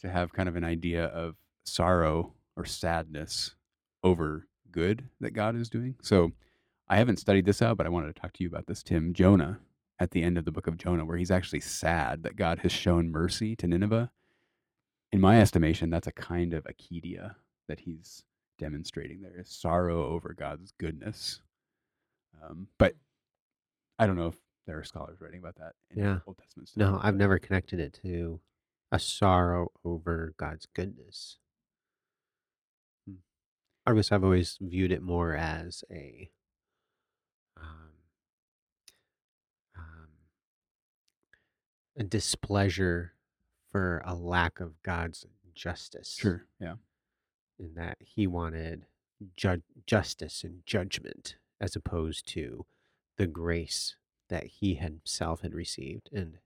[0.00, 3.54] to have kind of an idea of sorrow or sadness
[4.02, 5.96] over good that God is doing.
[6.02, 6.32] So
[6.88, 9.12] I haven't studied this out, but I wanted to talk to you about this, Tim.
[9.12, 9.60] Jonah,
[9.98, 12.72] at the end of the book of Jonah, where he's actually sad that God has
[12.72, 14.10] shown mercy to Nineveh
[15.12, 17.34] in my estimation, that's a kind of acedia
[17.68, 18.24] that he's
[18.58, 21.40] demonstrating there is sorrow over God's goodness.
[22.42, 22.94] Um, but
[23.98, 24.36] I don't know if
[24.68, 26.18] there are scholars writing about that in Yeah.
[26.26, 26.70] Old Testament.
[26.76, 28.38] No, I've never connected it to
[28.92, 31.38] a sorrow over God's goodness.
[33.08, 33.14] Hmm.
[33.86, 36.30] I guess I've always viewed it more as a
[37.56, 37.92] um,
[39.76, 40.08] um,
[41.96, 43.14] a displeasure
[43.72, 45.24] for a lack of God's
[45.54, 46.14] justice.
[46.20, 46.44] Sure.
[46.60, 46.74] Yeah.
[47.58, 48.84] in that he wanted
[49.36, 52.66] ju- justice and judgment as opposed to
[53.16, 53.96] the grace
[54.28, 56.38] that he himself had received and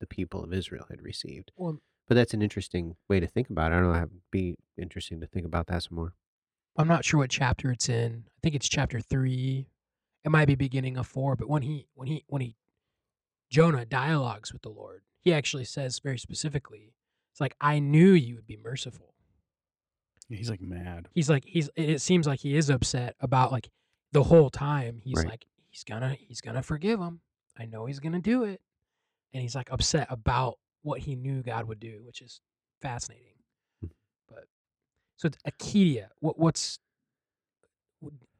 [0.00, 1.52] the people of Israel had received.
[1.56, 1.78] Well,
[2.08, 3.76] But that's an interesting way to think about it.
[3.76, 3.98] I don't know.
[3.98, 6.14] It'd be interesting to think about that some more.
[6.76, 8.24] I'm not sure what chapter it's in.
[8.28, 9.66] I think it's chapter three.
[10.24, 11.36] It might be beginning of four.
[11.36, 12.56] But when he when he when he
[13.50, 16.94] Jonah dialogues with the Lord, he actually says very specifically,
[17.32, 19.14] "It's like I knew you would be merciful."
[20.28, 21.08] He's like mad.
[21.12, 21.68] He's like he's.
[21.74, 23.68] It it seems like he is upset about like
[24.12, 25.00] the whole time.
[25.04, 25.26] He's Right.
[25.28, 27.20] like he's gonna he's gonna forgive him.
[27.58, 28.60] I know he's gonna do it,
[29.32, 32.40] and he's like upset about what he knew God would do, which is
[32.80, 33.34] fascinating.
[33.80, 33.88] Hmm.
[34.28, 34.44] But
[35.16, 36.08] so it's acedia.
[36.20, 36.78] What what's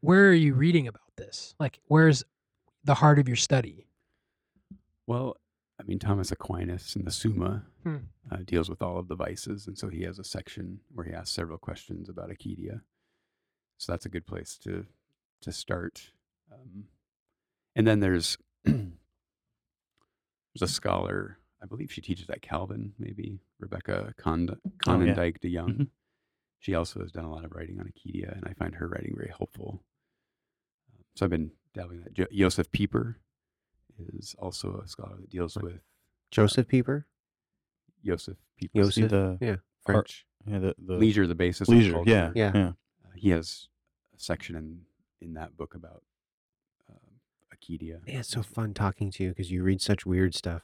[0.00, 1.54] where are you reading about this?
[1.58, 2.24] Like, where's
[2.84, 3.86] the heart of your study?
[5.06, 5.36] Well,
[5.78, 7.96] I mean, Thomas Aquinas in the Summa Hmm.
[8.30, 11.12] uh, deals with all of the vices, and so he has a section where he
[11.12, 12.80] asks several questions about acedia.
[13.78, 14.86] So that's a good place to
[15.42, 16.12] to start.
[16.52, 16.84] Um,
[17.76, 18.86] and then there's there's
[20.62, 24.56] a scholar, I believe she teaches at Calvin, maybe Rebecca Cond-
[24.86, 25.14] Oh, yeah.
[25.40, 25.72] De Young.
[25.72, 25.88] Mhm.
[26.58, 29.14] She also has done a lot of writing on acedia, and I find her writing
[29.16, 29.82] very helpful.
[30.92, 32.12] Um, so I've been dabbling that.
[32.12, 33.18] Jo- Joseph Pieper
[34.14, 35.64] is also a scholar that deals Right.
[35.64, 35.80] with
[36.30, 37.06] Joseph Pieper,
[38.04, 38.78] Joseph Pieper.
[38.82, 40.26] Joseph, the yeah, Art- French.
[40.46, 41.98] yeah the, the Leisure, the basis leisure.
[41.98, 42.32] of Yeah.
[42.34, 42.52] Yeah.
[42.54, 42.68] yeah.
[43.04, 43.68] Uh, he has
[44.14, 44.82] a section in
[45.22, 46.02] in that book about
[47.68, 50.62] Yeah, it's so fun talking to you because you read such weird stuff.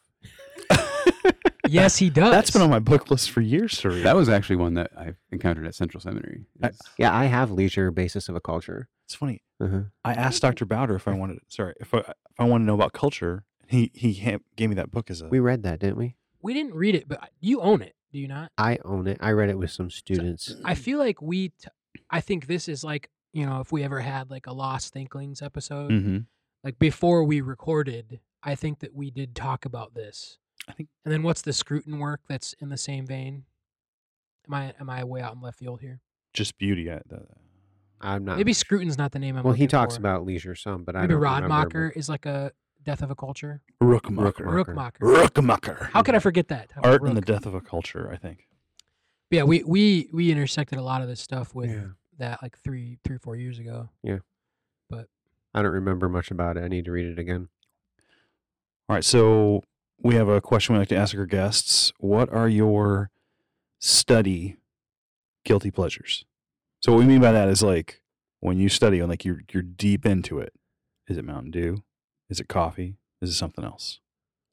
[1.68, 2.30] Yes, he does.
[2.30, 4.04] That's been on my book list for years to read.
[4.04, 6.44] That was actually one that I encountered at Central Seminary.
[6.62, 8.88] I- Yeah, I have leisure basis of a culture.
[9.04, 9.42] it's funny.
[9.60, 9.80] Uh-huh.
[10.04, 10.64] I asked Dr.
[10.64, 11.38] Bauder if I wanted.
[11.48, 13.44] Sorry, if I if I wanted to know about culture.
[13.68, 15.28] He he ha- gave me that book as a.
[15.28, 16.14] We read that, didn't we?
[16.42, 18.52] we didn't read it, but you own it, do you not?
[18.56, 19.16] I own it.
[19.20, 20.54] I read it with some students.
[20.64, 21.48] I feel like we.
[21.48, 21.68] T-
[22.10, 25.42] I think this is like you know if we ever had like a Lost Thinklings
[25.42, 26.18] episode, hmm
[26.66, 30.38] like before we recorded, I think that we did talk about this.
[30.68, 33.44] I think- And then what's the Scruton work that's in the same vein?
[34.48, 36.00] Am I am I way out in left field here?
[36.34, 36.90] Just beauty.
[36.90, 37.24] I, the,
[38.00, 38.36] I'm not.
[38.36, 39.44] Maybe Scruton's not the name I'm.
[39.44, 40.00] well, he talks for.
[40.00, 42.50] about leisure some, but I maybe don't remember, Rodmacher is like a
[42.82, 43.62] death of a culture.
[43.80, 44.42] Rookmaaker.
[44.42, 44.98] Rookmaaker.
[45.00, 45.30] Rookmaaker.
[45.32, 45.90] Rookmaaker.
[45.92, 46.72] How could I forget that?
[46.74, 48.10] How- Art and the death of a culture.
[48.12, 48.48] I think.
[49.30, 51.84] Yeah, we we we intersected a lot of this stuff with Yeah.
[52.18, 53.88] that like three three or four years ago.
[55.56, 56.64] I don't remember much about it.
[56.64, 57.48] I need to read it again.
[58.88, 59.62] All right, so
[59.98, 61.94] we have a question we like to ask our guests.
[61.98, 63.10] What are your
[63.78, 64.56] study
[65.44, 66.26] guilty pleasures?
[66.80, 68.02] So what we mean by that is like
[68.40, 70.52] when you study and like you're you're deep into it.
[71.08, 71.82] Is it Mountain Dew?
[72.28, 72.98] Is it coffee?
[73.22, 74.00] Is it something else?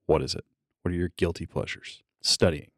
[0.06, 0.46] What is it?
[0.84, 2.02] What are your guilty pleasures?
[2.22, 2.72] Studying.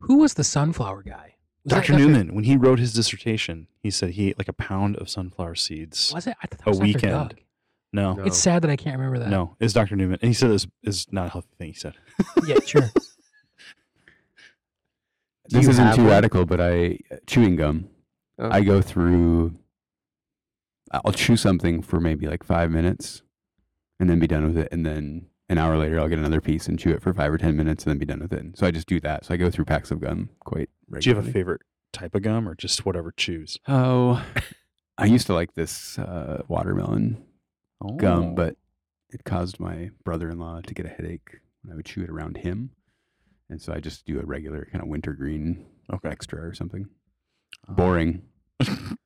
[0.00, 1.33] Who was the sunflower guy?
[1.64, 1.94] Was Dr.
[1.96, 5.54] Newman, when he wrote his dissertation, he said he ate like a pound of sunflower
[5.54, 6.12] seeds.
[6.14, 6.36] Was it?
[6.42, 6.86] I thought that A was Dr.
[6.86, 7.12] weekend.
[7.12, 7.34] Doug.
[7.92, 8.24] No, No.
[8.24, 9.28] It's sad that I can't remember that.
[9.30, 9.96] no, it's Dr.
[9.96, 10.18] Newman.
[10.20, 11.94] And he said this is not a healthy thing, he said.
[12.46, 12.82] Yeah, sure.
[15.48, 16.10] Do this you isn't have too one?
[16.10, 17.88] radical, but I chewing gum.
[18.38, 18.50] Oh.
[18.50, 19.54] I go through.
[20.90, 23.22] I'll chew something for maybe like five minutes,
[24.00, 24.68] and then be done with it.
[24.72, 27.38] And then an hour later, I'll get another piece and chew it for five or
[27.38, 28.56] ten minutes, and then be done with it.
[28.58, 29.24] So I just do that.
[29.26, 31.02] So I go through packs of gum quite regularly.
[31.02, 31.60] Do you have a favorite
[31.92, 33.58] type of gum or just whatever chews?
[33.68, 34.24] Oh,
[34.98, 37.24] I used to like this uh, watermelon
[37.80, 37.96] Oh.
[37.96, 38.56] gum, but
[39.10, 41.28] it caused my brother-in-law to get a headache
[41.62, 42.70] when I would chew it around him,
[43.50, 46.88] and so I just do a regular kind of wintergreen okay, extra or something.
[47.68, 48.22] Uh, Boring.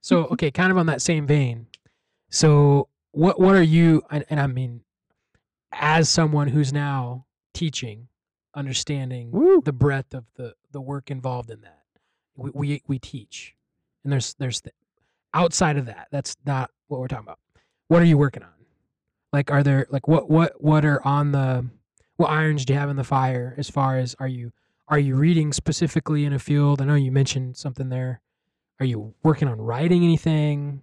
[0.00, 1.66] So okay, kind of on that same vein.
[2.30, 4.80] So what what are you and, and I mean
[5.72, 8.08] as someone who's now teaching,
[8.54, 9.62] understanding Woo.
[9.64, 11.82] the breadth of the the work involved in that.
[12.36, 13.54] We we, we teach.
[14.04, 14.72] And there's there's the,
[15.34, 16.08] outside of that.
[16.10, 17.38] That's not what we're talking about.
[17.88, 18.50] What are you working on?
[19.32, 21.68] Like are there like what what what are on the
[22.16, 24.52] what irons do you have in the fire as far as are you
[24.88, 26.80] are you reading specifically in a field?
[26.80, 28.22] I know you mentioned something there.
[28.80, 30.82] Are you working on writing anything?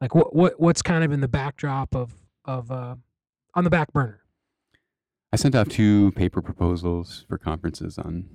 [0.00, 2.12] Like what what what's kind of in the backdrop of
[2.44, 2.96] of uh
[3.54, 4.20] on the back burner?
[5.32, 8.28] I sent off two paper proposals for conferences on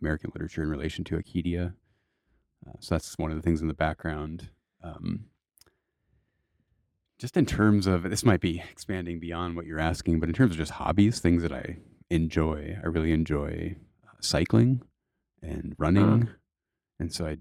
[0.00, 1.74] American literature in relation to Acadia.
[2.66, 4.50] Uh, so that's one of the things in the background.
[4.82, 5.26] Um,
[7.18, 10.52] just in terms of this, might be expanding beyond what you're asking, but in terms
[10.52, 11.78] of just hobbies, things that I
[12.10, 14.82] enjoy, I really enjoy uh, cycling
[15.40, 16.28] and running,
[16.98, 17.36] and so I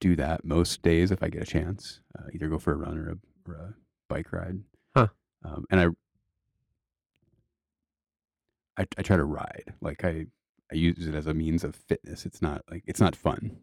[0.00, 2.00] do that most days if I get a chance.
[2.18, 3.16] Uh, either go for a run or a,
[3.46, 3.74] or a
[4.08, 4.60] bike ride.
[4.96, 5.08] Huh.
[5.44, 5.86] Um, and I
[8.80, 9.74] I, I try to ride.
[9.80, 10.26] Like I,
[10.72, 12.24] I use it as a means of fitness.
[12.24, 13.58] It's not like it's not fun.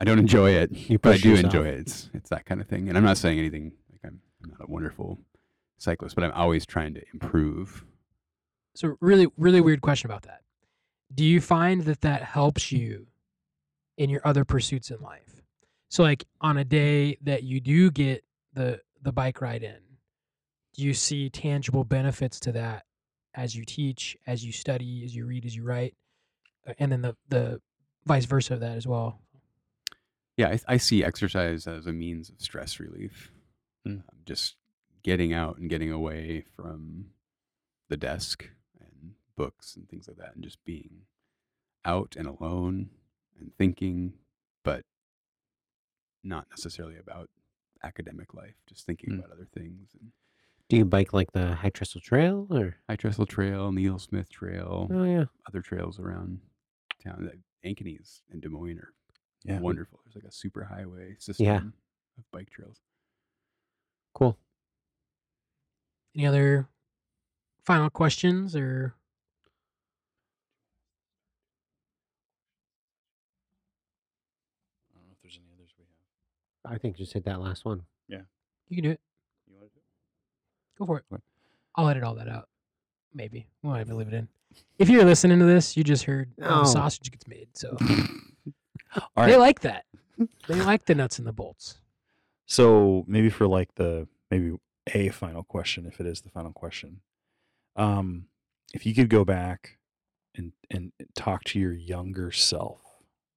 [0.00, 1.46] I don't enjoy it, You but I do yourself.
[1.54, 1.80] enjoy it.
[1.80, 2.88] It's it's that kind of thing.
[2.88, 5.18] And I'm not saying anything like I'm, I'm not a wonderful
[5.78, 7.84] cyclist, but I'm always trying to improve.
[8.74, 10.42] So really really weird question about that.
[11.14, 13.06] Do you find that that helps you
[13.96, 15.42] in your other pursuits in life?
[15.88, 19.78] So like on a day that you do get the the bike ride in,
[20.74, 22.85] do you see tangible benefits to that
[23.36, 25.94] as you teach, as you study, as you read, as you write,
[26.66, 27.60] Uh, and then the the
[28.06, 29.20] vice versa of that as well?
[30.36, 33.30] Yeah, I, I see exercise as a means of stress relief.
[33.86, 34.00] Mm.
[34.00, 34.56] Um, just
[35.02, 37.12] getting out and getting away from
[37.88, 38.48] the desk
[38.80, 41.06] and books and things like that, and just being
[41.84, 42.90] out and alone
[43.38, 44.14] and thinking,
[44.64, 44.82] but
[46.24, 47.30] not necessarily about
[47.84, 48.56] academic life.
[48.66, 49.18] Just thinking Mm.
[49.20, 49.94] about other things.
[50.00, 50.12] And
[50.68, 52.76] Do you bike like the High Trestle Trail or?
[52.88, 55.24] High Trestle Trail, Neal Smith Trail, Oh yeah.
[55.46, 56.40] other trails around
[57.04, 57.24] town.
[57.30, 58.92] Like Ankeny's and Des Moines are
[59.44, 59.60] Yeah.
[59.60, 60.00] wonderful.
[60.04, 61.58] There's like a super highway system Yeah.
[62.18, 62.80] of bike trails.
[64.12, 64.36] Cool.
[66.16, 66.68] Any other
[67.64, 68.94] final questions or
[74.90, 76.74] I don't know if there's any others we have.
[76.74, 77.82] I think just hit that last one.
[78.08, 78.22] Yeah.
[78.68, 79.00] You can do it.
[79.46, 79.80] You want to do
[80.78, 81.04] Go for it.
[81.74, 82.48] I'll edit all that out.
[83.14, 83.46] Maybe.
[83.62, 84.28] We won't even leave it in.
[84.78, 86.58] If you're listening to this, you just heard how No.
[86.60, 87.48] the sausage gets made.
[87.54, 87.76] So
[89.16, 89.84] All they like that.
[90.48, 91.76] They like the nuts and the bolts.
[92.46, 94.56] So maybe for like the maybe
[94.94, 97.00] a final question, if it is the final question,
[97.74, 98.26] um,
[98.72, 99.76] if you could go back
[100.34, 102.80] and and talk to your younger self,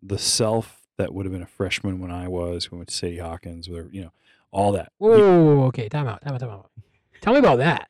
[0.02, 3.18] the self that would have been a freshman when I was, who went to Sadie
[3.18, 4.12] Hawkins, whatever, you know,
[4.52, 4.94] all that.
[5.00, 6.72] Whoa, okay, time out, time out, time out.
[7.22, 7.90] Tell me about that.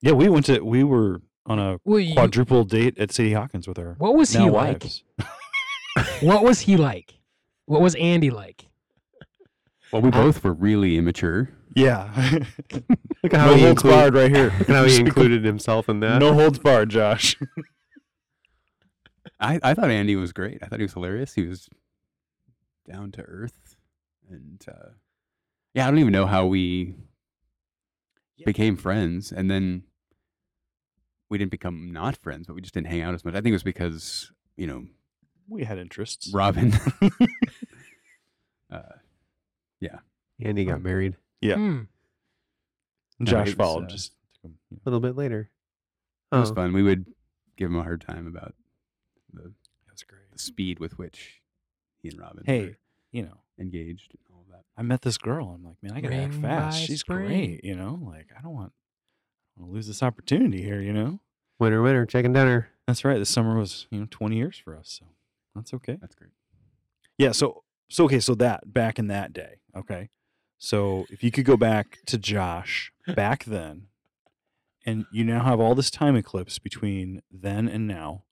[0.00, 3.66] yeah, we went to we were on a Well, you- quadruple date at Sadie Hawkins
[3.66, 3.94] with her.
[3.98, 4.84] what was he now like?
[6.22, 7.14] What was he like?
[7.66, 8.66] What was Andy like?
[9.92, 11.50] Well, we I- both were really immature.
[11.74, 12.10] Yeah,
[13.22, 14.46] Look no holds barred right here.
[14.58, 16.18] Look at how he included himself in that.
[16.18, 17.36] no holds barred, Josh.
[19.40, 20.58] I, I thought Andy was great.
[20.62, 21.34] I thought he was hilarious.
[21.34, 21.68] He was
[22.90, 23.76] down to earth,
[24.28, 24.90] and uh,
[25.74, 26.94] yeah, I don't even know how we
[28.38, 28.44] Yeah.
[28.46, 29.82] became friends, and then
[31.28, 33.34] we didn't become not friends, but we just didn't hang out as much.
[33.34, 34.86] I think it was because you know
[35.48, 36.30] we had interests.
[36.32, 36.72] Robin.
[38.70, 38.80] uh,
[39.80, 39.98] yeah,
[40.40, 41.54] Andy got married Yeah.
[41.56, 41.78] Hmm.
[43.22, 43.84] Josh it followed.
[43.84, 44.80] uh, just took him, you know.
[44.84, 45.50] a little bit later.
[46.32, 46.54] it was Oh.
[46.54, 46.72] fun.
[46.72, 47.06] We would
[47.56, 48.54] give him a hard time about
[49.32, 50.30] the, That was great.
[50.32, 51.40] the speed with which
[52.00, 52.76] he and Robin Hey, were
[53.10, 54.14] you know, engaged
[54.78, 55.50] I met this girl.
[55.54, 56.78] I'm like, man, I gotta act fast.
[56.78, 57.26] by She's spring.
[57.26, 57.64] great.
[57.64, 58.72] You know, like I don't want,
[59.56, 60.80] I want to lose this opportunity here.
[60.80, 61.20] You know,
[61.58, 62.70] Winner, winner, chicken dinner.
[62.86, 63.18] that's right.
[63.18, 65.06] This summer was you know 20 years for us, so
[65.54, 65.98] that's okay.
[66.00, 66.30] That's great.
[67.18, 67.32] Yeah.
[67.32, 68.20] So so okay.
[68.20, 69.56] So that back in that day.
[69.76, 70.10] Okay.
[70.58, 73.88] So if you could go back to Josh back then,
[74.86, 78.22] and you now have all this time eclipse between then and now,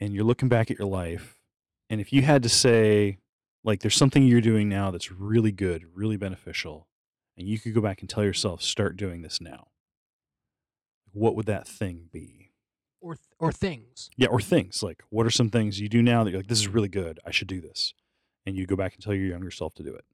[0.00, 1.38] and you're looking back at your life,
[1.88, 3.18] and if you had to say,
[3.64, 6.88] like, there's something you're doing now that's really good, really beneficial,
[7.36, 9.68] and you could go back and tell yourself, start doing this now.
[11.12, 12.52] What would that thing be?
[13.00, 14.10] Or th- or things.
[14.16, 16.60] Yeah, or things like what are some things you do now that you're like, this
[16.60, 17.18] is really good.
[17.26, 17.94] I should do this.
[18.46, 20.04] and you go back and tell your younger self to do it.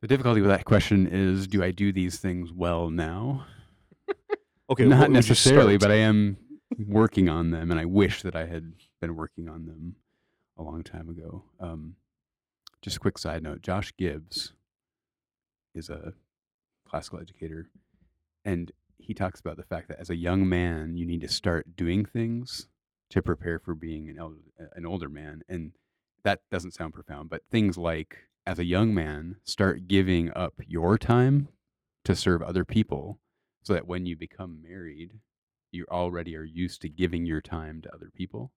[0.00, 3.46] The difficulty with that question is do I do these things well now?
[4.70, 6.36] Okay, Not necessarily, but I am
[6.78, 9.96] working on them, and I wish that I had been working on them
[10.58, 11.44] a long time ago.
[11.60, 11.96] Um,
[12.82, 14.52] just a quick side note Josh Gibbs
[15.74, 16.12] is a
[16.88, 17.68] classical educator,
[18.44, 21.76] and he talks about the fact that as a young man, you need to start
[21.76, 22.68] doing things
[23.10, 24.36] to prepare for being an, elder,
[24.74, 25.42] an older man.
[25.48, 25.72] And
[26.24, 30.96] that doesn't sound profound, but things like as a young man, start giving up your
[30.96, 31.48] time
[32.04, 33.20] to serve other people
[33.62, 35.20] so that when you become married,
[35.70, 38.50] you already are used to giving your time to other people.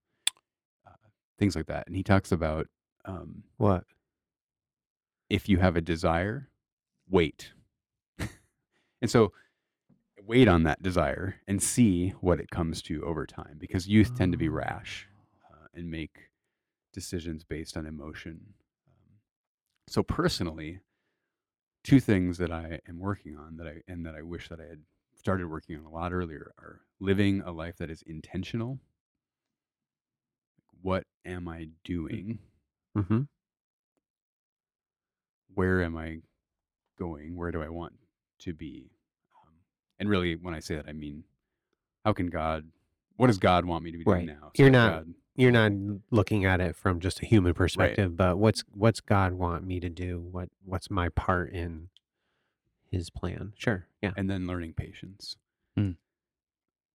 [1.41, 1.87] Things like that.
[1.87, 2.67] And he talks about
[3.03, 3.83] um, What?
[5.27, 6.49] if you have a desire,
[7.09, 7.53] wait.
[9.01, 9.31] and so
[10.23, 14.33] wait on that desire and see what it comes to over time because youth tend
[14.33, 15.07] to be rash
[15.51, 16.29] uh, and make
[16.93, 18.39] decisions based on emotion.
[18.87, 19.17] Um,
[19.87, 20.81] so personally,
[21.83, 24.65] two things that I am working on that I and that I wish that I
[24.65, 24.81] had
[25.15, 28.77] started working on a lot earlier are living a life that is intentional.
[30.83, 32.39] What am I doing?
[32.97, 33.21] Mm-hmm.
[35.53, 36.19] where am I
[36.97, 37.35] going?
[37.35, 37.93] Where do I want
[38.39, 38.91] to be?
[39.35, 39.53] Um,
[39.99, 41.23] and really, when I say that, I mean,
[42.05, 42.67] how can God?
[43.17, 44.39] What does God want me to be doing Right.
[44.39, 44.51] now?
[44.55, 45.71] You're not- God- You're not
[46.11, 49.89] looking at it from just a human perspective, but what's what's God want me to
[49.89, 50.19] do?
[50.19, 51.89] What what's my part in
[52.89, 53.53] His plan?
[53.55, 53.87] Sure.
[54.01, 54.11] Yeah.
[54.17, 55.37] and then learning patience.
[55.77, 55.91] Hmm.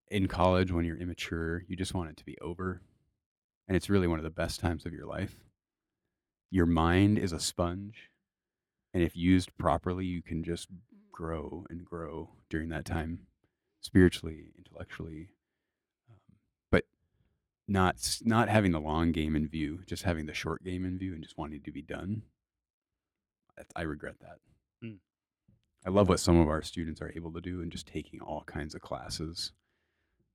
[0.09, 2.83] In college, when you're immature, you just want it to be over,
[3.69, 5.37] and it's really one of the best times of your life.
[6.51, 8.11] Your mind is a sponge,
[8.95, 10.69] and if used properly, you can just
[11.11, 13.27] grow and grow during that time,
[13.81, 15.31] spiritually, intellectually,
[16.11, 16.37] um,
[16.71, 16.85] but
[17.67, 21.15] not not having the long game in view, just having the short game in view,
[21.15, 22.23] and just wanting to be done.
[23.75, 24.39] I regret that.
[24.85, 24.99] Mm.
[25.87, 28.43] I love what some of our students are able to do and just taking all
[28.47, 29.53] kinds of classes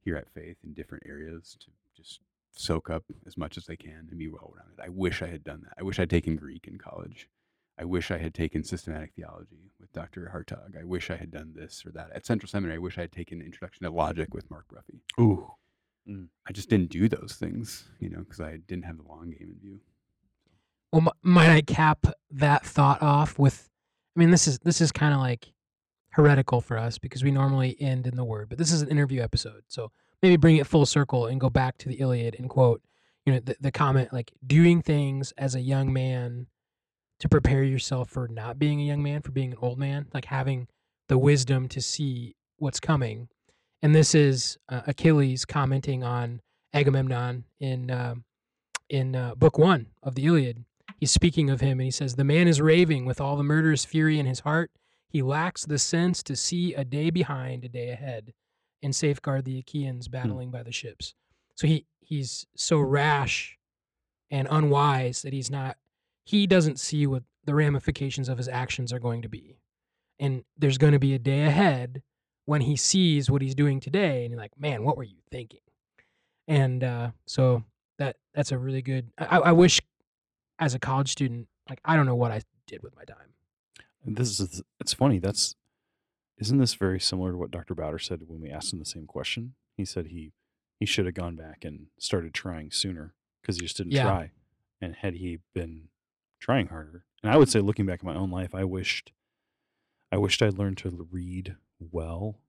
[0.04, 2.22] here at Faith in different areas to just
[2.54, 4.84] soak up as much as they can and be well rounded.
[4.84, 5.74] I wish I had done that.
[5.80, 7.30] I wish I'd taken Greek in college.
[7.80, 10.30] I wish I had taken systematic theology with Dr.
[10.32, 10.80] Hartog.
[10.80, 12.12] I wish I had done this or that.
[12.14, 15.00] At Central Seminary, I wish I had taken Introduction to Logic with Mark Bruffy.
[15.20, 15.52] Ooh,
[16.08, 16.28] mm.
[16.48, 19.56] I just didn't do those things, you know, because I didn't have the long game
[19.56, 19.80] in view.
[20.92, 23.70] Well, m- might I cap that thought off with?
[24.16, 25.54] I mean, this is this is kind of like
[26.12, 29.22] heretical for us because we normally end in the word, but this is an interview
[29.22, 29.92] episode, so
[30.22, 32.82] maybe bring it full circle and go back to the Iliad and quote,
[33.26, 36.48] you know, the, the comment like doing things as a young man
[37.20, 40.26] to prepare yourself for not being a young man, for being an old man, like
[40.26, 40.68] having
[41.08, 43.28] the wisdom to see what's coming.
[43.84, 46.42] And this is uh, Achilles commenting on
[46.74, 48.24] Agamemnon in um
[48.90, 50.66] in uh, book one of the Iliad.
[50.98, 53.86] He's speaking of him and he says the man is raving with all the murderous
[53.86, 54.72] fury in his heart.
[55.08, 58.34] He lacks the sense to see a day behind a day ahead
[58.84, 61.14] and safeguard the achaeans battling by the ships
[61.56, 63.58] so he he's so rash
[64.30, 65.78] and unwise that he's not
[66.24, 69.58] he doesn't see what the ramifications of his actions are going to be
[70.20, 72.02] and there's going to be a day ahead
[72.46, 75.60] when he sees what he's doing today and he's like man what were you thinking
[76.48, 77.64] and uh, so
[77.98, 79.80] that that's a really good I, I wish
[80.62, 83.18] as a college student, like I don't know what I did with my time.
[84.06, 85.20] This is it's funny.
[85.20, 85.56] That's
[86.42, 87.74] isn't this very similar to what Dr.
[87.76, 89.54] Bauder said when we asked him the same question?
[89.78, 90.34] He said he
[90.80, 94.04] he should have gone back and started trying sooner because he just didn't Yeah.
[94.04, 94.32] try.
[94.82, 95.90] And had he been
[96.40, 99.12] trying harder, and I would say, looking back at my own life, I wished
[100.12, 102.40] I wished I'd learned to read well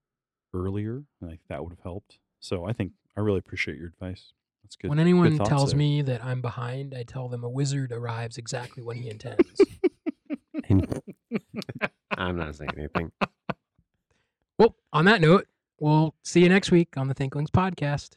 [0.55, 1.05] earlier.
[1.20, 2.19] and I that would have helped.
[2.40, 4.32] So I think I really appreciate your advice.
[4.64, 4.89] That's good.
[4.89, 5.78] when anyone thoughts tells there.
[5.78, 9.60] me that I'm behind, I tell them a wizard arrives exactly when he intends.
[12.16, 13.12] I'm not saying anything.
[14.59, 15.47] Well, on that note,
[15.81, 18.16] we'll see you next week on the Thinklings podcast.